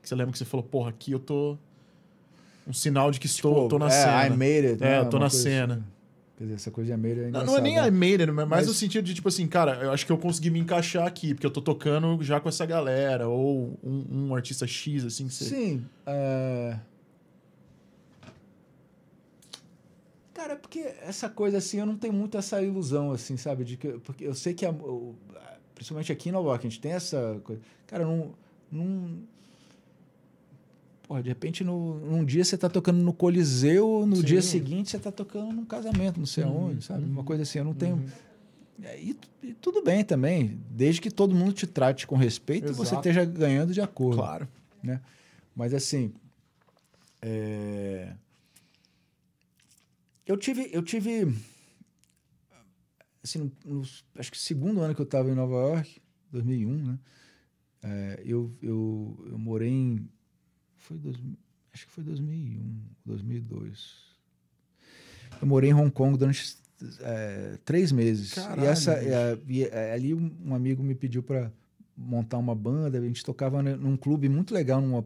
[0.00, 1.58] Que você lembra que você falou, porra, aqui eu tô...
[2.66, 4.26] Um sinal de que estou Tipo, tô na é, cena.
[4.26, 4.84] I made it.
[4.84, 4.98] É, né?
[5.00, 5.74] eu tô Uma na cena.
[5.74, 5.84] assim.
[6.38, 7.96] Quer dizer, essa coisa de I made it é Não, não é nem engraçada.
[7.96, 10.16] I made it, mas Mas- no sentido de, tipo assim, cara, eu acho que eu
[10.18, 14.34] consegui me encaixar aqui, porque eu tô tocando já com essa galera, ou um, um
[14.36, 15.44] artista X, assim, que você...
[15.46, 15.84] Sim.
[16.06, 16.76] é...
[20.40, 23.62] Cara, é porque essa coisa assim, eu não tenho muito essa ilusão, assim, sabe?
[23.62, 25.14] De que, porque eu sei que, a- o-
[25.74, 27.60] principalmente aqui em Nova York, a gente tem essa coisa.
[27.86, 28.32] Cara, não.
[28.72, 29.18] não
[31.06, 34.22] porra, de repente, no, num dia você tá tocando no Coliseu, no Sim.
[34.24, 37.04] dia seguinte você tá tocando num casamento, não sei Uhum, aonde, sabe?
[37.04, 37.10] uhum.
[37.10, 37.96] Uma coisa assim, eu não tenho.
[37.96, 38.06] Uhum.
[38.82, 42.74] É, E, e tudo bem também, desde que todo mundo te trate com respeito e
[42.74, 43.06] você Exato.
[43.08, 44.16] esteja ganhando de acordo.
[44.16, 44.48] Claro.
[44.82, 45.02] né?
[45.54, 46.14] Mas assim,
[47.20, 48.14] é,
[50.30, 51.34] eu tive, eu tive,
[53.22, 53.82] assim, no, no-
[54.16, 56.00] acho que segundo ano que eu estava em Nova York,
[56.30, 56.98] 2001, né?
[57.82, 60.08] É, eu, eu, eu morei em,
[60.76, 61.16] foi dois,
[61.72, 64.10] acho que foi 2001, 2002.
[65.40, 66.56] Eu morei em Hong Kong durante
[67.00, 68.34] é, três meses.
[68.34, 71.50] Caralho, e essa, é, e, é, ali um, amigo me pediu para
[71.96, 72.98] montar uma banda.
[72.98, 75.02] A gente tocava ne- num clube muito legal, num,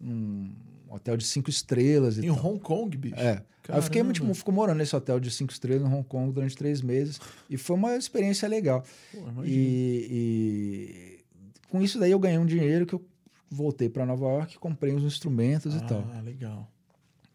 [0.00, 0.52] num,
[0.94, 2.46] hotel de cinco estrelas Em tal.
[2.46, 3.14] Hong Kong, bicho.
[3.16, 3.42] É.
[3.68, 4.34] Eu fiquei muito, Caramba.
[4.34, 7.76] ficou morando nesse hotel de cinco estrelas em Hong Kong durante três meses e foi
[7.76, 8.82] uma experiência legal.
[9.12, 9.44] Pô.
[9.44, 11.20] E, e
[11.68, 13.04] com isso daí eu ganhei um dinheiro que eu
[13.48, 16.04] voltei para Nova York, comprei uns instrumentos e tal.
[16.14, 16.68] Ah, legal.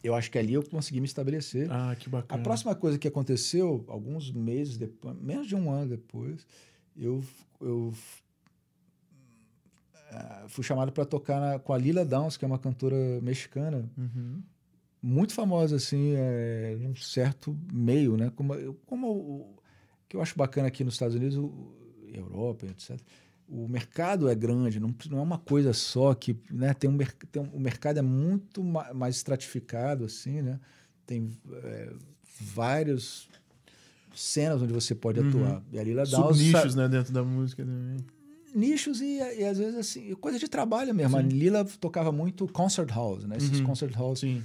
[0.04, 1.68] Eu acho que ali eu consegui me estabelecer.
[1.72, 2.44] Ah, que A bacana.
[2.44, 6.46] próxima coisa que aconteceu, alguns meses depois, menos de um ano depois,
[6.98, 7.24] eu,
[7.62, 7.94] eu
[10.16, 13.90] ah, fui chamado para tocar na- com a Lila Downs, que é uma cantora mexicana,
[13.98, 14.42] Uhum.
[15.02, 18.32] muito famosa assim, é, num certo meio, né?
[18.36, 19.56] Como, como o
[20.08, 21.74] que eu acho bacana aqui nos Estados Unidos, o,
[22.14, 22.98] Europa, etc.
[23.48, 26.74] O mercado é grande, não, não é uma coisa só que, né?
[26.74, 26.98] Tem um,
[27.32, 30.60] tem um- o mercado é muito ma- mais estratificado, assim, né?
[31.06, 31.94] Tem é,
[32.42, 33.28] vários
[34.16, 35.28] cenas onde você pode Uhum.
[35.28, 35.64] atuar.
[35.72, 37.98] E a Lila Downs Subnichos, né, dentro da música também.
[38.56, 41.18] Nichos e, e às vezes assim, coisa de trabalho mesmo.
[41.18, 41.28] A Sim.
[41.28, 43.38] Lila tocava muito concert halls, né?
[43.38, 43.66] Esses Uhum.
[43.66, 44.42] concert halls Sim.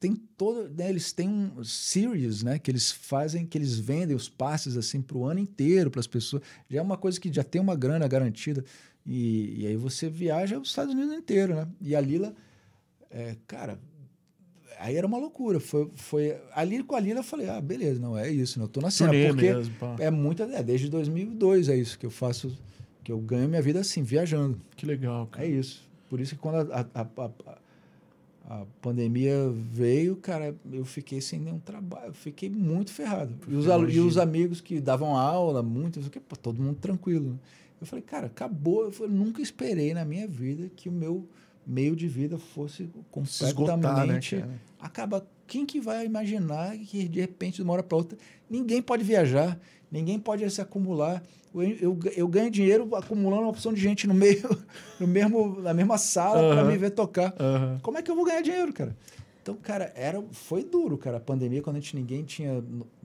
[0.00, 4.28] tem todo, né, eles têm um series, né, que eles fazem, que eles vendem os
[4.28, 6.42] passes assim para o ano inteiro para as pessoas.
[6.68, 8.64] Já é uma coisa que já tem uma grana garantida
[9.06, 11.66] e, e aí você viaja os Estados Unidos inteiro, né?
[11.80, 12.34] E a Lila,
[13.10, 13.78] é, cara,
[14.78, 15.58] aí era uma loucura.
[15.60, 18.68] Foi, foi ali com a Lila eu falei, ah, beleza, não é isso, não eu
[18.68, 19.96] tô na cena Turnê porque mesmo, pá.
[19.98, 22.56] é muita, é, desde 2002 é isso que eu faço,
[23.04, 24.58] que eu ganho minha vida assim viajando.
[24.76, 25.46] Que legal, cara.
[25.46, 25.86] É isso.
[26.08, 27.30] Por isso que quando a, a, a,
[28.48, 32.08] a- pandemia veio, cara, eu fiquei sem nenhum trabalho.
[32.08, 33.34] Eu fiquei muito ferrado.
[33.48, 37.30] E os, e os amigos que davam aula, muito, fiquei, pô, todo mundo tranquilo.
[37.32, 37.38] né?
[37.80, 38.84] Eu falei, cara, acabou.
[38.84, 41.26] Eu falei, nunca esperei na minha vida que o meu
[41.66, 42.88] meio de vida fosse
[43.26, 44.50] Se esgotar, né, completamente cara?
[44.80, 45.26] acaba.
[45.46, 48.18] Quem que vai imaginar que de repente, de uma hora para outra,
[48.48, 49.58] ninguém pode viajar,
[49.90, 51.22] ninguém pode se acumular.
[51.54, 54.42] Eu, eu, eu ganho dinheiro acumulando uma opção de gente no meio,
[54.98, 57.34] no mesmo, na mesma sala para me ver tocar.
[57.82, 58.96] Como é que eu vou ganhar dinheiro, cara?
[59.44, 61.18] Então, cara, era, foi duro, cara.
[61.18, 62.64] A pandemia, quando a gente ninguém tinha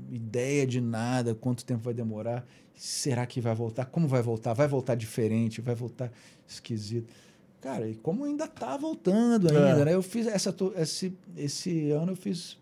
[0.10, 3.86] ideia de nada, quanto tempo vai demorar, será que vai voltar?
[3.88, 4.54] Como vai voltar?
[4.54, 5.60] Vai voltar diferente?
[5.60, 6.10] Vai voltar
[6.48, 7.14] esquisito?
[7.62, 9.86] Cara, e como ainda tá voltando ainda, É.
[9.86, 9.94] né?
[9.94, 12.58] Eu fiz essa esse, esse ano eu fiz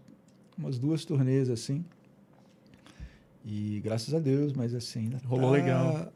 [0.58, 1.86] umas duas turnês assim.
[3.46, 6.12] E graças a Deus, mas assim, ainda Rolou tá- legal.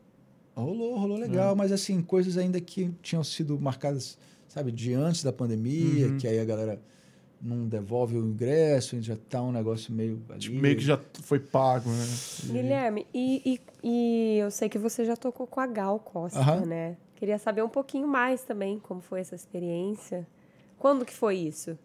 [0.56, 1.56] Rolou, rolou legal, É.
[1.56, 4.18] mas assim, coisas ainda que tinham sido marcadas,
[4.48, 6.18] sabe, de antes da pandemia, Uhum.
[6.18, 6.82] que aí a galera
[7.42, 10.40] não devolve o ingresso, já tá um negócio meio ali.
[10.40, 12.06] Tipo, meio que já foi pago, né?
[12.46, 13.42] Guilherme, e,
[13.84, 16.66] e, e eu sei que você já tocou com a Gal Costa, Aham.
[16.66, 16.98] né?
[17.22, 20.28] Queria saber um pouquinho mais também como foi essa experiência.
[20.80, 21.78] Quando que foi isso?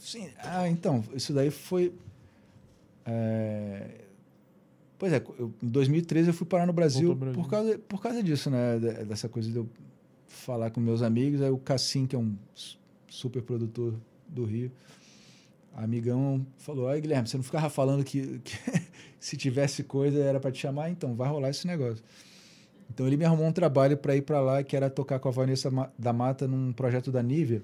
[0.00, 1.92] Sim, ah, então, isso daí foi.
[3.04, 4.00] é,
[4.98, 7.34] Pois é, eu, em 2013 eu fui parar no Brasil, Brasil.
[7.38, 8.78] Por, causa, por causa disso, né?
[8.78, 9.68] de- Dessa coisa de eu
[10.26, 11.42] falar com meus amigos.
[11.42, 12.34] Aí o Cassim, que é um
[13.06, 13.92] super produtor
[14.26, 14.72] do Rio.
[15.76, 18.56] Amigão falou: Ai, Guilherme, você não ficava falando que, que
[19.20, 20.88] se tivesse coisa era para te chamar?
[20.88, 22.02] Então, vai rolar esse negócio.
[22.92, 25.32] Então, ele me arrumou um trabalho para ir para lá, que era tocar com a
[25.32, 27.62] Vanessa da Mata num projeto da Nívia,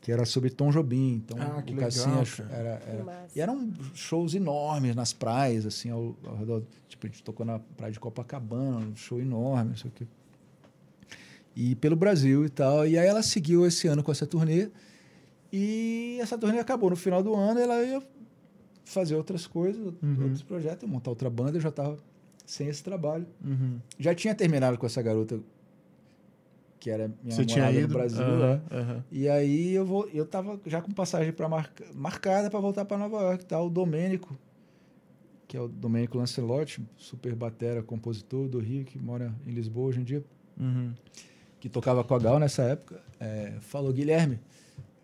[0.00, 1.22] que era sobre Tom Jobim.
[1.24, 6.16] Então, ah, que o Cassinha era, era e eram shows enormes nas praias, assim, ao,
[6.26, 6.62] ao redor.
[6.88, 10.06] Tipo, a gente tocou na praia de Copacabana, um show enorme, não sei o quê.
[11.56, 12.86] E pelo Brasil e tal.
[12.86, 14.70] E aí ela seguiu esse ano com essa turnê.
[15.52, 18.02] E essa turnê acabou no final do ano, ela ia
[18.84, 20.22] fazer outras coisas, Uhum.
[20.24, 21.96] outros projetos, montar outra banda, eu já estava
[22.44, 23.26] sem esse trabalho.
[23.44, 23.78] Uhum.
[23.98, 25.40] Já tinha terminado com essa garota
[26.80, 27.88] que era minha Você tinha ido?
[27.88, 28.62] no Brasil, Aham, né?
[28.70, 29.04] aham.
[29.10, 32.98] E aí eu vou, eu tava já com passagem para marca, marcada para voltar para
[32.98, 33.58] Nova York, tá?
[33.60, 34.36] O Domênico,
[35.48, 40.00] que é o Domênico Lancelotti, super batera, compositor do Rio, que mora em Lisboa hoje
[40.00, 40.22] em dia,
[40.60, 40.92] Uhum.
[41.58, 44.38] que tocava com a Gal nessa época, é, falou Guilherme,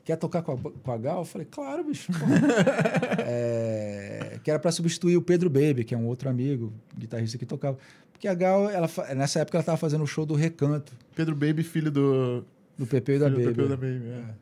[0.05, 1.19] quer tocar com a, com a Gal?
[1.21, 2.13] Eu falei, claro, bicho.
[2.13, 2.19] pô."
[3.33, 7.47] É, que era para substituir o Pedro Baby, que é um outro amigo, guitarrista que
[7.47, 7.79] tocava.
[8.13, 11.63] Porque a Gal, ela, nessa época, ela estava fazendo o show do Recanto, Pedro Baby,
[11.63, 12.45] filho do.
[12.77, 13.43] do Pepe e da Baby.
[13.43, 14.03] do Pepeu da Baby.
[14.07, 14.35] é.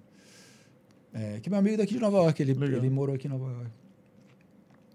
[1.36, 2.78] É, que é meu amigo daqui de Nova York, ele, Legal.
[2.78, 3.70] ele morou aqui em Nova York.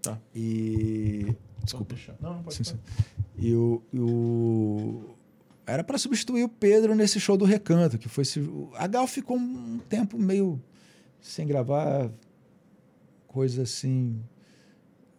[0.02, 0.18] Tá.
[0.34, 1.34] E.
[1.62, 1.94] Desculpa.
[2.20, 2.76] Não, não pode Sim, sim.
[3.38, 3.82] E o.
[3.92, 5.13] e o-
[5.66, 8.24] Era para substituir o Pedro nesse show do Recanto, que foi.
[8.74, 10.60] A Gal ficou um tempo meio
[11.20, 12.10] sem gravar
[13.26, 14.20] coisas assim.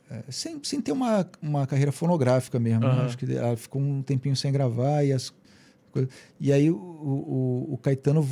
[0.10, 2.82] é, sem, sem ter uma, uma carreira fonográfica mesmo.
[2.82, 2.88] né?
[2.88, 3.06] Aham.
[3.06, 5.34] Acho que ela ficou um tempinho sem gravar e as
[5.92, 6.12] coisas.
[6.40, 8.24] E aí o, o, o Caetano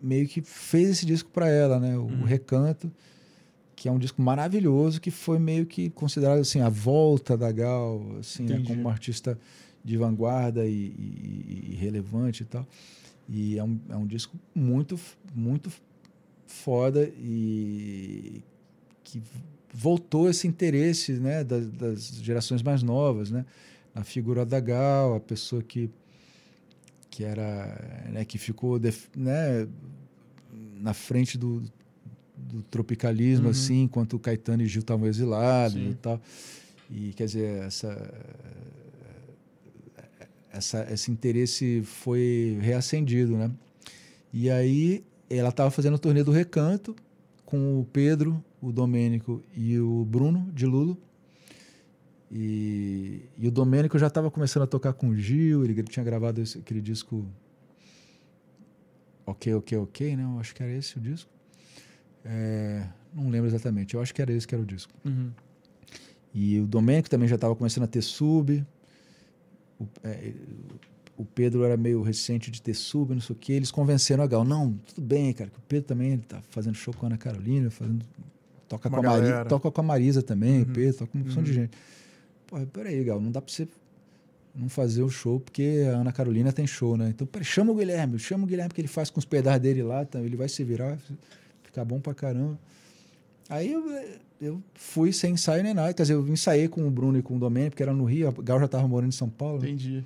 [0.00, 1.96] meio que fez esse disco para ela, né?
[1.96, 2.24] O Uhum.
[2.24, 2.90] Recanto,
[3.76, 8.02] que é um disco maravilhoso, que foi meio que considerado assim a volta da Gal,
[8.18, 8.62] assim, né?
[8.66, 9.38] Como uma artista
[9.88, 12.66] de vanguarda e, e- e relevante e tal.
[13.28, 14.98] E é um, é um disco muito,
[15.34, 15.70] muito
[16.46, 18.42] foda e
[19.02, 19.22] que
[19.72, 23.44] voltou esse interesse né, das, das gerações mais novas, né?
[23.94, 25.90] A figura da Gal, a pessoa que
[27.10, 29.66] que era, né, que ficou def- né,
[30.80, 31.62] na frente do,
[32.36, 33.50] do tropicalismo, Uhum.
[33.50, 35.90] assim, enquanto Caetano e Gil estavam exilados Sim.
[35.90, 36.20] e tal.
[36.90, 37.90] E, quer dizer, essa,
[40.52, 43.50] essa, esse interesse foi reacendido, né?
[44.32, 46.94] E aí ela estava fazendo o turnê do Recanto
[47.44, 50.96] com o Pedro, o Domênico e o Bruno de Lulo.
[52.30, 56.40] E, e o Domênico já estava começando a tocar com o Gil, ele tinha gravado
[56.42, 57.26] esse- aquele disco
[59.24, 60.24] Ok, Ok, Ok, né?
[60.24, 61.30] Eu acho que era esse o disco.
[62.24, 64.92] É, não lembro exatamente, eu acho que era esse que era o disco.
[65.04, 65.30] Uhum.
[66.34, 68.64] E o Domênico também já estava começando a ter sub.
[69.80, 70.32] O, é,
[71.16, 73.52] o Pedro era meio recente de ter sub, não sei o quê.
[73.54, 74.44] Eles convenceram a Gal.
[74.44, 75.50] Não, tudo bem, cara.
[75.50, 78.04] Que o Pedro também ele tá fazendo show com a Ana Carolina, fazendo,
[78.68, 79.48] toca, Uma com a Mari, galera.
[79.48, 80.62] toca com a Marisa também, Uhum.
[80.62, 81.54] o Pedro, toca com uma opção de Uhum.
[81.56, 81.70] gente.
[82.46, 83.66] Pô, peraí, Gal, não dá pra você
[84.54, 87.10] não fazer o show porque a Ana Carolina tem show, né?
[87.10, 89.82] Então, peraí, chama o Guilherme, chama o Guilherme que ele faz com os pedais dele
[89.82, 90.20] lá, tá?
[90.20, 90.98] ele vai se virar,
[91.62, 92.58] ficar bom pra caramba.
[93.48, 93.84] Aí eu,
[94.40, 95.92] eu fui sem ensaio nem nada.
[95.92, 98.28] Quer dizer, eu ensaiei com o Bruno e com o Domênico, porque era no Rio,
[98.28, 99.60] a Gal já estava morando em São Paulo.
[99.60, 99.68] né?
[99.68, 100.04] Entendi.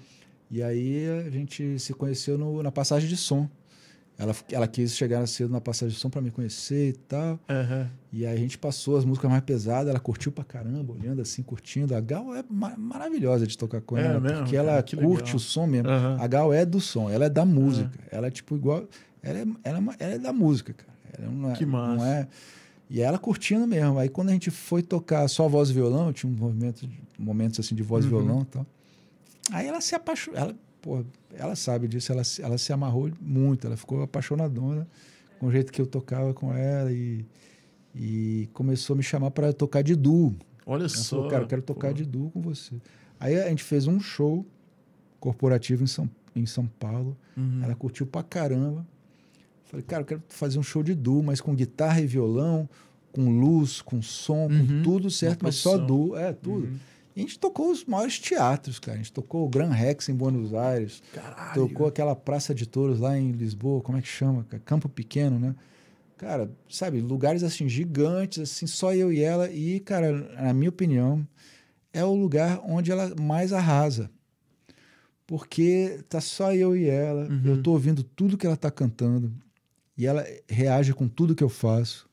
[0.51, 3.49] E aí a gente se conheceu no- na passagem de som.
[4.19, 7.41] Ela, ela quis chegar cedo na passagem de som para me conhecer e tal.
[7.49, 7.89] Aham.
[8.13, 11.43] E aí a gente passou as músicas mais pesadas, ela curtiu pra caramba, olhando assim,
[11.43, 11.95] curtindo.
[11.97, 14.39] A Gal é ma- maravilhosa de tocar com É ela, mesmo?
[14.41, 15.37] porque ela que curte legal.
[15.37, 15.89] o som mesmo.
[15.89, 16.19] Aham.
[16.21, 17.99] A Gal é do som, ela é da música.
[18.11, 18.85] Ela é tipo igual.
[19.23, 20.93] Ela é, ela é, ela é da música, cara.
[21.19, 21.97] Ela não é, Que massa.
[21.97, 22.29] Não é,
[22.91, 23.99] e ela curtindo mesmo.
[23.99, 27.59] Aí quando a gente foi tocar só voz e violão, tinha um movimento, de- momentos
[27.61, 28.19] assim de voz e Uhum.
[28.19, 28.67] violão e tal.
[29.51, 30.39] Aí ela se apaixonou.
[30.41, 31.05] Ela, pô,
[31.35, 34.87] ela sabe disso, ela, se- ela se amarrou muito, ela ficou apaixonadona
[35.39, 37.25] com o jeito que eu tocava com ela e,
[37.95, 40.35] e começou a me chamar para tocar de duo.
[40.65, 41.17] Olha Ela só.
[41.17, 41.95] falou, cara, eu quero tocar pô.
[41.95, 42.75] de duo com você.
[43.19, 44.47] Aí a gente fez um show
[45.19, 47.17] corporativo em São, em São Paulo.
[47.37, 47.61] Uhum.
[47.65, 48.87] Ela curtiu pra caramba.
[49.73, 52.69] Falei, cara, eu quero fazer um show de duo, mas com guitarra e violão,
[53.11, 54.67] com luz, com som, Uhum.
[54.67, 56.15] com tudo certo, mas só duo.
[56.15, 56.67] É, tudo.
[56.67, 56.77] Uhum.
[57.17, 58.95] E a gente tocou os maiores teatros, cara.
[58.95, 61.67] A gente tocou o Gran Rex em Buenos Aires, Caralho.
[61.69, 64.45] tocou aquela Praça de Touros lá em Lisboa, como é que chama?
[64.65, 65.55] Campo Pequeno, né?
[66.19, 69.51] Cara, sabe, lugares assim gigantes, assim, só eu e ela.
[69.51, 71.27] E, cara, na minha opinião,
[71.93, 74.09] é o lugar onde ela mais arrasa.
[75.27, 77.43] Porque tá só eu e ela, Uhum.
[77.45, 79.33] eu tô ouvindo tudo que ela tá cantando
[79.97, 82.09] e ela reage com tudo que eu faço.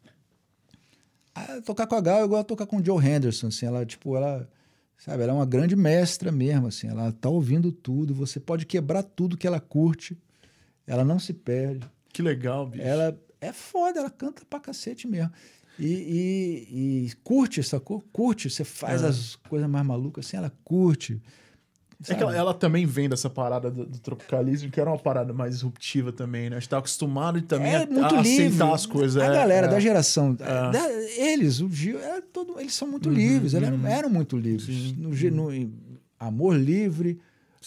[1.34, 3.86] Ah, tocar com a Gal é igual a tocar com o Joe Henderson, assim, ela
[3.86, 4.50] tipo, ela,
[4.98, 9.04] sabe, ela é uma grande mestra mesmo, assim, ela tá ouvindo tudo, você pode quebrar
[9.04, 10.18] tudo que ela curte,
[10.86, 11.88] ela não se perde.
[12.12, 12.84] Que legal, bicho.
[12.84, 15.32] Ela é foda, ela canta pra cacete mesmo.
[15.78, 18.02] E, e, e curte, sacou?
[18.12, 19.08] Curte, você faz É.
[19.08, 21.22] as coisas mais malucas assim, ela curte.
[22.08, 25.34] É que ela, ela também vem dessa parada do, do tropicalismo, que era uma parada
[25.34, 26.56] mais disruptiva também, né?
[26.56, 28.46] A gente tá acostumado também é a, muito a livre.
[28.48, 29.22] aceitar as coisas.
[29.22, 29.70] A é, galera é.
[29.70, 30.72] da geração, É.
[30.72, 33.76] da- eles, o Gil, era todo, eles são muito Uhum, livres, eles uhum.
[33.86, 34.96] eram, eram muito livres.
[34.96, 35.10] No,
[35.52, 35.74] no-
[36.18, 37.20] amor livre,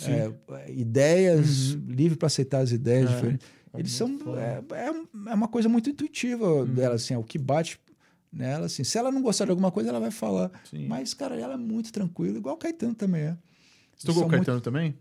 [0.06, 3.14] é, ideias, livre para aceitar as ideias É.
[3.14, 3.46] diferentes.
[3.74, 4.18] É Eles são.
[4.36, 7.78] É, é um- é uma coisa muito intuitiva dela, assim, é o que bate
[8.32, 8.84] nela, assim.
[8.84, 10.50] Se ela não gostar de alguma coisa, ela vai falar.
[10.70, 10.86] Sim.
[10.86, 13.36] Mas, cara, ela é muito tranquila, igual o Caetano também é.
[14.02, 14.94] Você tocou o Caetano também?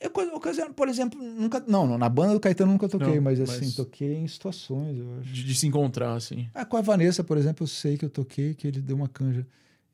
[0.00, 1.62] Eu, ocasião- por exemplo, nunca.
[1.66, 4.96] Não, não, na banda do Caetano nunca toquei, Não, mas mas- assim, toquei em situações,
[4.98, 5.32] eu acho.
[5.32, 6.48] De, de se encontrar, assim.
[6.54, 9.08] Ah, com a Vanessa, por exemplo, eu sei que eu toquei, que ele deu uma
[9.08, 9.46] canja.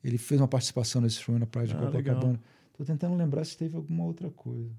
[0.03, 2.39] Ele fez uma participação nesse show na Praia de Ah, Copacabana.
[2.77, 4.69] Tô tentando lembrar se teve alguma outra coisa.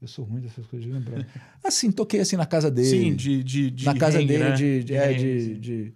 [0.00, 1.26] Eu sou ruim dessas coisas de lembrar.
[1.64, 2.88] assim, toquei assim na casa dele.
[2.88, 4.52] Sim, de, de, de na casa hang, dele, né?
[4.52, 5.94] de, de, é, de, de-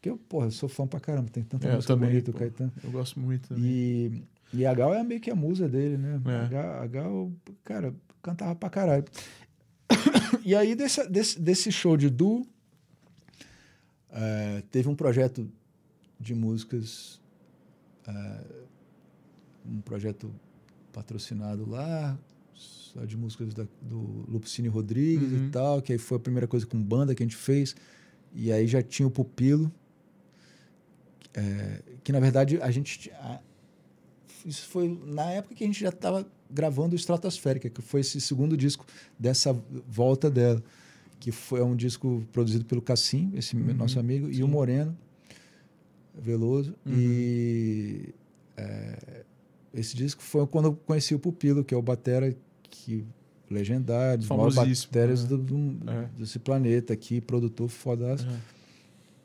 [0.00, 2.38] Que eu, porra, eu sou fã pra caramba, tem tanta É, música também, bonita, pô.
[2.38, 2.72] Caetano.
[2.82, 3.64] Eu gosto muito também.
[3.64, 4.22] E,
[4.56, 6.20] e a Gal é meio que a musa dele, né?
[6.26, 6.30] É.
[6.40, 7.32] A, Gal, a Gal,
[7.64, 9.04] cara, cantava pra caralho.
[10.44, 12.46] e aí, desse, desse, desse show de Du,
[14.10, 15.48] eh, teve um projeto
[16.18, 17.20] de músicas,
[18.06, 18.44] eh,
[19.68, 20.30] um projeto
[20.92, 22.18] patrocinado lá,
[22.54, 25.46] só de músicas da- do Lupicínio Rodrigues Uhum.
[25.48, 27.76] e tal, que aí foi a primeira coisa com banda que a gente fez.
[28.32, 29.70] E aí já tinha o Pupilo,
[31.34, 33.10] eh, que na verdade a gente.
[33.12, 33.40] a-
[34.46, 38.56] isso foi na época que a gente já estava gravando Estratosférica, que foi esse segundo
[38.56, 38.86] disco
[39.18, 39.52] dessa
[39.88, 40.62] volta dela,
[41.18, 44.42] que foi um disco produzido pelo Cassim, esse Uhum, nosso amigo, e sim.
[44.44, 44.96] o Moreno
[46.14, 46.74] Veloso.
[46.86, 46.92] Uhum.
[46.96, 48.14] E
[48.56, 49.24] é,
[49.74, 52.34] esse disco foi quando eu conheci o Pupilo, que é o batera
[52.70, 53.04] que
[53.50, 55.28] legendário, Famosíssimo, bateras né?
[55.28, 56.08] do, do- É.
[56.18, 58.55] desse planeta aqui, produtor fodaço, É.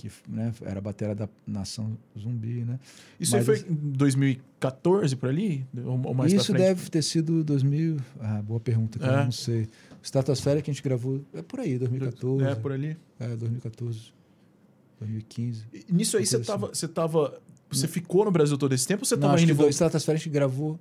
[0.02, 2.80] que né, era a batera da Nação Zumbi, né?
[3.20, 5.66] Isso aí Mas- foi em 2014, por ali?
[5.86, 7.98] Ou, mais Isso deve ter sido 2000.
[8.20, 9.22] Ah, boa pergunta, cara.
[9.22, 9.26] É.
[9.26, 9.70] Não sei.
[10.02, 12.44] Estratosfera que a gente gravou é por aí, 2014.
[12.46, 12.98] É, por ali.
[13.20, 14.12] É, 2014.
[15.00, 15.66] 2015.
[15.74, 17.40] E nisso aí você coisa tava, você tava.
[17.70, 19.58] Você ficou no Brasil todo esse tempo ou você Não, tava acho indo que do
[19.58, 19.72] voltando?
[19.72, 20.80] Estratosfera a gente gravou.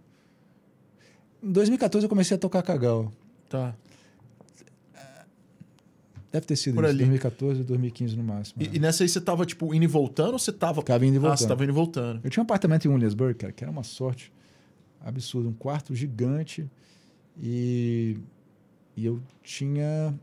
[1.43, 3.13] Em 2014 eu comecei a tocar Cagal.
[3.49, 3.75] Tá.
[6.33, 6.99] Deve ter sido Por isso, ali.
[6.99, 8.63] 2014, 2015 no máximo.
[8.63, 8.71] E, é.
[8.75, 10.81] e nessa aí você tava, tipo, indo e voltando ou você tava.
[10.81, 11.49] Ficava indo e Ah, você voltando.
[11.49, 12.21] tava indo e voltando.
[12.23, 14.33] Eu tinha um apartamento em Williamsburg, cara, que era uma sorte
[15.01, 15.49] absurda.
[15.49, 16.71] Um quarto gigante.
[17.43, 18.19] E,
[18.97, 20.15] e eu tinha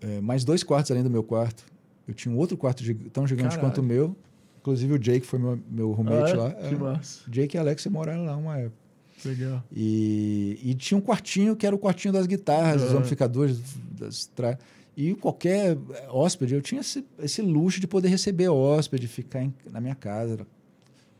[0.00, 1.64] é, mais dois quartos além do meu quarto.
[2.08, 2.82] Eu tinha um outro quarto
[3.12, 3.60] tão gigante Caralho.
[3.60, 4.16] quanto o meu.
[4.60, 6.50] Inclusive o Jake foi meu, meu roommate Ah, lá.
[6.52, 7.30] Que É, massa.
[7.30, 8.79] Jake e Alex moraram lá uma época.
[9.24, 9.62] Legal.
[9.74, 12.96] E, e tinha um quartinho que era o quartinho das guitarras, dos Ah.
[12.96, 13.60] amplificadores.
[13.98, 14.58] Das tra...
[14.96, 15.78] E qualquer
[16.08, 20.34] hóspede, eu tinha esse, esse luxo de poder receber hóspede, ficar em- na minha casa.
[20.34, 20.46] Era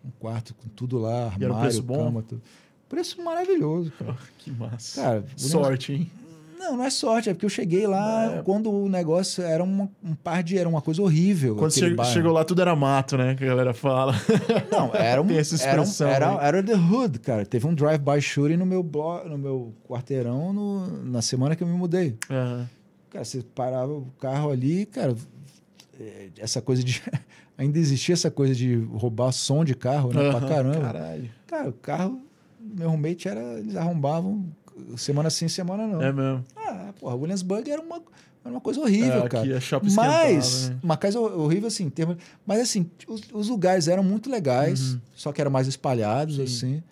[0.05, 2.05] um quarto com tudo lá, E era armário, preço bom?
[2.05, 2.43] cama, tudo.
[2.89, 4.17] Preço maravilhoso, cara.
[4.39, 5.01] Que massa.
[5.01, 6.11] Cara, Sorte, hein?
[6.61, 8.43] Não, não é sorte, é porque eu cheguei lá É.
[8.43, 10.59] quando o negócio era uma- um par de.
[10.59, 11.57] Era uma coisa horrível.
[11.57, 12.13] Quando che- bairro.
[12.13, 13.35] chegou lá, tudo era mato, né?
[13.35, 14.13] Que a galera fala.
[14.71, 17.47] Não, era um, Tem essa era, um, expressão era, era the hood, cara.
[17.47, 18.83] Teve um drive-by shooting no meu,
[19.27, 22.17] no meu quarteirão no- na semana que eu me mudei.
[22.31, 22.69] Aham.
[23.11, 25.17] Cara, você parava o carro ali, cara,
[25.99, 27.03] é, essa coisa de.
[27.59, 30.29] Ainda existia essa coisa de roubar som de carro, né?
[30.31, 30.81] Pra Aham, caramba.
[30.81, 31.31] Caralho.
[31.47, 32.21] Cara, o carro,
[32.61, 33.41] meu roommate era.
[33.59, 34.45] Eles arrombavam
[34.97, 36.01] semana sim, semana não.
[36.03, 36.45] É mesmo.
[36.57, 37.97] Ah, porra, Williamsburg era uma,
[38.45, 39.45] era uma coisa horrível, É, cara.
[39.45, 40.79] aqui é shopping Mas, né?
[40.83, 42.17] uma coisa horrível assim, em termos,
[42.47, 45.01] mas assim, os, os lugares eram muito legais, Uhum.
[45.15, 46.43] só que eram mais espalhados, Sim.
[46.43, 46.83] assim.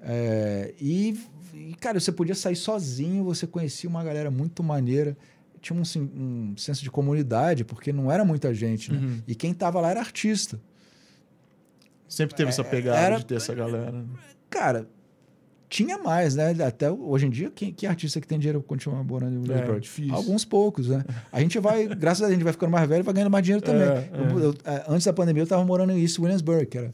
[0.00, 1.16] É, e,
[1.54, 5.16] e, cara, você podia sair sozinho, você conhecia uma galera muito maneira.
[5.60, 8.98] Tinha um, assim, um senso de comunidade, porque não era muita gente, né?
[8.98, 9.22] Uhum.
[9.28, 10.60] E quem tava lá era artista.
[12.08, 14.04] Sempre teve essa pegada É, era- de ter essa galera.
[14.50, 14.88] Cara,
[15.72, 16.50] tinha mais, né?
[16.66, 19.78] Até hoje em dia, quem, que artista que tem dinheiro pra continuar morando em Williamsburg?
[19.78, 20.14] É, difícil.
[20.14, 21.02] Alguns poucos, né?
[21.32, 23.30] A gente vai, graças a Deus, a gente vai ficando mais velho e vai ganhando
[23.30, 23.82] mais dinheiro também.
[23.88, 26.92] É, Eu- eu- é, antes da pandemia, eu estava morando em East Williamsburg, que, era,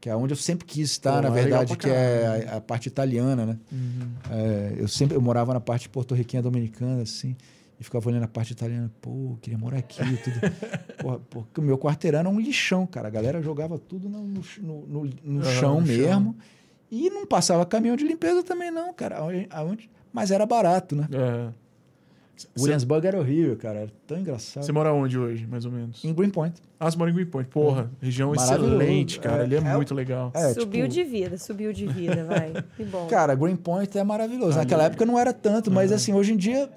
[0.00, 2.50] que é onde eu sempre quis estar, Pô, na é verdade, que é caralho.
[2.50, 3.56] a, a parte italiana, né?
[3.70, 4.08] Uhum.
[4.30, 7.36] É, eu sempre eu morava na parte porto-riquinha dominicana, assim,
[7.78, 10.40] e ficava olhando a parte italiana, pô, queria morar aqui e tudo.
[10.98, 13.06] Porra, porque o meu quarteirão era um lixão, cara.
[13.06, 16.34] A galera jogava tudo no, no, no, no- chão no chão.
[16.90, 19.18] E não passava caminhão de limpeza também, não, cara.
[19.50, 21.08] Aonde, mas era barato, né?
[21.12, 21.48] É.
[22.36, 23.78] Cê- Williamsburg era horrível, cara.
[23.80, 24.62] Era tão engraçado.
[24.62, 26.04] Você mora onde hoje, mais ou menos?
[26.04, 26.60] Em Greenpoint.
[26.78, 27.48] Ah, você mora em Greenpoint.
[27.48, 28.74] Porra, região Maravilhoso.
[28.76, 29.38] excelente, cara.
[29.38, 30.30] É, Ali é, é- muito legal.
[30.34, 32.52] É, subiu tipo, de vida, subiu de vida, vai.
[32.76, 33.06] Que bom.
[33.08, 34.50] Cara, Greenpoint é maravilhoso.
[34.50, 36.68] Ali- Naquela época não era tanto, mas assim, hoje em dia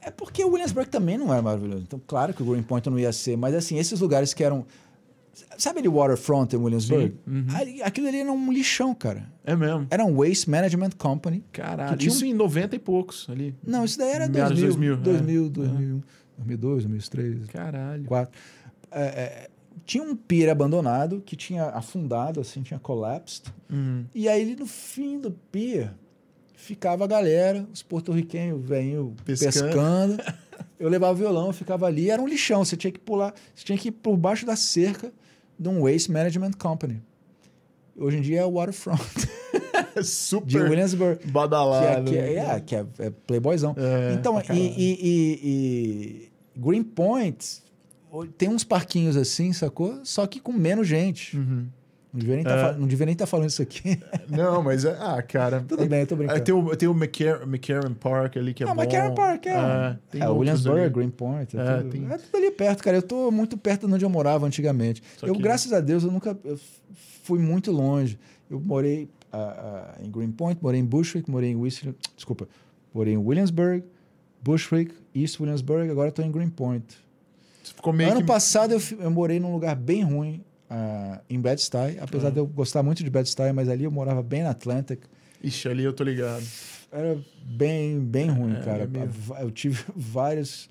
[0.00, 1.82] É porque o Williamsburg também não era maravilhoso.
[1.82, 4.64] Então, claro que o Greenpoint não ia ser, mas assim, esses lugares que eram.
[5.56, 7.14] Sabe ali Waterfront em Williamsburg?
[7.26, 7.46] Uhum.
[7.54, 9.32] Ali- aquilo ali era um lixão, cara.
[9.44, 9.86] É mesmo.
[9.90, 11.42] Era um Waste Management Company.
[11.52, 11.92] Caralho.
[11.92, 13.54] Que tinha um- Isso em 90 e poucos ali.
[13.66, 15.78] Não, isso daí era Meados de 2000, 2000, 2000, é.
[15.78, 16.02] 2000,
[16.36, 18.02] 2002, 2003, Caralho.
[18.04, 18.38] 2004.
[18.90, 19.50] É, é,
[19.86, 23.46] tinha um pier abandonado que tinha afundado, assim, tinha collapsed.
[23.70, 24.04] Uhum.
[24.14, 25.94] E aí, no fim do pier,
[26.54, 29.52] ficava a galera, os porto-riquenhos, velhinho, Pescando.
[29.66, 30.22] pescando.
[30.78, 32.64] Eu levava o violão, ficava ali, era um lixão.
[32.64, 35.12] Você tinha que pular, você tinha que ir por baixo da cerca
[35.62, 37.00] de um Waste Management Company.
[37.96, 39.00] Hoje em dia é Waterfront
[39.94, 41.18] de Super Williamsburg.
[41.18, 42.10] Que é, badalado.
[42.10, 43.74] que é, é, que é, é playboyzão.
[43.78, 47.62] É, então, e, e, e, e Greenpoint
[48.36, 50.00] tem uns parquinhos assim, sacou?
[50.04, 51.36] Só que com menos gente.
[51.36, 51.66] Uhum.
[52.12, 52.48] Não devia nem É.
[52.48, 52.76] tá,
[53.06, 53.98] nem estar falando isso aqui.
[54.28, 54.96] Não, mas é.
[55.00, 55.64] Ah, cara.
[55.66, 56.40] Tudo bem, eu tô Aí brincando.
[56.44, 58.82] tem o, tem o McCarran, McCarran Park ali que é Ah, bom.
[58.82, 59.50] McCarran Park, é.
[59.50, 60.90] É, tem é, outros Williamsburg.
[60.90, 61.56] Greenpoint.
[61.56, 62.96] É, É, tudo, tem- é tudo ali perto, cara.
[62.98, 65.02] Eu tô muito perto de onde eu morava antigamente.
[65.16, 66.58] Só eu, que- graças a Deus, eu nunca eu
[67.22, 68.18] fui muito longe.
[68.50, 71.94] Eu morei ah, ah, em Greenpoint, morei em Bushwick, morei em Whistler.
[72.14, 72.46] Desculpa.
[72.92, 73.82] Morei em Williamsburg,
[74.42, 76.84] Bushwick, East Williamsburg, agora estou em Greenpoint.
[77.62, 78.26] Você ficou meio ano que...
[78.26, 80.44] passado eu, eu morei num lugar bem ruim,
[80.74, 82.30] ah, em Bed-Stuy, apesar Ah.
[82.30, 85.00] de eu gostar muito de Bed-Stuy, mas ali eu morava bem na Atlantic.
[85.42, 86.42] Ixi, ali eu tô ligado.
[86.90, 88.88] Era bem, bem ruim, é cara.
[89.40, 90.68] Eu tive várias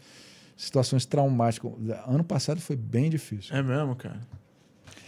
[0.57, 1.71] situações traumáticas.
[2.07, 3.55] Ano passado foi bem difícil.
[3.55, 4.19] É mesmo, cara.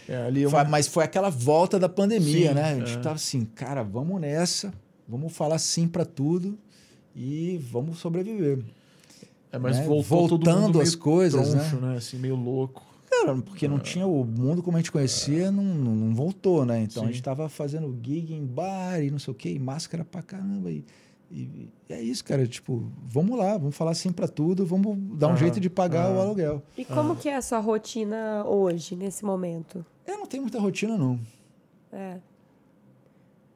[0.08, 0.50] É, ali eu...
[0.50, 2.64] Foi- Mas foi aquela volta da pandemia, Sim, né?
[2.72, 3.00] A gente é.
[3.00, 4.72] tava assim, cara, vamos nessa,
[5.08, 6.58] vamos falar sim pra tudo
[7.16, 8.58] e vamos sobreviver.
[9.50, 9.84] É, mas né?
[9.86, 11.60] Voltando as coisas, né?
[11.68, 11.96] troncho, né?
[11.96, 12.84] Assim, meio louco.
[13.20, 16.82] Cara, porque não tinha o mundo como a gente conhecia, não, não, não voltou, né?
[16.82, 17.12] Então a Sim.
[17.12, 20.70] gente tava fazendo gig em bar e não sei o quê, e máscara pra caramba.
[20.70, 20.84] E,
[21.30, 22.46] e- e é isso, cara.
[22.46, 26.10] Tipo, vamos lá, vamos falar sim pra tudo, vamos dar um Aham, jeito de pagar
[26.10, 26.62] o aluguel.
[26.76, 29.84] E como que é a sua rotina hoje, nesse momento?
[30.06, 31.18] Eu não tenho muita rotina, não.
[31.92, 32.18] É.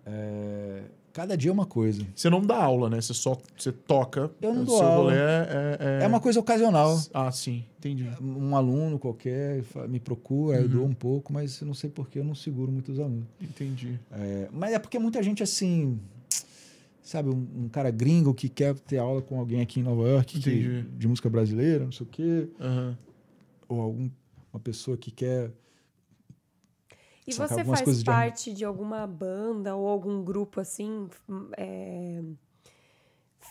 [0.07, 0.83] É,
[1.13, 2.07] cada dia é uma coisa.
[2.15, 3.01] Você não dá aula, né?
[3.01, 4.31] Você só você toca.
[4.41, 5.03] Eu não o dou seu aula.
[5.13, 7.01] rolê é, é, É uma coisa ocasional.
[7.13, 7.65] Ah, sim.
[7.79, 8.09] Entendi.
[8.21, 10.69] Um aluno qualquer me procura, eu Uhum.
[10.69, 13.25] dou um pouco, mas eu não sei porque eu não seguro muitos alunos.
[13.41, 13.99] Entendi.
[14.11, 15.99] É, mas é porque muita gente assim,
[17.03, 20.41] sabe, um, um cara gringo que quer ter aula com alguém aqui em Nova York
[20.41, 22.99] que- de música brasileira, não sei o quê, Aham.
[23.69, 24.11] ou algum,
[24.53, 25.51] uma pessoa que quer.
[27.29, 31.09] E você faz coisas de parte de alguma banda ou algum grupo assim
[31.57, 32.23] é,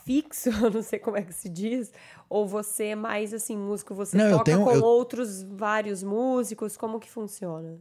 [0.05, 1.91] fixo, eu não sei como é que se diz,
[2.29, 6.75] ou você é mais assim músico, você Não, toca tenho- com eu- outros vários músicos,
[6.77, 7.77] como que funciona?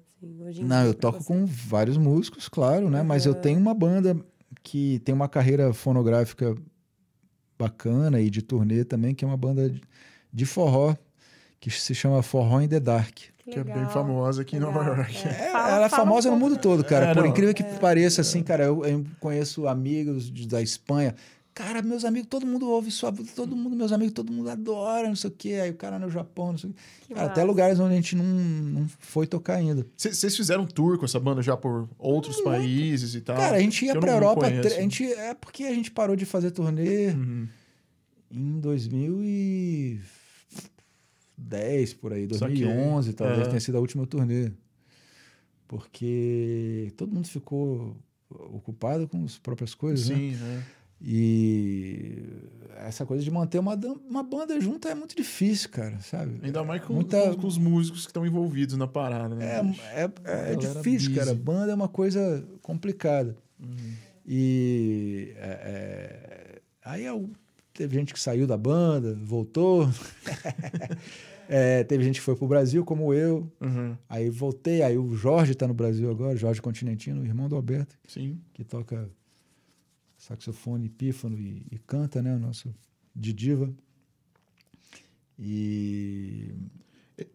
[0.49, 1.27] assim, Não, eu toco você?
[1.33, 3.03] com vários músicos, claro, né?
[3.03, 4.17] Mas eu tenho uma banda
[4.63, 6.55] que tem uma carreira fonográfica
[7.59, 9.73] bacana e de turnê também, que é uma banda
[10.33, 10.95] de forró,
[11.71, 13.15] que se chama Forró in the Dark.
[13.49, 14.97] Que é bem legal, famosa aqui em Nova legal.
[14.97, 15.17] York.
[15.25, 17.07] É, É, fala- ela é um famosa no mundo todo, cara.
[17.07, 17.31] É, Por não.
[17.31, 21.15] incrível que pareça, assim, cara, eu, eu conheço amigos de- da Espanha.
[21.55, 25.15] Cara, meus amigos, todo mundo ouve sua todo mundo, meus amigos, todo mundo adora, não
[25.17, 25.61] sei o quê.
[25.63, 26.79] Aí o cara no Japão, não sei o quê.
[27.09, 29.87] Que Cara, até lugares onde a gente não, não foi tocar ainda.
[29.97, 33.37] Cê- Vocês fizeram um tour com essa banda já por outros países e tal?
[33.37, 34.47] Cara, a gente ia Eu pra não Europa.
[34.47, 37.47] A gente, é porque a gente parou de fazer turnê Uhum.
[38.31, 38.61] em
[41.39, 42.65] 2010, por aí, Saquei.
[42.65, 43.49] 2011, talvez É.
[43.49, 44.51] tenha sido a última turnê.
[45.69, 47.97] Porque todo mundo ficou
[48.31, 50.17] ocupado com as próprias coisas, né?
[50.17, 50.63] Sim, né?
[51.03, 52.23] E
[52.79, 53.75] essa coisa de manter uma,
[54.09, 56.41] uma banda junta é muito difícil, cara, sabe?
[56.43, 59.61] Ainda mais com, Muita- com- com os músicos que estão envolvidos na parada, né?
[59.95, 61.33] É, é, é difícil, cara.
[61.33, 61.43] busy.
[61.43, 63.37] Banda é uma coisa complicada.
[63.61, 63.93] Uhum.
[64.27, 65.49] E é,
[66.57, 67.29] é, aí eu-
[67.77, 69.89] teve gente que saiu da banda, voltou.
[71.49, 73.49] É, teve gente que foi pro Brasil, como eu.
[73.61, 73.97] Uhum.
[74.09, 78.41] Aí voltei, aí o Jorge tá no Brasil agora, Jorge Continentino, irmão do Alberto, Sim.
[78.53, 79.09] que toca
[80.19, 82.35] saxofone, pífano e, e canta, né?
[82.35, 82.75] O nosso
[83.15, 83.73] de diva.
[85.39, 86.53] E,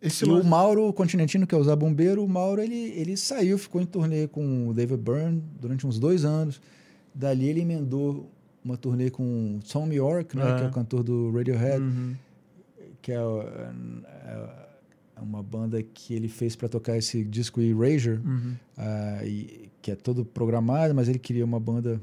[0.01, 3.15] Esse e o lance- Mauro Continentino, que é o Zé Bombeiro, o Mauro ele, ele
[3.15, 6.61] saiu, ficou em turnê com o David Byrne durante uns dois anos.
[7.15, 8.29] Dali ele emendou
[8.63, 10.51] uma turnê com Tom York, né?
[10.51, 10.55] É.
[10.57, 11.81] Que é o cantor do Radiohead.
[11.81, 12.15] Uhum.
[13.01, 14.67] que é, é-
[15.17, 18.53] é uma banda que ele fez para tocar esse disco Erasure, Uhum.
[18.77, 21.99] ah, e- que é todo programado, mas ele queria uma banda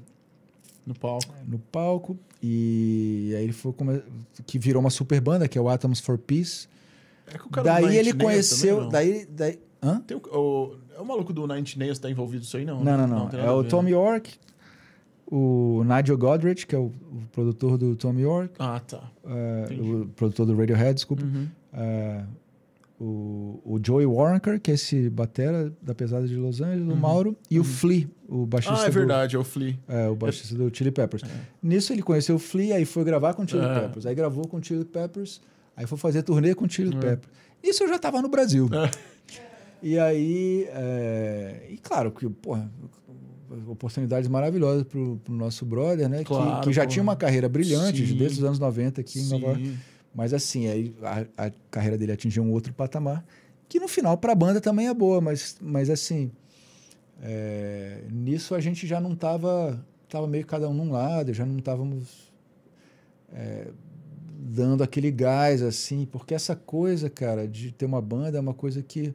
[0.86, 1.32] No palco.
[1.47, 3.72] no palco e aí ele foi
[4.47, 6.66] que virou uma super banda que é o Atoms for Peace.
[7.26, 8.90] É daí ele conheceu, também, não?
[8.90, 10.01] daí, daí hã?
[10.01, 12.64] Tem o, o- é o maluco do Nine Inch Nails que tá envolvido nisso aí,
[12.64, 12.78] não?
[12.82, 13.06] Não, né?
[13.06, 13.28] não, não.
[13.28, 13.90] tem é o Tom né?
[13.90, 14.35] York,
[15.31, 19.11] o Nigel Godrich, que é o, o produtor do Tom York, Ah, tá.
[19.27, 21.23] é, o produtor do Radiohead, desculpa.
[21.25, 21.47] Uhum.
[21.73, 22.23] É,
[23.01, 27.37] o, o Joey Waronker, que é esse batera da pesada de Los Angeles, o Mauro,
[27.51, 29.79] e o Flea, o baixista Ah, é do- verdade, é o Flea.
[29.87, 31.23] é, o baixista do Chili Peppers.
[31.23, 31.27] É.
[31.63, 33.81] Nisso ele conheceu o Flea, aí foi gravar com o Chili É.
[33.81, 34.07] Peppers.
[34.07, 35.41] Aí gravou com o Chili Peppers,
[35.77, 37.01] aí foi fazer turnê com o Chili É.
[37.01, 37.33] Peppers.
[37.63, 38.69] Isso eu já tava no Brasil.
[38.73, 38.91] É.
[39.81, 42.69] E aí, é, e claro que, porra,
[43.66, 46.19] oportunidades maravilhosas pro, pro nosso brother, né?
[46.19, 46.93] Que- Claro, que, já porra.
[46.93, 48.16] tinha uma carreira brilhante Sim.
[48.16, 49.66] desde os anos 90 aqui em Nova York.
[49.66, 49.79] Sim.
[50.15, 53.25] Mas assim, aí a, a carreira dele atingiu um outro patamar,
[53.69, 56.31] que no final para a banda também é boa, mas, mas assim,
[57.23, 61.59] é, nisso a gente já não tava, tava meio cada um num lado, já não
[61.59, 62.33] estávamos
[63.33, 63.69] é,
[64.41, 68.83] dando aquele gás assim, porque essa coisa, cara, de ter uma banda é uma coisa
[68.83, 69.15] que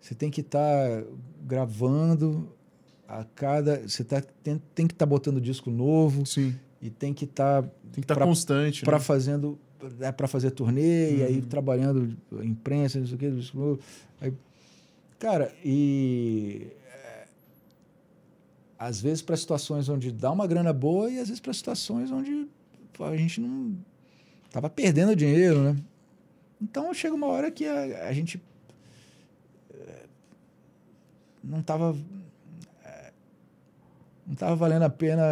[0.00, 1.04] você tem que estar
[1.46, 2.48] gravando
[3.20, 6.54] a cada, você tá, tem, tem que estar botando disco novo Sim.
[6.80, 8.84] e tem que estar Tem que estar Pra- constante.
[8.84, 9.04] para né?
[9.04, 9.58] fazendo
[10.00, 11.42] é, para fazer turnê e aí Uhum.
[11.42, 13.78] trabalhando imprensa não sei o que isso,
[14.20, 14.32] aí,
[15.18, 17.26] cara e é,
[18.78, 22.48] às vezes para situações onde dá uma grana boa e às vezes para situações onde
[23.00, 23.76] a gente não
[24.50, 25.76] tava perdendo dinheiro né
[26.62, 28.40] então chega uma hora que a, a gente
[29.74, 30.06] é,
[31.42, 31.96] não tava
[34.32, 35.22] não tava valendo a pena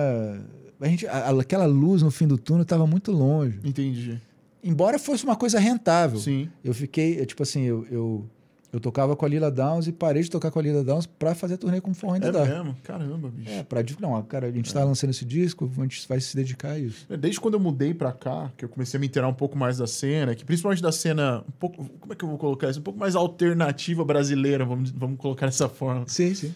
[0.81, 4.21] a gente a- aquela luz no fim do túnel estava muito longe Entendi.
[4.63, 6.19] embora fosse uma coisa rentável.
[6.19, 6.49] Sim.
[6.63, 8.27] Eu fiquei, é, tipo assim, eu, eu,
[8.73, 11.35] eu tocava com a Lila Downs e parei de tocar com a Lila Downs pra
[11.35, 12.45] fazer turnê com o Forró É Ainda Dá.
[12.47, 12.77] mesmo?
[12.83, 13.51] Caramba, bicho.
[13.51, 16.71] É, pra, não, cara, a gente tá lançando esse disco, a gente vai se dedicar
[16.73, 17.07] a isso.
[17.19, 19.79] Desde quando eu mudei pra cá, que eu comecei a me inteirar um pouco mais
[19.79, 22.81] da cena, que principalmente da cena um pouco, como é que eu vou colocar isso?
[22.81, 26.05] Um pouco mais alternativa brasileira, vamos, vamos colocar dessa forma.
[26.07, 26.55] Sim, sim.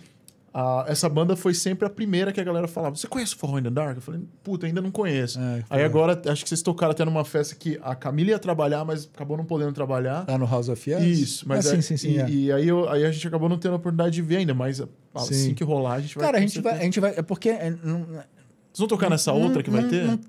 [0.56, 3.58] Ah, essa banda foi sempre a primeira que a galera falava: Você conhece o Forró
[3.58, 3.96] in the Dark?
[3.96, 5.40] Eu falei: Puta, ainda não conheço.
[5.40, 8.84] É, Aí agora, acho que vocês tocaram até numa festa que a Camila ia trabalhar,
[8.84, 10.24] mas acabou não podendo trabalhar.
[10.28, 11.02] Lá no House of Yes?
[11.02, 12.10] Isso, mas ah, é- sim, sim, sim.
[12.12, 12.30] e, é.
[12.30, 14.80] e aí, eu- aí a gente acabou não tendo a oportunidade de ver ainda, mas
[15.12, 15.54] assim Sim.
[15.54, 16.24] que rolar, a gente vai.
[16.24, 17.14] Cara, a gente, vai, a gente vai.
[17.16, 17.48] É porque.
[17.50, 20.04] é, não, Vocês vão tocar nessa outra que vai não, ter?
[20.04, 20.20] Não,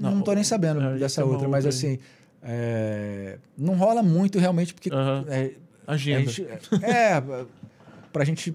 [0.00, 1.92] não, Não, tô nem sabendo é, dessa uma outra, mas outra aí.
[1.94, 1.98] assim.
[2.42, 4.88] é, não rola muito realmente, porque.
[5.28, 5.52] É,
[5.86, 6.30] a Agenda.
[6.30, 6.46] gente,
[6.82, 7.22] é,
[8.10, 8.54] pra gente.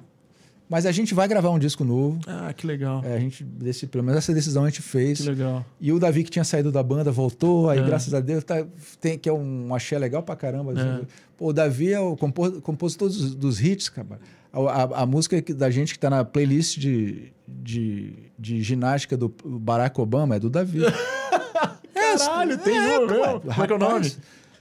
[0.68, 2.20] Mas a gente vai gravar um disco novo.
[2.28, 3.02] Ah, que legal.
[3.06, 5.22] É, a gente, desse, pelo menos essa decisão a gente fez.
[5.22, 5.64] Que legal.
[5.80, 7.70] E o Davi, que tinha saído da banda, voltou.
[7.70, 7.84] Aí, É.
[7.84, 8.66] graças a Deus, tá,
[9.00, 10.72] tem, que é um axé legal pra caramba.
[10.74, 11.04] assim.
[11.04, 11.08] É.
[11.38, 14.20] Pô, o Davi é o compor, compositor dos, dos hits, cara.
[14.52, 19.32] A, a- a música da gente que tá na playlist de, de, de ginástica do
[19.46, 20.80] Barack Obama é do Davi.
[21.94, 23.22] Caralho, tem um mesmo.
[23.22, 24.12] ué, Como é que é o nome?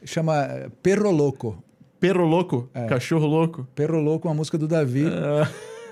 [0.05, 1.63] Chama eh, Perro Louco.
[2.01, 2.69] Perro louco?
[2.75, 2.85] É.
[2.87, 3.67] Cachorro louco?
[3.75, 5.05] Perro Louco é uma música do Davi.
[5.07, 5.49] Ah,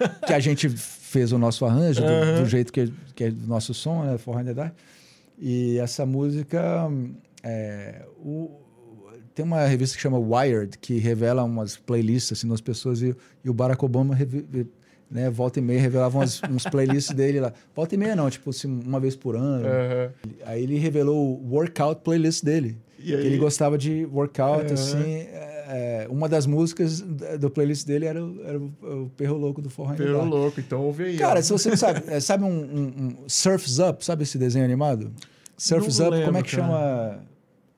[0.27, 2.43] que a gente fez o nosso arranjo do, Aham.
[2.43, 4.19] do jeito que, que é o nosso som, né?
[4.19, 4.75] Forró Dark.
[5.39, 6.89] E essa música
[7.43, 8.51] é, o-
[9.35, 13.49] tem uma revista que chama Wired que revela umas playlists assim das pessoas e, e
[13.51, 14.47] o Barack Obama revi-
[15.11, 17.53] né, volta e meia revelava umas, uns playlists dele lá.
[17.75, 19.67] Volta e meia não, tipo assim, uma vez por ano.
[19.67, 20.11] aham.
[20.47, 22.79] Aí ele revelou o workout playlist dele.
[22.99, 24.75] E ele gostava de workout, Aham.
[24.75, 25.03] assim.
[25.13, 25.52] é,
[26.11, 30.25] uma das músicas do playlist dele era, o- era o, Perro Louco do Forró Perro
[30.25, 31.17] louco, então ouve aí.
[31.17, 31.43] Cara, ó.
[31.43, 35.13] se você não sabe, é, sabe um, um- um Surf's Up, sabe esse desenho animado?
[35.57, 36.63] Surf's Não Up, como é lembro, que cara.
[36.69, 37.33] chama?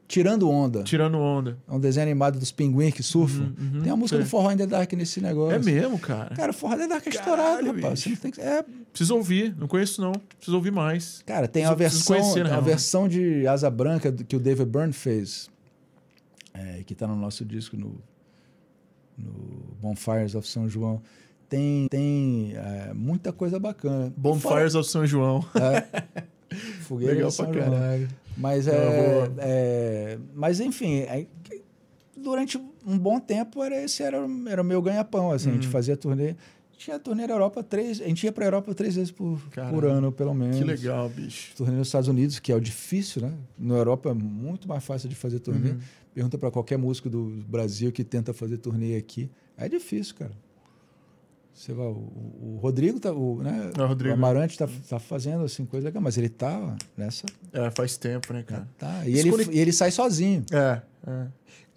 [0.07, 0.83] Tirando Onda.
[0.83, 1.57] Tirando onda.
[1.67, 3.55] É um desenho animado dos pinguins que surfam.
[3.59, 4.25] Uhum, uhum, tem a música sei.
[4.25, 5.55] do Forró in the Dark nesse negócio.
[5.57, 6.35] É mesmo, cara.
[6.37, 8.01] Cara, o Forró in the Dark é estourado, rapaz.
[8.01, 8.63] Você não tem que- é,
[8.93, 9.57] Preciso ouvir.
[9.59, 10.13] Não conheço, não.
[10.13, 11.23] Preciso ouvir mais.
[11.27, 14.69] cara, tem Preciso- a versão, conhecer, na a versão de Asa Branca que o David
[14.69, 15.49] Byrne fez,
[16.55, 18.01] é, que tá no nosso disco no,
[19.19, 21.03] no Bonfires of São João.
[21.49, 24.13] Tem, tem é, muita coisa bacana.
[24.17, 25.45] Bonfires of São João.
[25.55, 26.03] É.
[26.83, 27.71] Fogueira Legal de São João.
[27.71, 28.09] caralho.
[28.37, 31.27] Mas, é, é, mas enfim, é,
[32.17, 34.19] durante um bom tempo era esse era,
[34.49, 35.31] era o meu ganha-pão.
[35.31, 35.73] Assim, A gente Uhum.
[35.73, 36.35] fazia turnê.
[36.77, 38.01] Tinha turnê na Europa três.
[38.01, 39.75] A gente ia para a Europa três vezes por, Caralho.
[39.75, 40.57] por ano, pelo menos.
[40.59, 41.55] Que legal, bicho.
[41.57, 43.33] Turnê nos Estados Unidos, que é o difícil, né?
[43.57, 45.71] Na Europa é muito mais fácil de fazer turnê.
[45.71, 45.79] Uhum.
[46.15, 49.29] Pergunta para qualquer músico do Brasil que tenta fazer turnê aqui.
[49.57, 50.33] É difícil, cara.
[51.53, 53.71] Você vai, o, o Rodrigo, tá, o, né?
[53.79, 54.15] É, o Rodrigo.
[54.15, 57.27] Amarante tá, tá fazendo assim, coisa legal, mas ele tá nessa.
[57.53, 58.69] É, faz tempo, né, cara?
[58.77, 59.07] Tá.
[59.07, 60.45] E, ele, Escolhi- e ele sai sozinho.
[60.53, 61.27] É, é.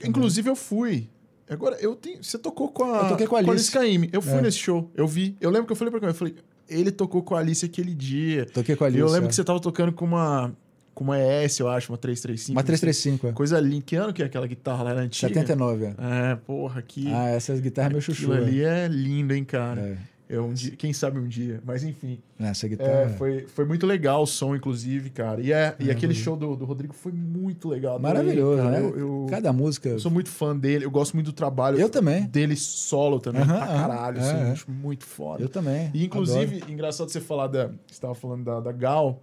[0.07, 1.09] Inclusive, eu fui.
[1.49, 2.23] Agora, eu tenho.
[2.23, 3.03] Você tocou com a.
[3.03, 3.71] Eu toquei com a Alice.
[3.71, 4.09] Caymmi.
[4.11, 4.41] Eu fui É.
[4.41, 4.89] nesse show.
[4.95, 5.37] Eu vi.
[5.39, 6.35] Eu lembro que eu falei pra ele, eu falei,
[6.67, 8.45] ele tocou com a Alice aquele dia.
[8.47, 9.01] Toquei com a E Alice.
[9.01, 9.29] eu lembro é.
[9.29, 10.55] que você tava tocando com uma.
[10.97, 12.57] Com uma ES, eu acho, uma 335.
[12.57, 13.31] Uma 335, é.
[13.31, 13.83] Coisa linda.
[13.85, 14.89] Que ano que é aquela guitarra lá?
[14.89, 15.27] Era antiga?
[15.31, 16.31] 79, é.
[16.31, 17.07] É, porra, que.
[17.13, 18.31] Ah, essas guitarras é meu chuchu.
[18.31, 18.47] Aquilo é.
[18.47, 19.79] ali é lindo, hein, cara.
[19.79, 19.97] É.
[20.27, 22.17] Eu um dia, quem sabe um dia, mas enfim.
[22.39, 22.89] Nessa guitarra.
[22.89, 25.39] É, foi, foi muito legal o som, inclusive, cara.
[25.39, 27.99] E, é, e aquele show do, do Rodrigo foi muito legal.
[27.99, 28.71] Maravilhoso, cara.
[28.71, 28.79] né?
[28.79, 29.89] Eu, eu- Cada música.
[29.89, 32.23] eu sou muito fã dele, eu gosto muito do trabalho Eu também.
[32.25, 34.55] dele solo também, pra caralho, assim, É, é.
[34.67, 35.43] muito foda.
[35.43, 35.91] Eu também.
[35.93, 36.71] E inclusive, adoro.
[36.73, 37.69] engraçado você falar da.
[37.85, 39.21] Você tava falando da, da Gal.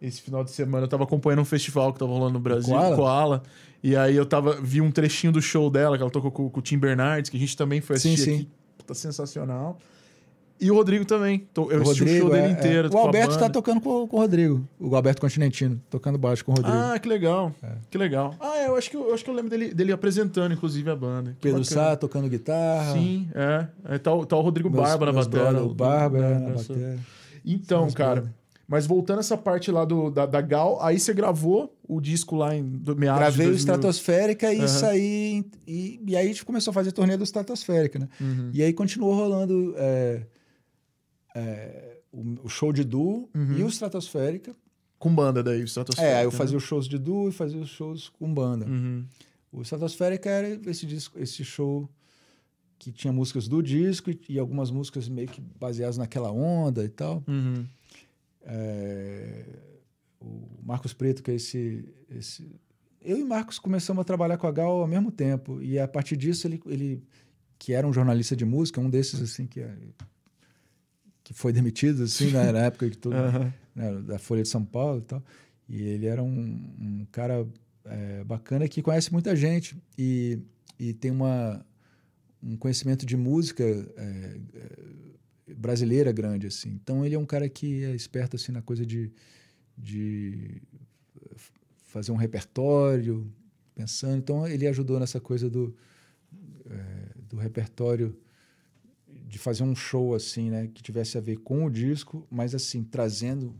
[0.00, 2.96] Esse final de semana eu tava acompanhando um festival que tava rolando no Brasil, Koala?
[2.96, 3.42] Koala.
[3.82, 6.60] E aí eu tava, vi um trechinho do show dela, que ela tocou com, com
[6.60, 8.36] o Tim Bernardes, que a gente também foi Sim, assistir sim.
[8.36, 8.48] aqui.
[8.78, 9.76] Puta, sensacional.
[10.60, 11.46] E o Rodrigo também.
[11.56, 12.50] Eu O assisti o show dele é, é.
[12.50, 12.88] inteiro.
[12.88, 14.66] O com a Alberto tá tocando com, com o Rodrigo.
[14.80, 16.76] O Alberto Continentino, tocando baixo com o Rodrigo.
[16.76, 17.52] Ah, que legal.
[17.62, 17.68] É.
[17.88, 18.34] Que legal.
[18.40, 20.96] Ah, é, eu acho que eu, acho que eu lembro dele, dele apresentando, inclusive, a
[20.96, 21.30] banda.
[21.32, 21.80] Que Pedro bacana.
[21.90, 22.92] Sá tocando guitarra.
[22.92, 23.66] Sim, é.
[23.94, 25.62] é tá, o- tá o Rodrigo Meus- Barba na bateria.
[25.62, 26.98] O Barba na bateria.
[27.44, 28.34] Então, cara.
[28.70, 32.54] Mas voltando essa parte lá do, da, da Gal, aí você gravou o disco lá
[32.54, 33.56] em do, meados Gravei de o 2000.
[33.56, 34.68] Estratosférica e Aham.
[34.68, 35.44] saí.
[35.66, 38.08] E, e aí a gente começou a fazer turnê do Estratosférica, né?
[38.20, 38.50] Uhum.
[38.52, 40.26] E aí continuou rolando é,
[41.34, 43.56] é, o, o show de duo Uhum.
[43.58, 44.54] e o Estratosférica.
[44.98, 46.36] Com banda daí, o Stratosférica, É, aí eu né?
[46.36, 48.66] fazia os shows de duo e fazia os shows com banda.
[48.66, 49.04] Uhum.
[49.52, 51.88] O Estratosférica era esse disco, esse show
[52.78, 56.88] que tinha músicas do disco e, e algumas músicas meio que baseadas naquela onda e
[56.88, 57.22] tal.
[57.26, 57.64] Uhum.
[58.48, 59.44] É,
[60.20, 62.50] o Marcos Preto, que é esse, esse.
[63.00, 65.62] Eu e Marcos começamos a trabalhar com a Gal ao mesmo tempo.
[65.62, 67.02] E a partir disso, ele, ele
[67.58, 69.64] que era um jornalista de música, um desses assim que,
[71.22, 73.52] que foi demitido assim, na, na época que todo, Aham.
[73.74, 75.22] né, da Folha de São Paulo e tal.
[75.68, 77.46] E ele era um, um cara
[77.84, 80.38] é, bacana que conhece muita gente e,
[80.78, 81.64] e tem uma,
[82.42, 84.70] um conhecimento de música é, é,
[85.56, 86.70] brasileira grande assim.
[86.70, 89.10] Então ele é um cara que é esperto assim na coisa de,
[89.76, 90.60] de
[91.86, 93.30] fazer um repertório,
[93.74, 94.16] pensando.
[94.18, 95.74] Então ele ajudou nessa coisa do
[96.68, 98.16] é, do repertório
[99.26, 102.82] de fazer um show assim, né, que tivesse a ver com o disco, mas assim
[102.82, 103.54] trazendo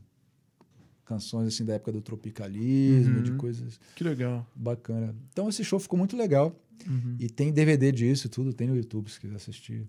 [1.05, 3.23] canções assim da época do tropicalismo, Uhum.
[3.23, 4.47] de coisas Que legal.
[4.55, 5.15] bacana.
[5.32, 6.55] Então esse show ficou muito legal
[6.86, 7.16] Uhum.
[7.19, 9.86] e tem DVD disso, tudo tem no YouTube se quiser assistir.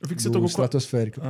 [0.00, 0.68] Eu vi que você tocou com a...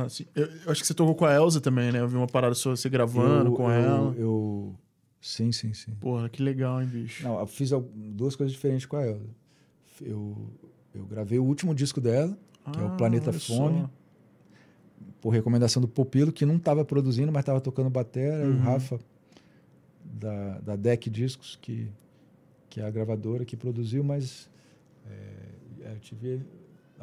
[0.01, 0.25] Ah, sim.
[0.33, 1.99] Eu, eu acho que você tocou com a Elza também, né?
[1.99, 4.15] Eu vi uma parada sua você gravando eu, com eu, ela.
[4.15, 4.75] Eu,
[5.21, 5.91] sim, sim, sim.
[5.99, 7.23] Porra, que legal, hein, bicho?
[7.23, 9.29] Não, eu fiz duas coisas diferentes com a Elza.
[10.01, 10.49] Eu,
[10.93, 12.35] eu gravei o último disco dela,
[12.71, 13.81] que é o Ah, Planeta Fome.
[13.81, 13.89] só.
[15.21, 18.45] por recomendação do Popilo, que não estava produzindo, mas estava tocando bateria.
[18.45, 18.55] Uhum.
[18.55, 18.99] O Rafa,
[20.03, 21.91] da, da Deck Discos, que,
[22.69, 24.49] que é a gravadora que produziu, mas
[25.05, 26.41] é, eu tive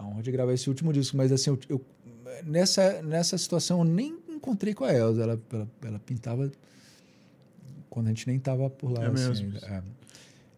[0.00, 1.16] a honra de gravar esse último disco.
[1.16, 1.84] Mas assim, eu, eu-
[2.44, 5.22] nessa, nessa situação eu nem encontrei com a Elza.
[5.22, 6.50] Ela, ela, ela pintava
[7.88, 9.04] quando a gente nem estava por lá.
[9.04, 9.58] É assim, mesmo?
[9.66, 9.82] É.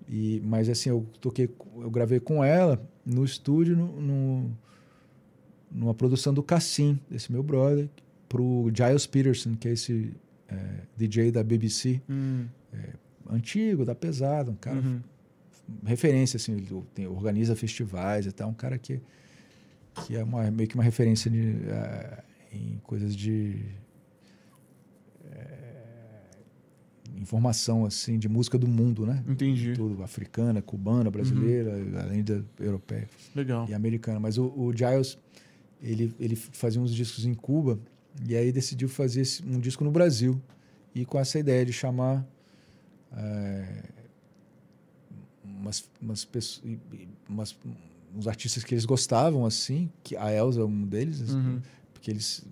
[0.09, 4.51] E, mas assim, eu toquei, eu gravei com ela no estúdio, no, no-
[5.71, 7.89] numa produção do Cassim, desse meu brother,
[8.29, 10.13] pro Giles Peterson, que é esse
[10.49, 12.47] é, DJ da BBC, Hum,
[13.31, 15.01] antigo, da pesada, um cara uhum.
[15.87, 19.01] referência, assim, ele tem- organiza festivais e tal, um cara que,
[19.95, 23.57] que é uma, meio que uma referência de, eh, em coisas de
[25.31, 25.83] eh,
[27.17, 29.23] informação, assim, de música do mundo, né?
[29.29, 29.75] Entendi.
[29.75, 33.67] Tudo, africana, cubana, brasileira, além da europeia Legal.
[33.69, 34.19] e americana.
[34.19, 35.19] Mas o, o Giles,
[35.83, 37.79] ele, ele fazia uns discos em Cuba
[38.27, 40.41] e aí decidiu fazer um disco no Brasil.
[40.95, 42.27] E com essa ideia de chamar
[43.17, 43.83] eh,
[45.45, 46.79] umas, umas pessoas,
[47.29, 47.57] umas-
[48.15, 51.63] uns artistas que eles gostavam, assim, que a Elza é um deles, assim, Uhum.
[51.93, 52.45] porque eles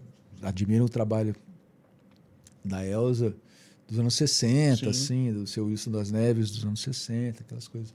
[0.43, 1.35] admiram o trabalho
[2.65, 3.35] da Elza
[3.87, 4.89] dos anos 60, Sim.
[4.89, 7.93] assim, do seu Wilson das Neves dos anos 60, aquelas coisas.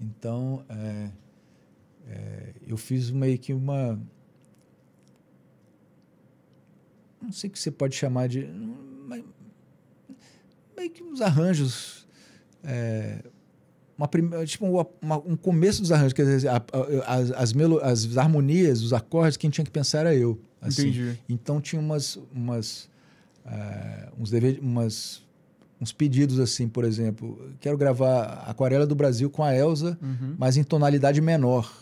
[0.00, 1.10] Então, é,
[2.08, 4.00] é, eu fiz meio que uma.
[7.20, 8.46] Não sei o que você pode chamar de.
[10.76, 12.06] Meio que uns arranjos.
[12.64, 13.22] é,
[14.02, 17.52] uma prime- tipo uma- uma- um começo dos arranjos, quer dizer, a- a- as, as,
[17.52, 20.38] melo- as harmonias, os acordes, quem tinha que pensar era eu.
[20.60, 20.88] assim.
[20.90, 21.18] Entendi.
[21.28, 22.88] Então tinha umas, umas,
[23.44, 25.22] eh, uns, deve- umas,
[25.80, 30.34] uns pedidos assim, por exemplo, quero gravar Aquarela do Brasil com a Elsa, Uhum.
[30.38, 31.72] mas em tonalidade menor.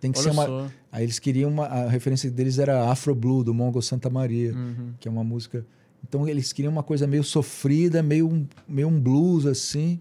[0.00, 0.46] Tem que Olha ser uma.
[0.46, 0.68] só.
[0.90, 1.66] Aí eles queriam uma.
[1.66, 4.94] A referência deles era Afro Blue do Mongo Santa Maria, Uhum.
[4.98, 5.64] que é uma música.
[6.08, 10.00] Então eles queriam uma coisa meio sofrida, meio um, meio um blues assim.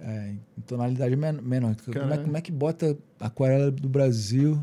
[0.00, 1.74] É, em tonalidade men- menor.
[1.84, 4.60] Como é, como é que bota Aquarela do Brasil?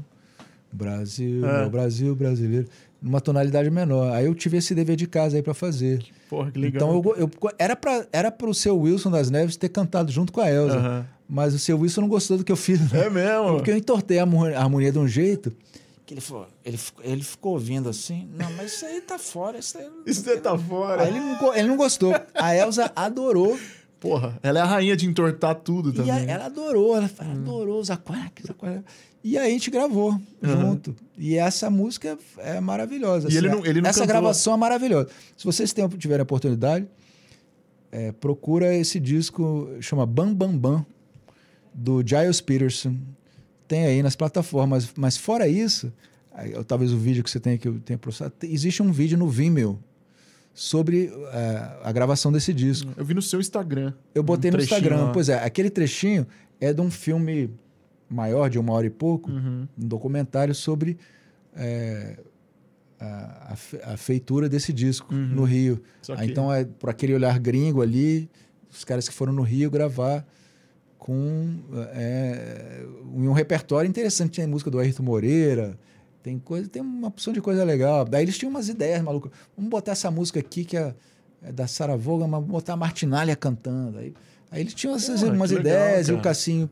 [0.72, 1.66] Brasil, É.
[1.66, 2.68] é Brasil brasileiro,
[3.02, 4.12] numa tonalidade menor.
[4.14, 6.04] Aí eu tive esse dever de casa aí para fazer.
[6.30, 6.98] Porra, que legal.
[7.00, 10.42] Então eu, eu, era para era pro seu Wilson das Neves ter cantado junto com
[10.42, 12.80] a Elsa, mas o seu Wilson não gostou do que eu fiz.
[12.92, 13.06] né?
[13.06, 13.56] É mesmo?
[13.56, 15.56] Porque eu entortei a harmo- a harmonia de um jeito
[16.06, 19.58] Que ele falou, ele, ficou- ele ficou ouvindo assim, não, mas isso aí tá fora,
[19.58, 19.88] isso aí...
[20.06, 21.02] Isso daí tá fora.
[21.04, 22.14] Aí ele não, ele não gostou.
[22.36, 23.58] A Elsa adorou.
[24.10, 26.12] Porra, ela é a rainha de entortar tudo E também.
[26.12, 28.52] a- ela adorou, ela falou, adorou os aquáticos.
[29.24, 30.96] E aí a gente gravou junto.
[31.18, 33.32] E essa música é maravilhosa.
[33.32, 35.10] E ele não- ele não essa cantou- gravação é maravilhosa.
[35.36, 36.88] Se vocês tiverem a oportunidade,
[37.92, 40.86] é, procura esse disco, chama Bam Bam Bam,
[41.74, 42.96] do Giles Peterson.
[43.68, 44.90] Tem aí nas plataformas.
[44.96, 45.92] Mas fora isso,
[46.68, 49.80] talvez o vídeo que você tem que eu tenha processado, existe um vídeo no Vimeo
[50.58, 52.90] sobre é, a gravação desse disco.
[52.96, 53.92] Eu vi no seu Instagram.
[54.16, 55.04] Eu botei um no Instagram.
[55.08, 55.12] lá.
[55.12, 56.26] Pois é, aquele trechinho
[56.62, 57.54] é de um filme
[58.10, 59.68] maior, de uma hora e pouco, Uhum.
[59.78, 60.98] um documentário sobre
[61.54, 62.18] é,
[63.00, 65.28] a, a fe- a feitura desse disco Uhum.
[65.28, 65.82] no Rio.
[66.02, 68.30] Só Ah, então é por aquele olhar gringo ali,
[68.72, 70.26] os caras que foram no Rio gravar
[70.98, 71.60] com
[71.94, 72.84] é,
[73.14, 74.32] um repertório interessante.
[74.34, 75.78] Tinha música do Ayrton Moreira,
[76.26, 78.04] tem coisa, tem uma opção de coisa legal.
[78.04, 79.32] Daí eles tinham umas ideias malucas.
[79.56, 80.96] Vamos botar essa música aqui que é,
[81.44, 84.00] é da Sarah Vaughan, mas botar a Martinalha cantando.
[84.00, 84.12] Aí,
[84.50, 86.20] aí eles tinham essas, Porra, umas que legal, ideias e o.
[86.22, 86.68] Cassinho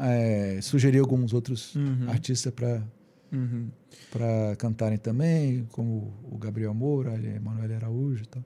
[0.00, 2.06] é, sugeriu alguns outros Uhum.
[2.08, 2.82] artistas para
[3.30, 3.68] Uhum.
[4.10, 8.42] para cantarem também, como o Gabriel Moura, a Emanuel Araújo e tal.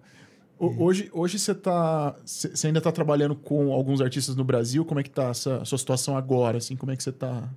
[0.58, 2.16] O- Hoje, hoje você tá.
[2.26, 4.84] Você ainda tá trabalhando com alguns artistas no Brasil?
[4.84, 6.58] Como é que tá essa sua situação agora?
[6.58, 7.48] Assim, como é que você tá?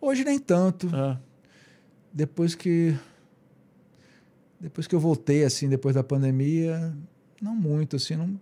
[0.00, 0.86] Hoje nem tanto.
[0.96, 1.18] É.
[2.12, 2.94] Depois que
[4.60, 6.94] depois que eu voltei assim, depois da pandemia,
[7.40, 8.38] não muito assim, não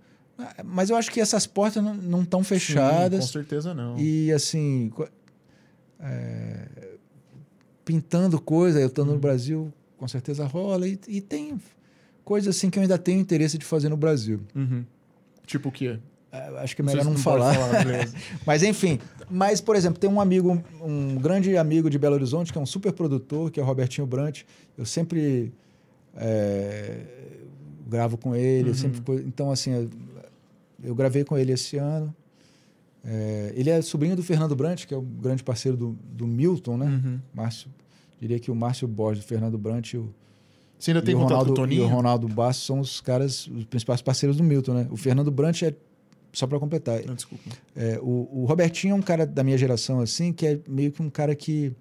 [0.65, 3.21] mas eu acho que essas portas não estão Sim, fechadas.
[3.27, 3.99] com certeza não.
[3.99, 4.91] E assim,
[5.99, 6.67] é,
[7.85, 9.15] pintando coisa, eu estando Uhum.
[9.15, 10.89] no Brasil, com certeza rola.
[10.89, 11.61] E, e tem
[12.25, 14.41] coisas assim que eu ainda tenho interesse de fazer no Brasil.
[14.55, 14.85] Uhum.
[15.47, 15.99] Tipo o quê?
[16.33, 17.85] É, Acho que é Não melhor não, pode falar.
[17.85, 18.17] beleza.
[18.47, 18.99] Mas enfim,
[19.31, 22.66] mas por exemplo, tem um amigo, um grande amigo de Belo Horizonte, que é um
[22.66, 24.43] super produtor, que é o Robertinho Brant.
[24.77, 25.52] Eu sempre
[26.16, 27.05] é,
[27.89, 28.74] gravo com ele, Uhum.
[28.74, 29.90] sempre então assim, eu,
[30.82, 32.15] eu gravei com ele esse ano.
[33.05, 36.77] É, ele é sobrinho do Fernando Brant, que é o grande parceiro do, do Milton,
[36.77, 36.86] né?
[36.86, 37.19] Uhum.
[37.32, 37.70] Márcio,
[38.20, 40.12] diria que o Márcio Borges, o Fernando Brant e o,
[40.78, 41.86] Você ainda tem o Ronaldo, o e o Toninho?
[41.86, 44.86] Ronaldo Basso são os caras, os principais parceiros do Milton, né?
[44.90, 45.74] O Fernando Brant é
[46.32, 47.44] só para completar, Não, desculpa.
[47.74, 51.02] é, o, o Robertinho é um cara da minha geração, assim, que é meio que
[51.02, 51.73] um cara que,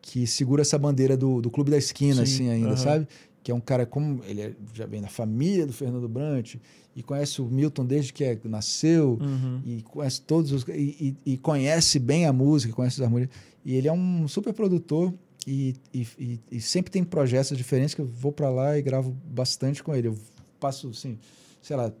[0.00, 2.76] que segura essa bandeira do, do clube da esquina, Sim, assim, ainda, aham.
[2.76, 3.08] sabe?
[3.42, 4.22] Que é um cara como.
[4.24, 6.56] Ele é- já vem da família do Fernando Brant
[6.94, 9.60] e conhece o Milton desde que é- nasceu Uhum.
[9.66, 10.62] e conhece todos os.
[10.68, 13.30] E, e- e conhece bem a música, conhece as harmonias.
[13.64, 15.12] E ele é um super produtor
[15.46, 19.10] e, e, e- e sempre tem projetos diferentes que eu vou para lá e gravo
[19.26, 20.06] bastante com ele.
[20.08, 20.16] Eu
[20.60, 21.18] passo, assim,
[21.60, 21.92] sei lá,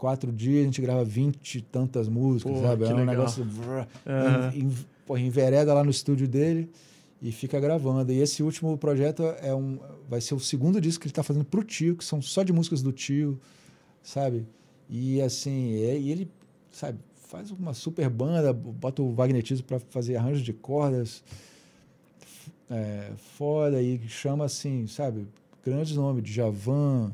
[0.00, 2.84] quatro dias, a gente grava vinte e tantas músicas, Porra, sabe?
[2.84, 3.06] É um legal.
[3.06, 3.46] negócio.
[4.06, 4.52] Aham.
[4.54, 4.70] em,
[5.06, 6.70] porra, envereda lá no estúdio dele
[7.20, 8.10] e fica gravando.
[8.10, 9.78] E esse último projeto é um,
[10.08, 12.50] vai ser o segundo disco que ele está fazendo pro tio, que são só de
[12.52, 13.38] músicas do tio,
[14.02, 14.46] sabe?
[14.88, 16.30] E assim, é- e ele,
[16.72, 16.98] sabe,
[17.28, 21.22] faz uma super banda, bota o Wagner Tiso para fazer arranjos de cordas
[22.70, 25.26] é, foda e chama assim, sabe,
[25.64, 27.12] grandes nomes, Djavan,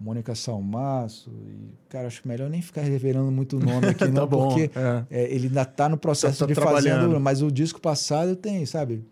[0.00, 4.26] Mônica Salmaço, e, cara, acho melhor nem ficar revelando muito o nome aqui, tá não,
[4.26, 4.48] bom.
[4.48, 5.04] porque é.
[5.10, 8.64] é, ele ainda está no processo Tá- tá de fazendo, mas o disco passado tem,
[8.64, 9.04] sabe?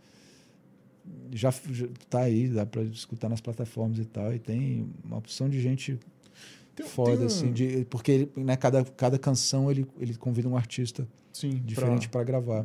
[1.30, 5.48] Já, já tá aí, dá para escutar nas plataformas e tal, e tem uma opção
[5.48, 5.98] de gente
[6.74, 10.56] Tem- foda, tem um- assim, de, porque né, cada, cada canção ele, ele convida um
[10.56, 12.64] artista Sim, diferente para gravar.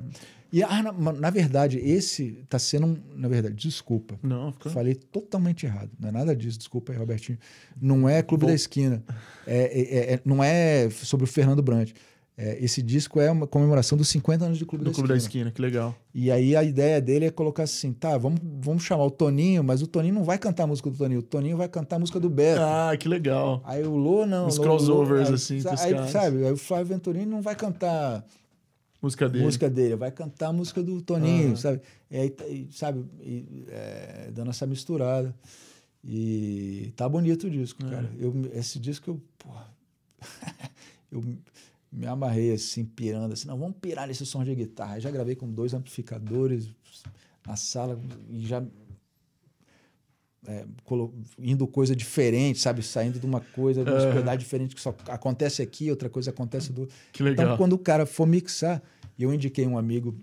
[0.53, 2.95] E, ah, na, na verdade, esse tá sendo um.
[3.15, 4.19] Na verdade, desculpa.
[4.21, 4.69] Não, fica...
[4.69, 5.89] Falei totalmente errado.
[5.99, 7.39] Não é nada disso, desculpa aí, Robertinho.
[7.81, 8.47] Não é Clube Bom.
[8.49, 9.03] da Esquina.
[9.47, 11.89] É, é- é- não é sobre o Fernando Brant.
[12.37, 15.15] É, esse disco é uma comemoração dos 50 anos de Clube, do da, Clube da
[15.17, 15.49] Esquina.
[15.49, 15.95] Esquina, que legal.
[16.15, 19.81] E aí a ideia dele é colocar assim: tá, vamos, vamos chamar o Toninho, mas
[19.81, 22.19] o Toninho não vai cantar a música do Toninho, o Toninho vai cantar a música
[22.19, 22.61] do Beto.
[22.61, 23.61] Ah, que legal.
[23.65, 24.47] Aí o Lô não.
[24.47, 26.45] Lô- crossovers, Lô- assim, aí, os aí, sabe?
[26.45, 28.23] Aí o Flávio Venturini não vai cantar
[29.03, 29.43] Música dele.
[29.43, 31.55] música dele, vai cantar a música do Toninho, Aham.
[31.57, 31.81] sabe?
[32.09, 35.35] E sabe, e, é, dando essa misturada.
[36.03, 37.89] E tá bonito o disco, É.
[37.89, 38.11] cara.
[38.17, 39.69] Eu, esse disco eu, porra,
[41.11, 41.21] eu
[41.91, 44.99] me amarrei assim, pirando assim, não, vamos pirar nesse som de guitarra.
[44.99, 46.69] Já gravei com dois amplificadores
[47.45, 47.99] na sala
[48.29, 48.63] e já
[50.47, 50.65] é,
[51.39, 52.81] indo coisa diferente, sabe?
[52.83, 54.01] Saindo de uma coisa, uma Aham.
[54.01, 57.45] sonoridade diferente que só acontece aqui, outra coisa acontece do Que legal.
[57.45, 58.81] então, quando o cara for mixar,
[59.17, 60.15] eu indiquei um amigo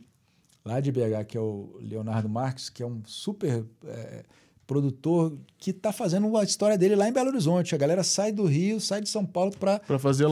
[0.65, 4.25] lá de BH, que é o Leonardo Marques, que é um super é,
[4.67, 7.75] produtor que está fazendo a história dele lá em Belo Horizonte.
[7.75, 9.81] A galera sai do Rio, sai de São Paulo para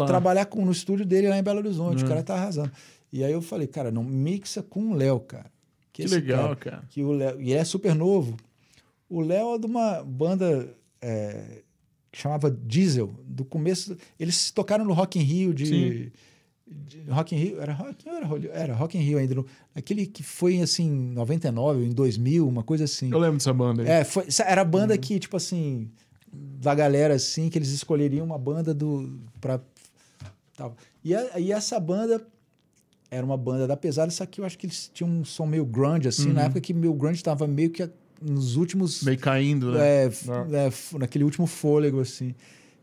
[0.07, 2.01] trabalhar com, no estúdio dele lá em Belo Horizonte.
[2.01, 2.05] Uhum.
[2.05, 2.71] O cara tá arrasando.
[3.13, 5.51] E aí eu falei, cara, não mixa com o Léo, cara.
[5.93, 6.85] Que esse legal, cara.
[6.89, 8.37] que o Léo, e ele é super novo.
[9.09, 11.63] O Léo é de uma banda é,
[12.13, 13.97] que chamava Diesel, do começo.
[14.19, 16.13] Eles tocaram no Rock in Rio de.
[17.09, 20.61] Rock in Rio, era Rock, era, era Rock in Rio ainda, no- aquele que foi
[20.61, 23.11] assim, em 99, em 2000, uma coisa assim.
[23.11, 23.89] Eu lembro dessa banda aí.
[23.89, 25.89] É, foi, era a banda que, tipo assim,
[26.31, 29.19] da galera, assim, que eles escolheriam uma banda do.
[29.41, 29.61] Pra,
[30.55, 30.77] tal.
[31.03, 32.23] E, a- e essa banda
[33.11, 35.65] era uma banda da pesada, só que eu acho que eles tinham um som meio
[35.65, 37.89] grunge, assim, na época que meu grunge tava meio que
[38.21, 39.03] nos últimos.
[39.03, 40.05] Meio caindo, né?
[40.07, 40.47] É, Ah.
[40.57, 42.35] é, f- naquele último fôlego, assim.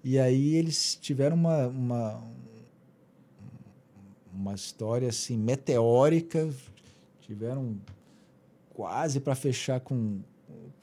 [0.03, 2.23] E aí eles tiveram uma, uma,
[4.33, 6.49] uma história, assim, meteórica.
[7.21, 7.75] Tiveram
[8.69, 10.19] quase para fechar com,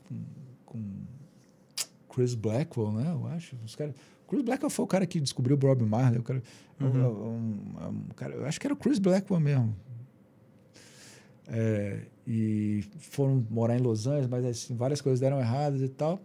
[0.07, 0.21] com,
[0.67, 0.83] com
[2.13, 3.13] Chris Blackwell, né?
[3.13, 3.55] Eu acho.
[3.65, 3.95] Os cara,
[4.29, 6.19] Chris Blackwell foi o cara que descobriu o Bob Marley.
[6.19, 6.43] O cara,
[6.81, 9.77] um- um- um cara, eu acho que era o Chris Blackwell mesmo.
[11.47, 16.21] É, e foram morar em Los Angeles, mas assim, várias coisas deram erradas e tal.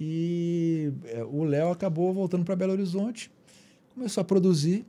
[0.00, 3.30] E é, o Léo acabou voltando para Belo Horizonte,
[3.94, 4.84] começou a produzir,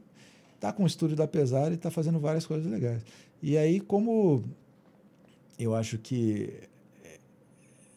[0.59, 3.03] tá com o estúdio da Pesada e tá fazendo várias coisas legais.
[3.41, 4.43] E aí, como
[5.59, 6.53] eu acho que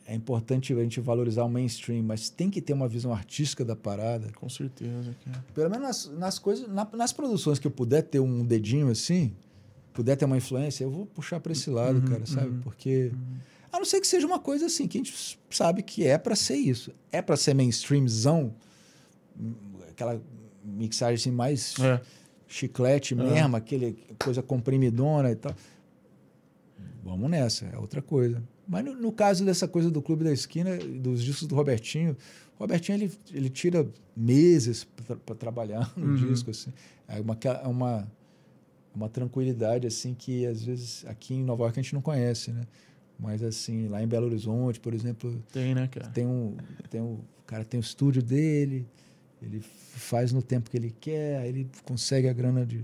[0.06, 3.74] é importante a gente valorizar o mainstream, mas tem que ter uma visão artística da
[3.74, 4.30] parada.
[4.34, 5.44] Com certeza, cara.
[5.54, 9.32] Pelo menos nas, nas coisas, na- nas produções que eu puder ter um dedinho assim,
[9.94, 12.48] puder ter uma influência, eu vou puxar para esse lado, Uhum, cara, sabe?
[12.48, 12.60] uhum.
[12.60, 13.10] Porque
[13.72, 16.36] a não ser que seja uma coisa assim que a gente sabe que é para
[16.36, 18.54] ser isso, é para ser mainstreamzão,
[19.88, 20.20] aquela
[20.64, 22.00] mixagem assim mais É.
[22.46, 23.16] chiclete É.
[23.16, 25.54] mesmo, aquele coisa comprimidona e tal.
[27.02, 28.42] Vamos nessa, é outra coisa.
[28.66, 32.16] Mas no, no caso dessa coisa do Clube da Esquina, dos discos do Robertinho,
[32.56, 34.84] o Robertinho ele, ele tira meses
[35.26, 36.14] para trabalhar no Uhum.
[36.16, 36.50] disco.
[36.50, 36.72] Assim.
[37.06, 38.10] É uma, é uma,
[38.94, 42.62] uma tranquilidade assim que às vezes aqui em Nova York a gente não conhece, né?
[43.18, 46.08] Mas assim, lá em Belo Horizonte, por exemplo, Tem, né, cara?
[46.10, 46.56] tem um,
[46.90, 48.86] tem um o cara tem o estúdio dele,
[49.42, 52.82] ele faz no tempo que ele quer, aí ele consegue a grana de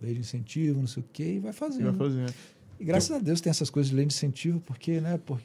[0.00, 1.94] lei de incentivo, não sei o quê, e vai Vai fazendo.
[1.96, 2.32] fazer.
[2.78, 5.38] E graças a Deus tem essas coisas de lei de incentivo, porque, né, pô,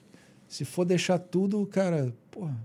[0.48, 2.58] se for deixar tudo, cara, porra,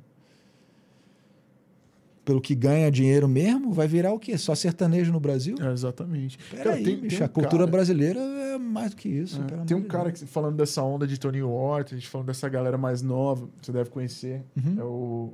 [2.25, 4.39] pelo que ganha dinheiro mesmo, vai virar o quê?
[4.39, 5.57] Só sertanejo no Brasil?
[5.61, 6.39] É, exatamente.
[6.51, 9.41] Peraí, tem- bicho, tem um a cultura cara- brasileira é mais do que isso.
[9.43, 12.79] É, tem um cara que, falando dessa onda de Tony Horton, gente falando dessa galera
[12.79, 14.43] mais nova, você deve conhecer.
[14.57, 14.77] Uhum.
[14.79, 15.33] É o.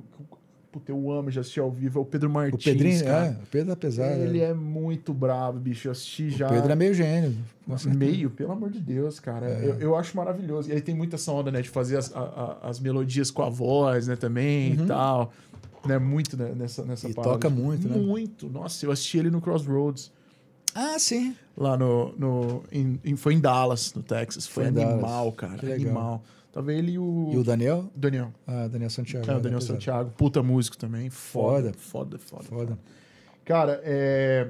[0.71, 2.63] Puta, eu amo, já assisti ao vivo, é o Pedro O Martins.
[2.63, 3.25] Pedrinho, cara.
[3.25, 4.11] é, o Pedro apesar.
[4.19, 5.87] Ele é muito bravo, bicho.
[5.87, 6.47] Eu assisti o já.
[6.47, 7.35] Pedro é meio gênio.
[7.87, 9.47] Meio, pelo amor de Deus, cara.
[9.49, 9.65] É.
[9.65, 10.69] Eu, eu acho maravilhoso.
[10.69, 11.61] E aí tem muita essa onda, né?
[11.63, 12.19] De fazer as, a-
[12.63, 14.15] a- as melodias com a voz, né?
[14.15, 14.83] Também Uhum.
[14.83, 15.33] e tal.
[15.85, 15.97] Né?
[15.97, 17.33] Muito né, nessa, nessa E parada.
[17.35, 17.95] toca muito, né?
[17.97, 18.49] Muito.
[18.49, 20.11] Nossa, eu assisti ele no Crossroads.
[20.75, 21.35] Ah, sim.
[21.57, 22.13] Lá no.
[22.17, 24.45] no em, em- foi em Dallas, no Texas.
[24.45, 24.93] Foi, Foi Dallas.
[24.93, 25.73] animal, cara.
[25.73, 26.23] Animal.
[26.51, 27.31] Tava ele e o.
[27.33, 27.89] E o Daniel?
[27.95, 28.31] Daniel.
[28.45, 29.25] Ah, Daniel Santiago.
[29.29, 29.61] É, o né, Daniel.
[29.61, 30.11] Santiago.
[30.17, 31.09] Puta músico também.
[31.09, 31.73] Foda.
[31.73, 32.17] Foda.
[32.17, 32.43] Foda, foda.
[32.43, 32.79] Foda.
[33.45, 34.47] Cara, é.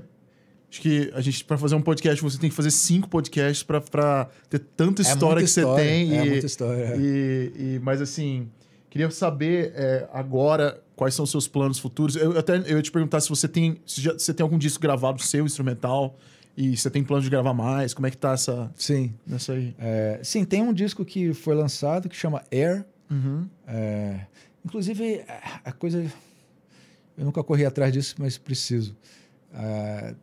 [0.72, 3.82] Acho que a gente, pra fazer um podcast, você tem que fazer cinco podcasts pra,
[3.82, 6.18] pra ter tanta É história muita que você história, tem.
[6.18, 6.84] É e, muita história.
[6.84, 6.98] é.
[6.98, 8.48] e, e- mas assim,
[8.90, 12.18] queria saber é, agora quais são os seus planos futuros.
[12.18, 13.78] Eu até eu ia te perguntar se você tem.
[13.86, 16.18] Se já, você tem algum disco gravado seu, instrumental,
[16.58, 17.94] e você tem plano de gravar mais.
[17.94, 19.14] Como é que tá essa, Sim.
[19.26, 19.74] nessa aí?
[19.80, 22.86] É, sim, tem um disco que foi lançado que chama Air.
[23.10, 23.48] Uhum.
[23.66, 24.26] É,
[24.66, 26.04] inclusive, a- a coisa.
[27.18, 28.94] Eu nunca corri atrás disso, mas preciso.
[29.54, 30.14] É,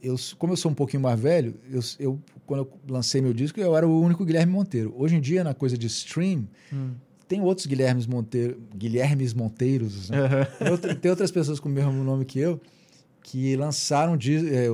[0.00, 3.58] eu, como eu sou um pouquinho mais velho, eu, eu- quando eu lancei meu disco,
[3.58, 4.94] eu era o único Guilherme Monteiro.
[4.96, 6.92] Hoje em dia, na coisa de stream, Hum.
[7.34, 10.46] Tem outros Guilhermes Monteiro, Guilhermes Monteiros, né?
[10.58, 12.60] Tem, outra- tem outras pessoas com o mesmo nome que eu
[13.22, 14.68] que lançaram é,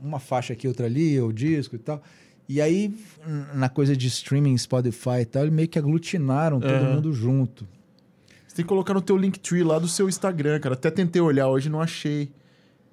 [0.00, 2.02] uma faixa aqui, outra ali, o disco e tal.
[2.48, 2.94] E aí,
[3.54, 6.94] na coisa de streaming, Spotify e tal, eles meio que aglutinaram todo Aham.
[6.96, 7.66] mundo junto.
[8.46, 10.74] Você tem que colocar no teu Linktree lá do seu Instagram, cara.
[10.74, 12.30] Até tentei olhar hoje, não achei.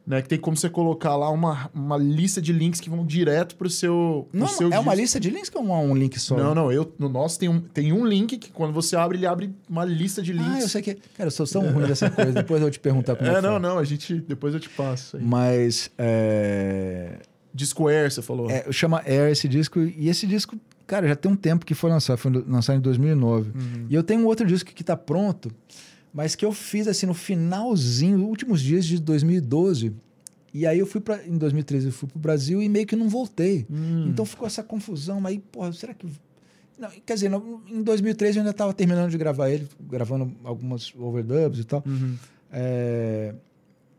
[0.07, 0.21] Né?
[0.21, 3.69] Que tem como você colocar lá uma, uma lista de links que vão direto pro
[3.69, 4.25] seu.
[4.31, 5.01] pro Não, seu é uma disco.
[5.01, 6.37] lista de links que é um, um link só?
[6.37, 6.71] Não, não.
[6.71, 9.83] Eu, no nosso tem um, tem um link que quando você abre, ele abre uma
[9.83, 10.53] lista de links.
[10.53, 10.93] Ah, eu sei que.
[11.17, 12.31] Cara, eu sou tão ruim dessa coisa.
[12.31, 13.59] Depois eu vou te perguntar como é, É, não, foi.
[13.59, 13.77] não.
[13.77, 14.15] A gente.
[14.21, 15.17] Depois eu te passo.
[15.17, 15.23] Aí.
[15.23, 15.91] Mas.
[15.97, 17.19] É,
[17.53, 18.49] Disco Air, você falou.
[18.49, 19.79] é, chama Air esse disco.
[19.81, 20.55] E esse disco,
[20.85, 22.17] cara, já tem um tempo que foi lançado.
[22.17, 23.49] Foi lançado em 2009.
[23.49, 23.85] Uhum.
[23.89, 25.51] E eu tenho um outro disco que tá pronto,
[26.17, 29.93] mas que eu fiz assim no finalzinho, últimos dias de 2012.
[30.51, 33.07] E aí eu fui para em 2013 eu fui pro Brasil e meio que não
[33.07, 33.67] voltei.
[33.69, 34.07] Hum.
[34.09, 36.07] Então ficou essa confusão, mas aí, porra, será que
[36.79, 40.91] não, quer dizer, não, em 2013 eu ainda estava terminando de gravar ele, gravando algumas
[40.95, 41.83] overdubs e tal.
[41.85, 42.15] Uhum.
[42.51, 43.35] É,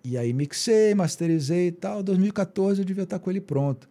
[0.02, 2.02] e aí mixei, masterizei e tal.
[2.02, 3.88] 2014 eu devia estar com ele pronto.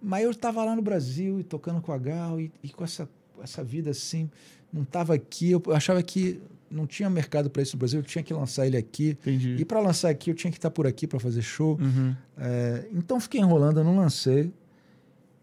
[0.00, 3.06] Mas eu tava lá no Brasil e tocando com a Gal e, e com essa,
[3.42, 4.30] essa vida assim,
[4.72, 5.50] não tava aqui.
[5.50, 6.40] Eu achava que
[6.70, 9.10] não tinha mercado para isso no Brasil, eu tinha que lançar ele aqui.
[9.10, 9.56] Entendi.
[9.58, 11.78] E para lançar aqui, eu tinha que estar por aqui para fazer show.
[11.80, 12.14] Uhum.
[12.38, 14.52] É, então fiquei enrolando, eu não lancei.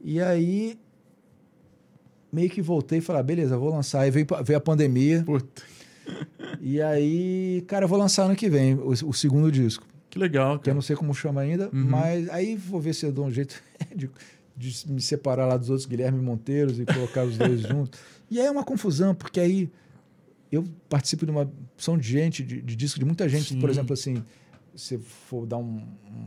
[0.01, 0.77] E aí
[2.31, 4.01] meio que voltei e falei, ah, beleza, vou lançar.
[4.01, 5.23] Aí veio, veio a pandemia.
[5.23, 5.61] Puta,
[6.59, 9.85] E aí, cara, eu vou lançar ano que vem o, o segundo disco.
[10.09, 10.75] que legal, Que eu cara.
[10.75, 11.85] não sei como chama ainda, Uhum.
[11.85, 13.61] mas aí vou ver se eu dou um jeito
[13.95, 14.09] de,
[14.57, 17.99] de me separar lá dos outros Guilherme Monteiros e colocar os dois juntos.
[18.29, 19.69] E aí é uma confusão, porque aí
[20.55, 23.49] eu participo de uma opção de gente, de, de disco de muita gente.
[23.53, 23.59] Sim.
[23.59, 24.23] Por exemplo, assim,
[24.75, 25.83] se for dar um-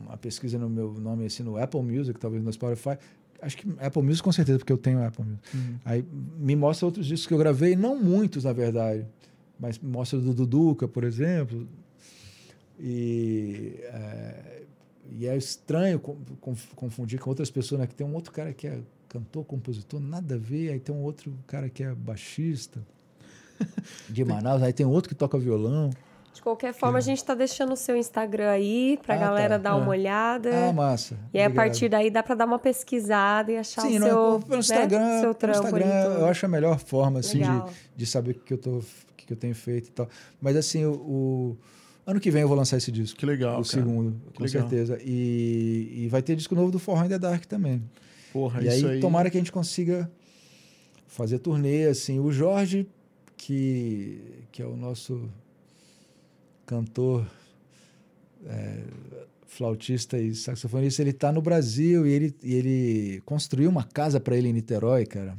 [0.06, 2.96] uma pesquisa no meu nome assim no Apple Music, talvez no Spotify,
[3.40, 5.56] acho que Apple Music com certeza, porque eu tenho Apple Music.
[5.56, 5.76] Uhum.
[5.84, 6.04] Aí
[6.38, 9.06] me mostra outros discos que eu gravei, não muitos, na verdade,
[9.58, 11.66] mas mostra do Duduca, por exemplo.
[12.78, 14.62] E é,
[15.12, 15.98] e é estranho
[16.74, 17.86] confundir com outras pessoas, né?
[17.86, 20.72] Que tem um outro cara que é cantor, compositor, nada a ver.
[20.72, 22.84] Aí tem um outro cara que é baixista
[24.08, 24.62] de Manaus.
[24.62, 25.90] Aí tem outro que toca violão.
[26.32, 29.62] De qualquer forma, a gente tá deixando o seu Instagram aí pra Ah, galera tá.
[29.64, 29.76] dar Ah.
[29.76, 30.68] uma olhada.
[30.68, 31.16] Ah, massa.
[31.32, 34.06] e aí, a partir daí, dá pra dar uma pesquisada e achar Sim, o não,
[34.06, 35.86] seu, pelo né, Instagram, seu pelo trampo Instagram
[36.18, 37.70] eu acho a melhor forma assim, de, Legal.
[37.96, 38.84] de saber o que eu, tô, o
[39.16, 40.08] que eu tenho feito e tal.
[40.40, 41.58] Mas assim, o, o-
[42.06, 43.18] ano que vem eu vou lançar esse disco.
[43.18, 43.64] Que legal, o cara.
[43.64, 44.60] segundo, Que com legal.
[44.68, 44.98] certeza.
[45.02, 47.82] E, e vai ter disco novo do Forró in the Dark também.
[48.32, 49.00] Porra, e aí, isso aí.
[49.00, 50.08] tomara que a gente consiga
[51.06, 52.20] fazer turnê, assim.
[52.20, 52.86] O Jorge,
[53.36, 55.30] que, que é o nosso
[56.64, 57.26] cantor,
[58.44, 58.84] é,
[59.46, 64.36] flautista e saxofonista, ele tá no Brasil e ele, e ele construiu uma casa para
[64.36, 65.38] ele em Niterói, cara.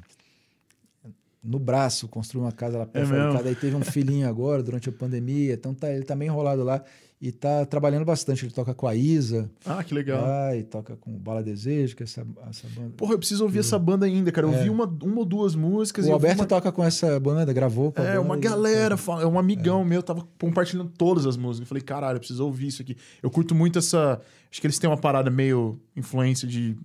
[1.44, 3.48] No braço, construiu uma casa lá É perto mesmo?
[3.48, 5.53] Aí teve um filhinho agora, durante a pandemia.
[5.53, 6.84] Então tá, ele tá meio enrolado lá
[7.19, 8.45] e tá trabalhando bastante.
[8.45, 10.22] Ele toca com a Isa, Ah, que legal.
[10.22, 12.94] lá, e toca com o Bala Desejo, que é essa, essa banda.
[12.95, 14.45] Porra, eu preciso ouvir essa banda ainda, cara.
[14.45, 14.64] Eu É.
[14.64, 16.48] vi uma, uma ou duas músicas O Alberto uma...
[16.48, 18.22] toca com essa banda, gravou com a É, banda.
[18.22, 21.61] uma galera, fala- é um amigão meu, tava compartilhando todas as músicas.
[21.65, 22.95] Eu falei, caralho, eu preciso ouvir isso aqui.
[23.23, 24.22] Eu curto muito essa.
[24.52, 26.77] Acho que eles têm uma parada meio influência de.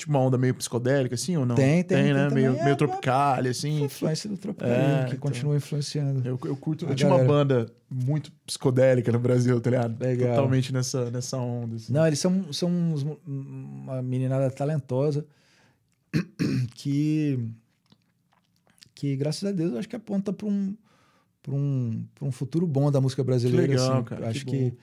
[0.00, 1.54] Tipo uma onda meio psicodélica, assim, ou não?
[1.54, 2.26] Tem, tem, Tem, né?
[2.26, 2.64] tem meio, também.
[2.64, 3.84] meio É, tropical, É assim.
[3.84, 5.18] influência do Tropicalismo, É, que então.
[5.20, 6.26] continua influenciando.
[6.26, 6.86] Eu, eu curto.
[6.86, 10.00] A Eu tinha uma banda muito psicodélica no Brasil, tá ligado?
[10.02, 10.30] Legal.
[10.36, 11.76] Totalmente nessa, nessa onda.
[11.76, 11.92] Assim.
[11.92, 15.26] Não, eles são, são uns- uma meninada talentosa
[16.74, 17.38] que,
[18.94, 20.76] que, graças a Deus, eu acho que aponta para um,
[21.42, 23.66] pra um, pra um futuro bom da música brasileira.
[23.66, 24.04] Que legal, assim.
[24.04, 24.74] cara, Eu Acho que que,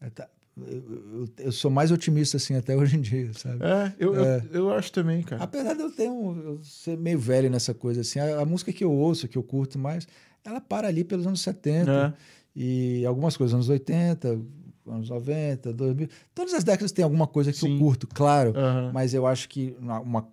[0.00, 0.10] é,
[0.56, 3.58] eu, eu- sou mais otimista assim até hoje em dia, sabe?
[3.64, 4.42] É, eu, É.
[4.50, 5.42] Eu, eu acho também, cara.
[5.42, 8.72] Apesar de eu ter um, eu ser meio velho nessa coisa assim, a, a música
[8.72, 10.06] que eu ouço, que eu curto mais,
[10.44, 12.12] ela para ali pelos anos 70 É.
[12.54, 14.40] e algumas coisas anos 80,
[14.86, 16.08] anos 90, 2000.
[16.34, 17.72] Todas as décadas tem alguma coisa que Sim.
[17.74, 18.52] eu curto, claro.
[18.56, 18.92] Aham.
[18.94, 20.28] Mas eu acho que uma- uma-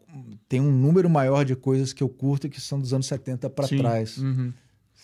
[0.48, 3.68] tem um número maior de coisas que eu curto que são dos anos 70 para
[3.68, 4.54] trás, Uhum,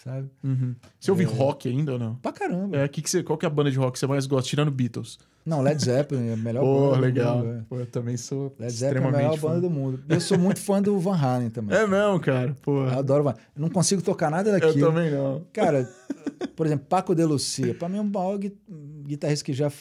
[0.04, 0.30] sabe?
[0.44, 0.76] uhum.
[1.00, 2.16] Você ouve rock ainda ou não?
[2.16, 2.78] Pra caramba.
[2.78, 4.50] É, que que você, qual que é a banda de rock que você mais gosta,
[4.50, 5.18] tirando Beatles?
[5.46, 6.96] Não, Led Zeppelin é a melhor Pô, banda.
[6.98, 7.38] do legal.
[7.40, 7.62] mundo, é.
[7.70, 9.48] Pô, eu também sou Led Zeppelin é a melhor fã.
[9.50, 10.04] banda do mundo.
[10.08, 11.78] Eu sou muito fã do Van Halen também.
[11.78, 12.56] É mesmo, cara.
[12.62, 14.88] Pô, Eu adoro Van Eu não consigo tocar nada eu daquilo.
[14.88, 15.46] também não.
[15.54, 15.90] Cara,
[16.56, 18.58] por exemplo, Paco de Lucia, pra mim é um maior gui-
[19.06, 19.72] guitarrista que já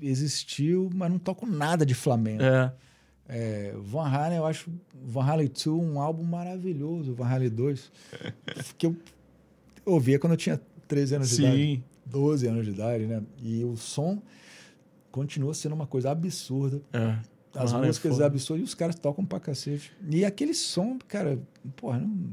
[0.00, 2.42] existiu, mas não toco nada de Flamengo.
[2.42, 2.72] É.
[3.30, 4.70] É, Van Halen, eu acho
[5.04, 7.92] Van Halen 2 um álbum maravilhoso, Van Halen 2,
[8.78, 8.96] que eu
[9.90, 11.84] ouvia quando eu tinha 13 anos de idade, Sim.
[12.06, 13.22] 12 anos de idade, né?
[13.42, 14.20] E o som
[15.10, 16.80] continua sendo uma coisa absurda.
[16.92, 17.16] É.
[17.54, 18.26] As Halen é músicas foda.
[18.26, 19.92] absurdas e os caras tocam pra cacete.
[20.08, 21.38] E aquele som, cara,
[21.76, 22.30] porra, não...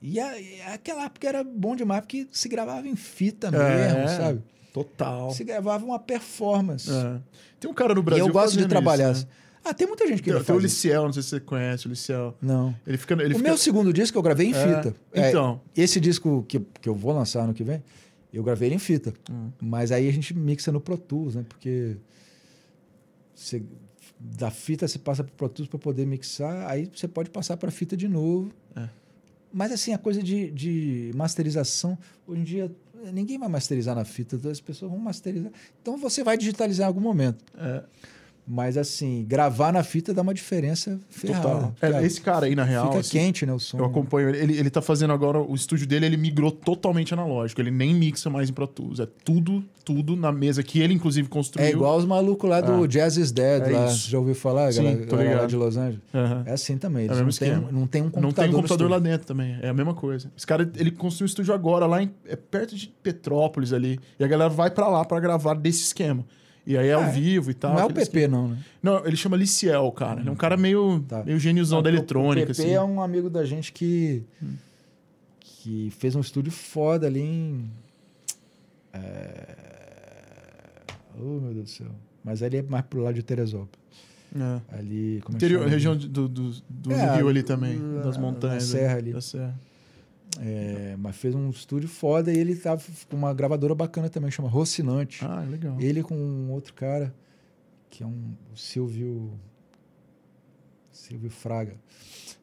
[0.00, 4.08] E, a- e aquela época era bom demais, porque se gravava em fita mesmo, É.
[4.16, 4.42] sabe?
[4.72, 5.30] Total.
[5.30, 6.90] Se gravava uma performance.
[6.90, 7.20] É.
[7.60, 9.12] Tem um cara no E Brasil eu gosto de trabalhar.
[9.12, 9.42] isso, assim.
[9.64, 10.58] Ah, tem muita gente que Tem, tem o.
[10.58, 12.36] Liciel, não sei se você conhece o Liciel.
[12.42, 12.74] Não.
[12.86, 13.14] Ele fica...
[13.14, 13.48] Ele o fica...
[13.48, 14.96] meu segundo disco eu gravei em É, fita.
[15.12, 15.60] É, Então.
[15.76, 17.82] esse disco que, que eu vou lançar ano que vem,
[18.32, 19.12] eu gravei ele em fita.
[19.30, 19.50] Hum.
[19.60, 21.44] Mas aí a gente mixa no Pro Tools, né?
[21.48, 21.96] Porque
[23.34, 23.62] você,
[24.18, 27.70] da fita você passa pro Pro Tools para poder mixar, aí você pode passar para
[27.70, 28.50] fita de novo.
[28.74, 28.88] É.
[29.52, 32.72] Mas assim, a coisa de, de masterização, hoje em dia
[33.12, 35.50] ninguém vai masterizar na fita, as pessoas vão masterizar.
[35.80, 37.44] Então você vai digitalizar em algum momento.
[37.56, 37.82] É,
[38.54, 41.42] Mas assim, gravar na fita dá uma diferença ferrada.
[41.42, 41.74] total.
[41.80, 42.88] É, esse cara aí, na real...
[42.88, 43.78] fica assim, quente, né, o som.
[43.78, 44.38] Eu acompanho ele.
[44.38, 44.58] ele.
[44.58, 47.62] Ele tá fazendo agora o estúdio dele, ele migrou totalmente analógico.
[47.62, 49.00] Ele nem mixa mais em Pro Tools.
[49.00, 51.66] É tudo, tudo na mesa que ele, inclusive, construiu.
[51.66, 52.86] É igual os malucos lá do Ah.
[52.86, 53.86] Jazz is Dead, É lá.
[53.86, 54.10] isso.
[54.10, 54.70] Já ouviu falar?
[54.70, 56.00] Sim, galera, tô lá de Los Angeles.
[56.12, 56.42] Aham.
[56.44, 57.06] É assim também.
[57.06, 58.22] É não, tem, um- não tem um computador.
[58.22, 59.56] Não tem no computador lá dentro também.
[59.62, 60.30] É a mesma coisa.
[60.36, 63.98] Esse cara, ele construiu um estúdio agora, lá em, é perto de Petrópolis ali.
[64.20, 66.22] E a galera vai pra lá pra gravar desse esquema.
[66.66, 67.10] E aí é ao é?
[67.10, 67.74] vivo e tal.
[67.74, 68.56] não é o PP, não, né?
[68.56, 70.20] que- Não, ele chama Liciel, cara.
[70.20, 71.24] Ele é um cara meio, Tá.
[71.24, 72.70] meio gêniozão da Porque eletrônica, O PP assim.
[72.72, 74.22] é um amigo da gente que,
[75.40, 77.70] que fez um estúdio foda ali em.
[78.92, 79.56] É...
[81.18, 81.86] Oh, meu Deus do céu.
[82.24, 83.80] Mas ali é mais pro lado de Teresópolis.
[84.34, 84.76] É.
[84.78, 85.20] Ali.
[85.24, 85.70] Como é que Interior, chama?
[85.70, 88.62] região do, do, do É, Rio ali também, na- das na montanhas.
[88.64, 89.12] serra ali.
[89.12, 89.54] Da serra.
[90.40, 94.48] É, mas fez um estúdio foda e ele tava com uma gravadora bacana também, chama
[94.48, 95.24] Rocinante.
[95.24, 95.76] Ah, legal.
[95.80, 97.14] Ele com um outro cara,
[97.90, 99.32] que é um o Silvio.
[100.90, 101.74] Silvio Fraga.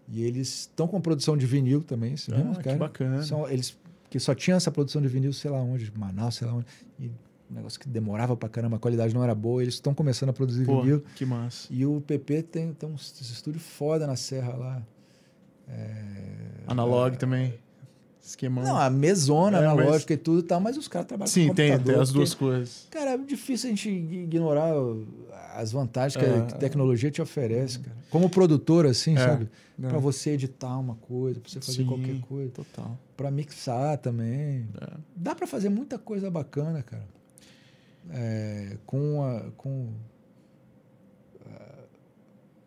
[0.08, 2.78] E eles estão com produção de vinil também, esse mesmo Ah, que cara.
[2.78, 3.24] bacana.
[3.24, 3.78] São, eles
[4.10, 6.66] que só tinham essa produção de vinil, sei lá onde, Manaus, sei lá onde.
[7.00, 7.08] E
[7.50, 9.62] um negócio que demorava pra caramba, a qualidade não era boa.
[9.62, 11.04] Eles estão começando a produzir Pô, vinil.
[11.16, 11.68] que massa.
[11.72, 14.84] E o PP tem, tem um estúdio foda na Serra lá.
[16.68, 17.54] Analog também.
[18.22, 18.64] Esquemão.
[18.64, 21.48] Não, a mesona, É, mas- analógica e tudo e tal, mas os caras trabalham Sim,
[21.48, 21.94] com tem, computador.
[21.94, 22.88] tem as duas coisas.
[22.92, 24.72] Cara, é difícil a gente ignorar
[25.56, 26.38] as vantagens que É.
[26.38, 27.98] a tecnologia te oferece, cara.
[28.12, 29.50] Como produtor, assim, É, sabe?
[29.82, 29.88] é.
[29.88, 32.52] Pra você editar uma coisa, pra você fazer Sim, qualquer coisa.
[32.52, 32.98] Total.
[33.18, 34.68] Pra mixar também.
[34.80, 34.88] É.
[35.16, 37.08] Dá pra fazer muita coisa bacana, cara.
[38.12, 39.88] É, com, a, com,
[41.48, 41.76] ah,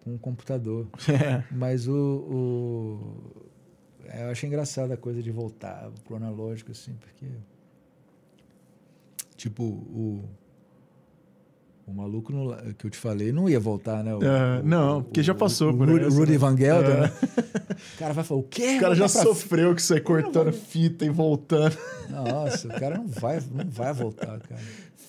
[0.04, 0.86] com um computador.
[1.08, 1.44] É.
[1.50, 3.41] Mas o, o-
[4.14, 7.26] Eu achei engraçada a coisa de voltar pro analógico, assim, porque.
[9.36, 10.24] Tipo, o.
[11.84, 12.32] O maluco
[12.78, 14.14] que eu te falei não ia voltar, né?
[14.14, 16.38] O, É, o- não, o- porque já o- passou o por Rudy, essa, Rudy né?
[16.38, 17.00] Van Gelder, É.
[17.00, 17.12] né?
[17.94, 18.76] O cara vai falar, o quê?
[18.76, 21.76] O cara já sofreu com isso aí, cortando fita e voltando.
[22.08, 24.60] Nossa, o cara não vai, não vai voltar, cara.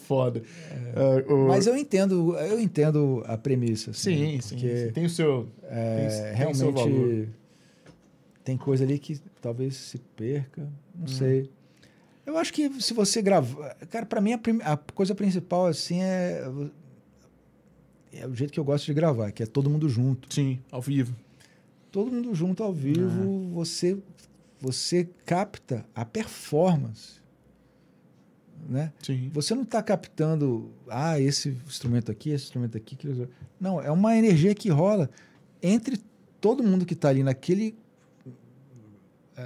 [0.07, 0.41] Foda.
[0.95, 3.94] É, o- Mas eu entendo, eu entendo a premissa.
[3.94, 4.91] Sim, assim, sim, porque sim.
[4.94, 5.48] Tem o seu.
[5.65, 7.28] é, tem- tem seu valor.
[8.44, 10.61] Tem coisa ali que talvez se perca,
[10.94, 11.07] não Hum.
[11.07, 11.49] sei.
[12.26, 16.02] Eu acho que se você gravar, cara, para mim a, prim- a coisa principal assim
[16.02, 16.44] é
[18.11, 20.32] é o jeito que eu gosto de gravar, que é todo mundo junto.
[20.34, 21.15] Sim, ao vivo.
[21.91, 23.98] Todo mundo junto ao vivo, você
[24.61, 27.15] você capta a performance,
[28.70, 28.94] né?
[29.02, 29.30] Sim.
[29.34, 32.95] Você não está captando, ah, esse instrumento aqui, esse instrumento aqui.
[32.95, 33.28] aquele.
[33.60, 35.10] Não, é uma energia que rola
[35.61, 35.99] entre
[36.40, 37.76] todo mundo que está ali naquele,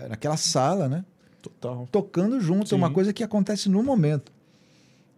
[0.10, 1.04] naquela sala, né?
[1.42, 1.88] Total.
[1.92, 2.70] Tocando junto.
[2.70, 2.76] Sim.
[2.76, 4.32] É uma coisa que acontece no momento.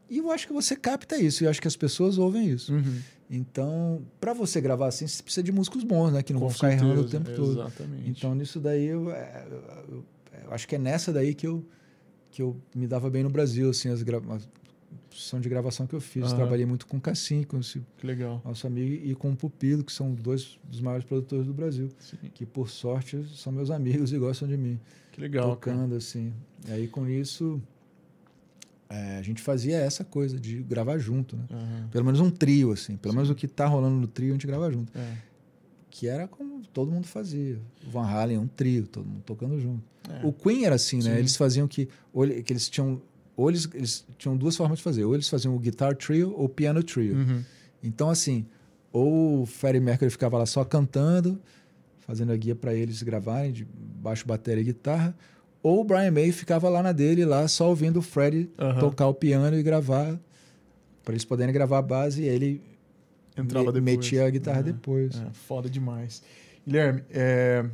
[0.10, 1.44] E eu acho que você capta isso.
[1.44, 2.74] E eu acho que as pessoas ouvem isso.
[2.74, 3.00] Uhum.
[3.32, 6.24] Então, para você gravar assim, você precisa de músicos bons, né?
[6.24, 7.60] Que não Com vão ficar errando o certeza, tempo todo.
[7.62, 8.10] Exatamente.
[8.10, 9.46] Então, nisso daí, eu, é,
[9.88, 10.04] eu-
[10.46, 11.64] eu acho que é nessa daí que eu,
[12.32, 14.40] que eu me dava bem no Brasil, assim, as grava
[15.12, 16.26] são de gravação que eu fiz.
[16.26, 16.36] Aham.
[16.38, 17.82] Trabalhei muito com o Cassim, com esse
[18.46, 22.18] nosso amigo, e com o Pupilo, que são dois dos maiores produtores do Brasil, Sim.
[22.34, 24.80] que, por sorte, são meus amigos e gostam de mim,
[25.12, 25.56] Que legal.
[25.58, 25.78] cara.
[25.78, 26.34] tocando, assim.
[26.68, 27.62] E aí, com isso,
[28.90, 31.46] é, a gente fazia essa coisa de gravar junto, né?
[31.52, 31.88] Aham.
[31.92, 32.98] Pelo menos um trio, assim.
[32.98, 35.18] Pelo menos o que tá rolando no trio, a gente grava junto É.
[35.92, 37.60] que era como todo mundo fazia.
[37.86, 39.84] O Van Halen é um trio, todo mundo tocando junto.
[40.10, 40.26] É.
[40.26, 41.14] O Queen era assim, né?
[41.14, 41.20] Sim.
[41.20, 41.86] Eles faziam que,
[42.46, 43.00] que eles tinham,
[43.40, 45.04] ou eles, eles tinham duas formas de fazer.
[45.06, 47.16] Ou eles faziam o guitar trio ou o piano trio.
[47.16, 47.44] Uhum.
[47.84, 48.46] Então assim,
[48.92, 51.40] ou o Freddie Mercury ficava lá só cantando,
[52.00, 53.66] fazendo a guia para eles gravarem de
[54.02, 55.16] baixo, bateria e guitarra,
[55.62, 58.80] ou o Brian May ficava lá na dele lá só ouvindo o Freddie Aham.
[58.80, 60.20] tocar o piano e gravar
[61.04, 62.62] para eles poderem gravar a base e ele
[63.38, 63.96] Entrava me- depois.
[63.98, 64.64] metia a guitarra É.
[64.64, 65.16] depois.
[65.16, 66.22] É, foda demais.
[66.66, 67.66] Guilherme, é,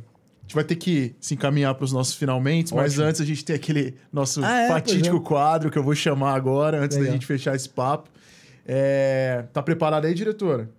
[0.46, 3.56] gente vai ter que se encaminhar para os nossos finalmente, mas antes a gente tem
[3.56, 5.20] aquele nosso Ah, é, fatídico é.
[5.20, 7.14] quadro que eu vou chamar agora, antes da Legal.
[7.14, 8.08] gente fechar esse papo.
[8.64, 10.70] É, tá preparado aí, diretora?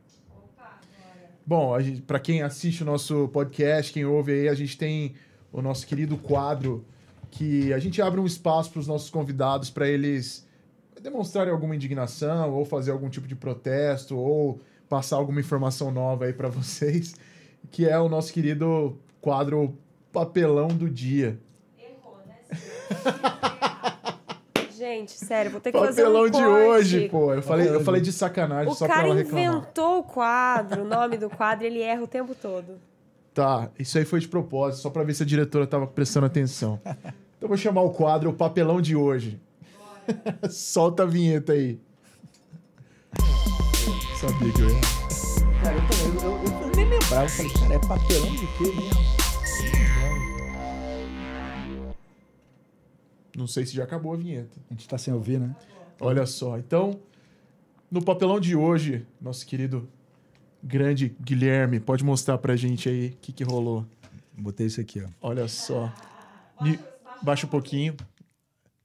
[1.46, 1.74] Bom,
[2.06, 5.14] para quem assiste o nosso podcast, quem ouve aí, a gente tem
[5.52, 6.86] o nosso querido quadro
[7.32, 10.46] que a gente abre um espaço para os nossos convidados para eles
[11.02, 16.34] demonstrarem alguma indignação ou fazer algum tipo de protesto ou passar alguma informação nova aí
[16.34, 17.16] para vocês,
[17.72, 18.98] que é o nosso querido
[19.32, 19.78] quadro
[20.14, 21.38] Papelão do Dia.
[21.78, 22.36] Errou, né?
[24.72, 26.48] Gente, sério, vou ter que fazer Papelão um de corte.
[26.50, 27.34] hoje, pô.
[27.34, 29.44] Eu falei, eu falei de- sacanagem O só pra cara ela reclamar.
[29.58, 32.80] inventou o quadro, o nome do quadro, ele erra o tempo todo.
[33.34, 36.80] Tá, isso aí foi de propósito, só pra ver se a diretora tava prestando atenção.
[36.86, 37.04] Então
[37.42, 39.38] eu vou chamar o quadro o papelão de hoje.
[40.50, 41.78] Solta a vinheta aí.
[44.22, 44.80] Sabia que eu ia.
[45.64, 45.97] Cara, eu, também,
[47.12, 47.22] eu.
[47.22, 49.08] Eu falei, cara, é papelão de quê mesmo?
[53.36, 54.58] Não sei se já acabou a vinheta.
[54.70, 55.56] A gente tá sem ouvir, né?
[56.00, 57.00] Olha só, então,
[57.90, 59.88] no papelão de hoje, nosso querido
[60.64, 63.86] grande Guilherme, pode mostrar pra gente aí o que, que rolou.
[64.38, 65.08] Botei isso aqui, ó.
[65.22, 65.92] Olha só.
[66.62, 66.80] Ni-
[67.22, 67.96] Baixa um pouquinho.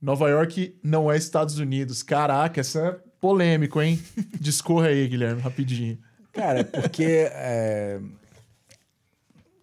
[0.00, 2.02] Nova York não é Estados Unidos.
[2.02, 4.02] Caraca, essa polêmico, hein?
[4.40, 5.98] Discorra aí, Guilherme, rapidinho.
[6.32, 7.28] Cara, porque.
[7.32, 8.00] é,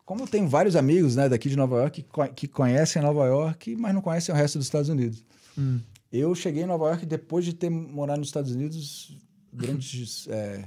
[0.05, 2.05] Como eu tenho vários amigos né, daqui de Nova York
[2.35, 5.23] que conhecem Nova York, mas não conhecem o resto dos Estados Unidos.
[5.57, 5.79] Hum.
[6.11, 9.15] Eu cheguei em Nova York depois de ter morado nos Estados Unidos
[9.51, 10.65] durante é,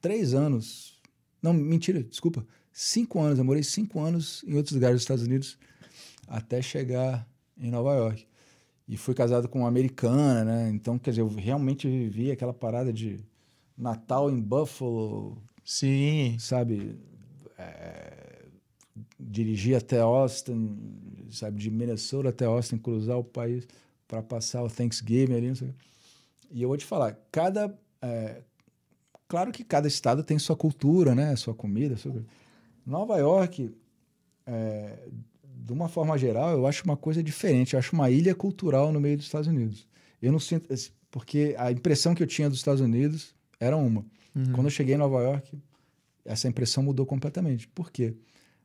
[0.00, 1.00] três anos.
[1.42, 2.46] Não, mentira, desculpa.
[2.72, 3.38] Cinco anos.
[3.38, 5.58] Eu morei cinco anos em outros lugares dos Estados Unidos
[6.28, 7.26] até chegar
[7.58, 8.26] em Nova York.
[8.86, 10.70] E fui casado com uma americana, né?
[10.70, 13.20] Então, quer dizer, eu realmente vivi aquela parada de
[13.80, 16.36] Natal em Buffalo, Sim.
[16.38, 16.98] sabe?
[17.56, 18.44] É,
[19.18, 20.78] dirigir até Austin,
[21.30, 21.58] sabe?
[21.58, 23.66] De Minnesota até Austin, cruzar o país
[24.06, 25.74] para passar o Thanksgiving ali.
[26.50, 27.74] E eu vou te falar, cada...
[28.02, 28.42] é,
[29.26, 31.34] claro que cada estado tem sua cultura, né?
[31.36, 32.22] Sua comida, sua...
[32.84, 33.74] Nova York,
[34.46, 35.08] é,
[35.42, 37.72] de uma forma geral, eu acho uma coisa diferente.
[37.72, 39.86] Eu acho uma ilha cultural no meio dos Estados Unidos.
[40.20, 40.68] Eu não sinto...
[41.10, 44.04] Porque a impressão que eu tinha dos Estados Unidos era uma.
[44.34, 44.52] Uhum.
[44.52, 45.56] Quando eu cheguei em Nova York,
[46.24, 47.68] essa impressão mudou completamente.
[47.68, 48.16] Por quê?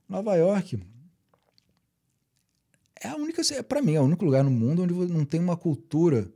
[0.07, 0.79] Nova York
[3.01, 5.57] é a única, para mim, é o único lugar no mundo onde não tem uma
[5.57, 6.31] cultura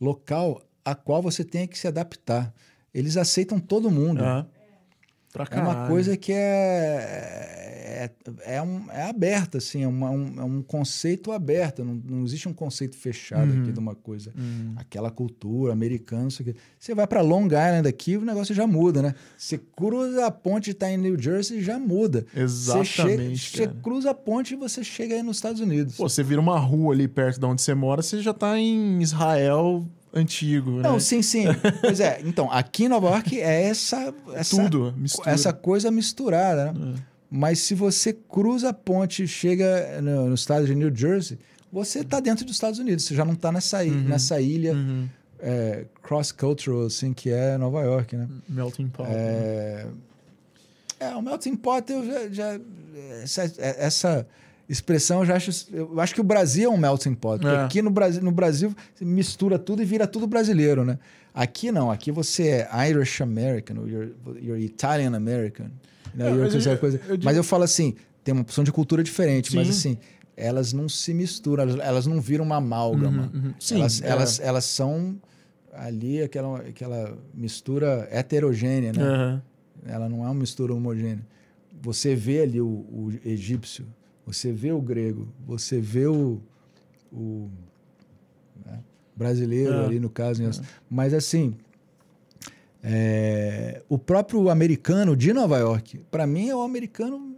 [0.00, 2.54] local a qual você tem que se adaptar.
[2.94, 4.22] Eles aceitam todo mundo.
[5.32, 8.10] Pra É uma coisa que é, é,
[8.56, 11.84] é, um, é aberta, assim, é, uma- um, é um conceito aberto.
[11.84, 13.62] Não, não existe um conceito fechado Uhum.
[13.62, 14.32] aqui de uma coisa.
[14.38, 14.74] Hum.
[14.76, 16.54] Aquela cultura americana, isso aqui.
[16.78, 19.14] Você vai para Long Island aqui, o negócio já muda, né?
[19.36, 22.26] Você cruza a ponte e está em New Jersey, já muda.
[22.34, 23.78] Você, chega, Exatamente, você cara.
[23.82, 25.96] cruza a ponte e você chega aí nos Estados Unidos.
[25.96, 29.00] Pô, você vira uma rua ali perto de onde você mora, você já tá em
[29.02, 30.82] Israel antigo, né?
[30.82, 31.44] Não, sim, sim.
[31.80, 35.30] pois é, então, aqui em Nova York é essa, essa, Tudo, mistura.
[35.30, 36.94] essa coisa misturada, né?
[36.96, 37.17] É.
[37.30, 41.38] Mas se você cruza a ponte e chega no, no estado de New Jersey,
[41.70, 43.04] você está dentro dos Estados Unidos.
[43.04, 45.06] Você já não está nessa, i- nessa ilha Uhum.
[45.38, 48.26] é, cross-cultural, assim, que é Nova York, né?
[48.48, 49.08] Melting pot.
[49.08, 49.14] né?
[49.14, 49.86] É,
[51.00, 52.60] é, o melting pot, eu já, já-
[53.22, 54.26] essa, essa
[54.68, 57.46] expressão eu já acho, eu acho que o Brasil é um melting pot.
[57.46, 57.56] É.
[57.64, 60.98] Aqui no Brasil, no Brasil mistura tudo e vira tudo brasileiro, né?
[61.34, 65.66] Aqui não, aqui você é Irish American, ou you're, you're Italian American.
[66.18, 66.28] Né?
[66.30, 67.00] É, mas eu- coisa.
[67.08, 69.72] eu digo- Mas eu falo assim, tem uma opção de cultura diferente, mas Sim.
[69.72, 69.98] assim,
[70.36, 73.30] elas não se misturam, elas, elas não viram uma amálgama.
[73.34, 73.54] Uhum, uhum.
[73.58, 74.08] Sim, elas, é.
[74.08, 75.16] elas, elas são
[75.72, 79.02] ali aquela, aquela mistura heterogênea, né?
[79.02, 79.42] Aham.
[79.86, 81.24] Ela não é uma mistura homogênea.
[81.80, 83.86] Você vê ali o, o egípcio,
[84.26, 86.40] você vê o grego, você vê o,
[87.12, 87.48] o
[88.66, 88.80] né,
[89.16, 89.84] brasileiro É.
[89.86, 90.42] ali no caso.
[90.42, 90.50] né?
[90.90, 91.54] Mas assim,
[92.82, 97.36] é, o próprio americano de Nova York, para mim é o americano,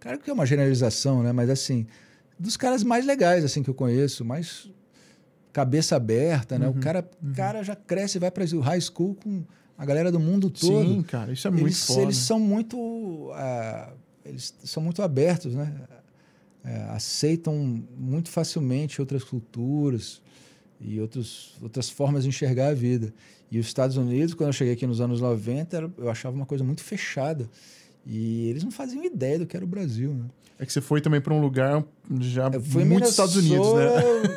[0.00, 1.32] claro que é uma generalização, né?
[1.32, 1.86] Mas assim,
[2.38, 4.70] dos caras mais legais assim que eu conheço, mais
[5.52, 6.66] cabeça aberta, né?
[6.68, 9.42] Uhum, O cara, cara já cresce, e vai para o high school com
[9.76, 12.02] a galera do mundo todo Sim, cara, isso é muito eles, foda.
[12.02, 13.92] eles são muito ah,
[14.24, 15.72] eles são muito abertos né
[16.64, 17.54] É, aceitam
[17.96, 20.20] muito facilmente outras culturas
[20.80, 23.12] e outros, outras formas de enxergar a vida
[23.50, 26.46] e os Estados Unidos quando eu cheguei aqui nos anos 90 era- eu achava uma
[26.46, 27.48] coisa muito fechada
[28.06, 30.24] e eles não faziam ideia do que era o Brasil né?
[30.60, 31.84] É que você foi também pra um lugar
[32.20, 33.86] já em muito Estados Unidos, né?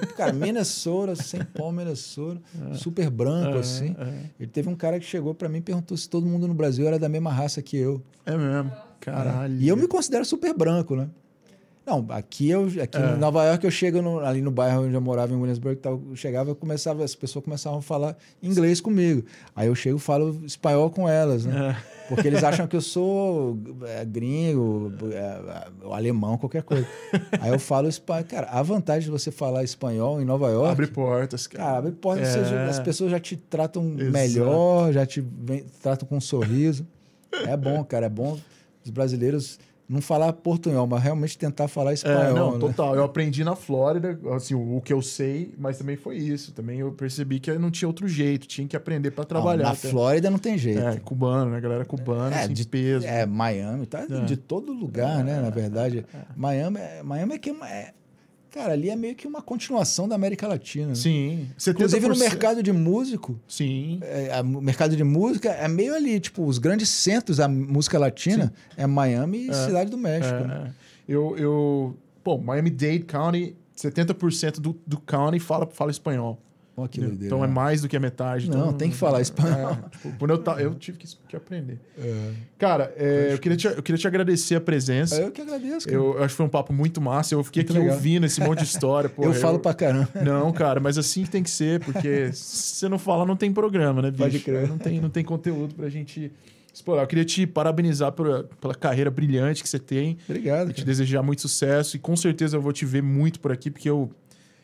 [0.16, 2.40] Cara Minnesota sem pau Minnesota
[2.76, 4.26] super branco É, assim é.
[4.40, 6.86] ele teve um cara que chegou para mim e perguntou se todo mundo no Brasil
[6.88, 8.72] era da mesma raça que eu É mesmo.
[9.00, 9.60] Caralho.
[9.60, 11.10] E eu me considero super branco, né?
[11.92, 13.16] Não, aqui eu aqui É.
[13.16, 16.02] em Nova York eu chego no- ali no bairro onde eu morava em Williamsburg, tal,
[16.10, 19.26] eu chegava, eu começava, as pessoas começavam a falar inglês comigo.
[19.56, 21.76] Aí eu chego falo espanhol com elas, né?
[21.78, 21.92] É.
[22.08, 23.58] Porque eles acham que eu sou
[23.88, 26.86] é, gringo, é, é, alemão, qualquer coisa.
[27.40, 28.24] Aí eu falo espanhol.
[28.26, 30.72] Cara, a vantagem de você falar espanhol em Nova York.
[30.72, 31.64] Abre portas, cara.
[31.64, 32.70] Cara, abre porta, É.
[32.70, 34.12] as pessoas já te tratam Exato.
[34.12, 36.86] melhor, já te vem- tratam com um sorriso.
[37.48, 38.38] É bom, cara, é bom
[38.84, 39.58] os brasileiros
[39.92, 42.34] não falar portunhol, mas realmente tentar falar É, espanhol.
[42.34, 42.60] não, né?
[42.60, 42.96] total.
[42.96, 46.54] Eu aprendi na Flórida, assim, o que eu sei, mas também foi isso.
[46.54, 49.64] Também eu percebi que não tinha outro jeito, tinha que aprender pra trabalhar.
[49.64, 49.90] na até.
[49.90, 50.80] Flórida não tem jeito.
[50.80, 51.60] É, cubano, né?
[51.60, 53.06] Galera cubana, É, sem de- peso.
[53.06, 54.22] É, Miami, tá É.
[54.22, 55.42] de todo lugar, né?
[55.42, 56.06] Na verdade.
[56.38, 57.94] Miami, é, Miami é que é uma- é-
[58.52, 60.88] Cara, ali é meio que uma continuação da América Latina.
[60.88, 60.96] né?
[60.96, 61.50] Sim.
[61.68, 62.20] Inclusive no 70%.
[62.20, 64.00] mercado de músico, Sim.
[64.02, 68.54] é, o mercado de música é meio ali, tipo, os grandes centros da música latina
[68.76, 70.36] é Miami e Cidade do México.
[70.36, 70.74] É, né?
[71.08, 71.14] é.
[71.14, 71.98] Eu, eu.
[72.24, 76.38] Pô, Miami-Dade County, 70% do, do county fala, fala espanhol.
[76.76, 77.26] Ó, que doideira.
[77.26, 78.50] Então é mais do que a metade.
[78.50, 79.72] Não, então, tem que falar espanhol.
[79.86, 81.78] É, tipo, quando eu, ta- eu tive que, que aprender.
[82.00, 82.32] É.
[82.58, 85.22] Cara, é, eu, queria te, eu queria te agradecer a presença.
[85.22, 85.98] Eu que agradeço, cara.
[85.98, 87.36] Eu, eu acho que foi um papo muito massa.
[87.36, 87.96] Eu fiquei Muito aqui legal.
[87.96, 89.10] ouvindo esse monte de história.
[89.12, 90.08] porra, eu falo pra caramba.
[90.24, 93.52] Não, cara, mas assim que tem que ser, porque se você não fala, não tem
[93.52, 94.24] programa, né, bicho?
[94.24, 94.68] Pode crer.
[94.68, 96.32] Não tem, não tem conteúdo pra gente
[96.74, 97.04] explorar.
[97.04, 100.72] Eu queria te parabenizar pela, pela carreira brilhante que você tem Obrigado.
[100.72, 101.98] te desejar muito sucesso.
[101.98, 104.10] E com certeza eu vou te ver muito por aqui, porque eu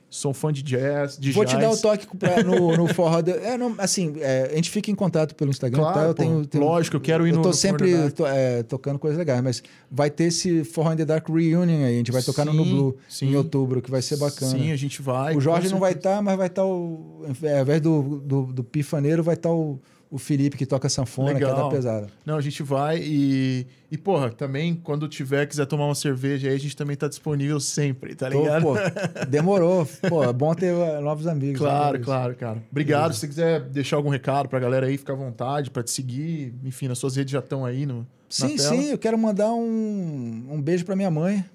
[0.09, 1.55] sou fã de jazz, de Vou jazz.
[1.57, 3.21] te dar o toque pra- no, no forró.
[3.21, 5.79] da- É, não, assim, é, a gente fica em contato pelo Instagram.
[5.79, 6.03] Claro, tá?
[6.05, 7.93] Eu pô, tenho, tenho- lógico, eu quero ir eu no- tô no sempre
[8.25, 9.61] é, tocando coisas legais, mas
[9.91, 11.95] vai ter esse Forró in the Dark Reunion aí.
[11.95, 13.25] A gente vai tocar no Sim, Blue sim.
[13.31, 14.51] em outubro, que vai ser bacana.
[14.51, 15.35] Sim, a gente vai.
[15.35, 17.25] o Jorge não vai estar, mas vai estar o.
[17.43, 19.77] é, Ao invés do, do, do pifaneiro, vai estar o,
[20.09, 21.69] o Felipe que toca sanfona, que é Legal.
[21.69, 22.07] da pesada.
[22.25, 23.67] Não, a gente vai e.
[23.89, 27.59] E, porra, também, quando tiver, quiser tomar uma cerveja aí, a gente também tá disponível
[27.59, 28.61] sempre, tá ligado?
[28.61, 28.75] pô,
[29.29, 29.87] demorou.
[30.09, 31.59] Pô, é bom ter uh, novos amigos.
[31.59, 32.03] Claro, né?
[32.03, 32.63] claro, cara.
[32.69, 33.13] Obrigado.
[33.13, 36.53] Se você quiser deixar algum recado pra galera aí, fica à vontade pra te seguir.
[36.63, 38.75] Enfim, nas suas redes já estão aí no, Sim, na tela.
[38.75, 41.45] sim, eu quero mandar um, um beijo pra minha mãe.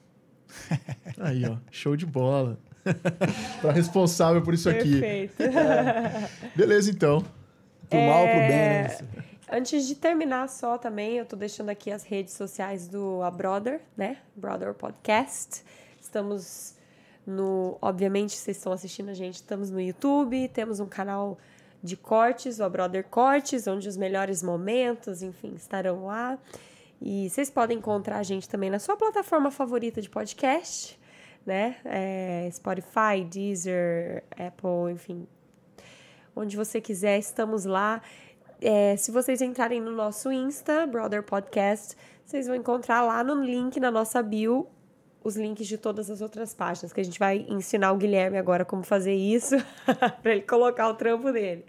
[1.18, 1.56] Aí, ó.
[1.70, 2.58] Show de bola.
[3.60, 5.00] pra responsável por isso aqui.
[5.00, 5.34] Perfeito.
[6.56, 7.24] Beleza, então.
[7.92, 9.24] Pro mal ou pro É, bem, né?
[9.50, 13.82] Antes de terminar só também, eu tô deixando aqui as redes sociais do A Brother,
[13.94, 14.16] né?
[14.34, 15.62] Brother Podcast.
[16.00, 16.74] Estamos
[17.26, 17.76] no...
[17.82, 21.36] Obviamente, vocês estão assistindo a gente, estamos no YouTube, temos um canal
[21.82, 26.38] de cortes, o A Brother Cortes, onde os melhores momentos, enfim, estarão lá.
[26.98, 30.98] E vocês podem encontrar a gente também na sua plataforma favorita de podcast,
[31.44, 31.76] né?
[31.84, 35.26] É, Spotify, Deezer, Apple, enfim,
[36.34, 38.00] onde você quiser, estamos lá.
[38.60, 43.78] É, se vocês entrarem no nosso Insta, Brother Podcast, vocês vão encontrar lá no link
[43.80, 44.66] na nossa bio
[45.24, 48.64] os links de todas as outras páginas, que a gente vai ensinar o Guilherme agora
[48.64, 49.56] como fazer isso,
[50.20, 51.64] para ele colocar o trampo dele.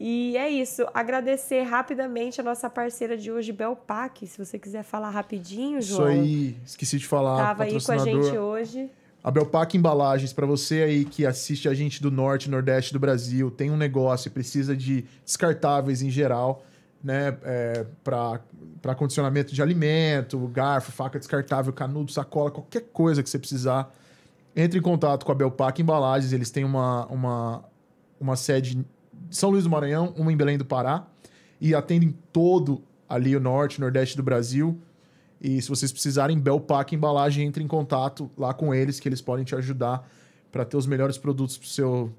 [0.00, 0.86] E é isso.
[0.94, 4.24] Agradecer rapidamente a nossa parceira de hoje, Belpac.
[4.26, 6.08] Se você quiser falar rapidinho, Isso João.
[6.08, 6.56] aí.
[6.64, 7.36] Esqueci de falar.
[7.38, 8.88] Tava aí com a gente hoje.
[9.22, 13.50] A Belpac Embalagens, para você aí que assiste a gente do norte nordeste do Brasil,
[13.50, 16.64] tem um negócio e precisa de descartáveis em geral,
[17.02, 17.36] né?
[17.42, 23.92] É, para condicionamento de alimento, garfo, faca descartável, canudo, sacola, qualquer coisa que você precisar,
[24.54, 26.32] entre em contato com a Belpac Embalagens.
[26.32, 27.64] Eles têm uma, uma,
[28.20, 28.84] uma sede em
[29.30, 31.06] São Luís do Maranhão, uma em Belém do Pará,
[31.60, 34.80] e atendem todo ali o norte nordeste do Brasil.
[35.40, 39.44] E se vocês precisarem, Belpac Embalagem, entre em contato lá com eles, que eles podem
[39.44, 40.08] te ajudar
[40.50, 42.12] para ter os melhores produtos pro seu,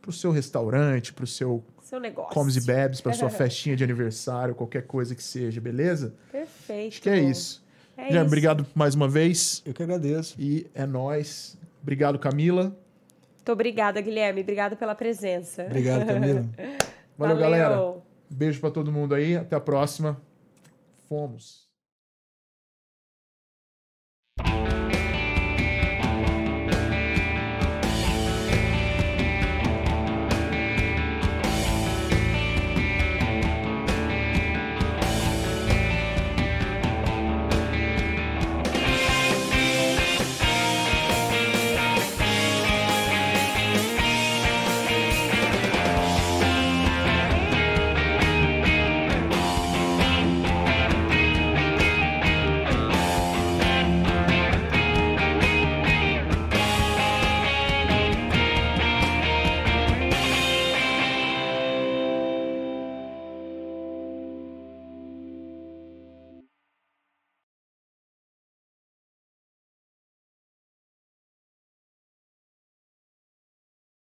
[0.00, 2.32] pro seu restaurante, pro seu Seu negócio.
[2.32, 6.14] comes e bebes, pra sua festinha de aniversário, qualquer coisa que seja, beleza?
[6.30, 6.92] Perfeito.
[6.94, 7.64] Acho que é isso.
[7.96, 8.26] É Guilherme, isso.
[8.26, 9.62] obrigado mais uma vez.
[9.66, 10.36] Eu que agradeço.
[10.38, 11.58] E é nóis.
[11.82, 12.74] Obrigado, Camila.
[13.36, 14.40] Muito obrigada, Guilherme.
[14.42, 15.64] Obrigada pela presença.
[15.64, 16.44] Obrigado, Camila.
[17.18, 17.94] Valeu, galera.
[18.30, 19.36] Beijo para todo mundo aí.
[19.36, 20.18] Até a próxima.
[21.08, 21.61] Fomos.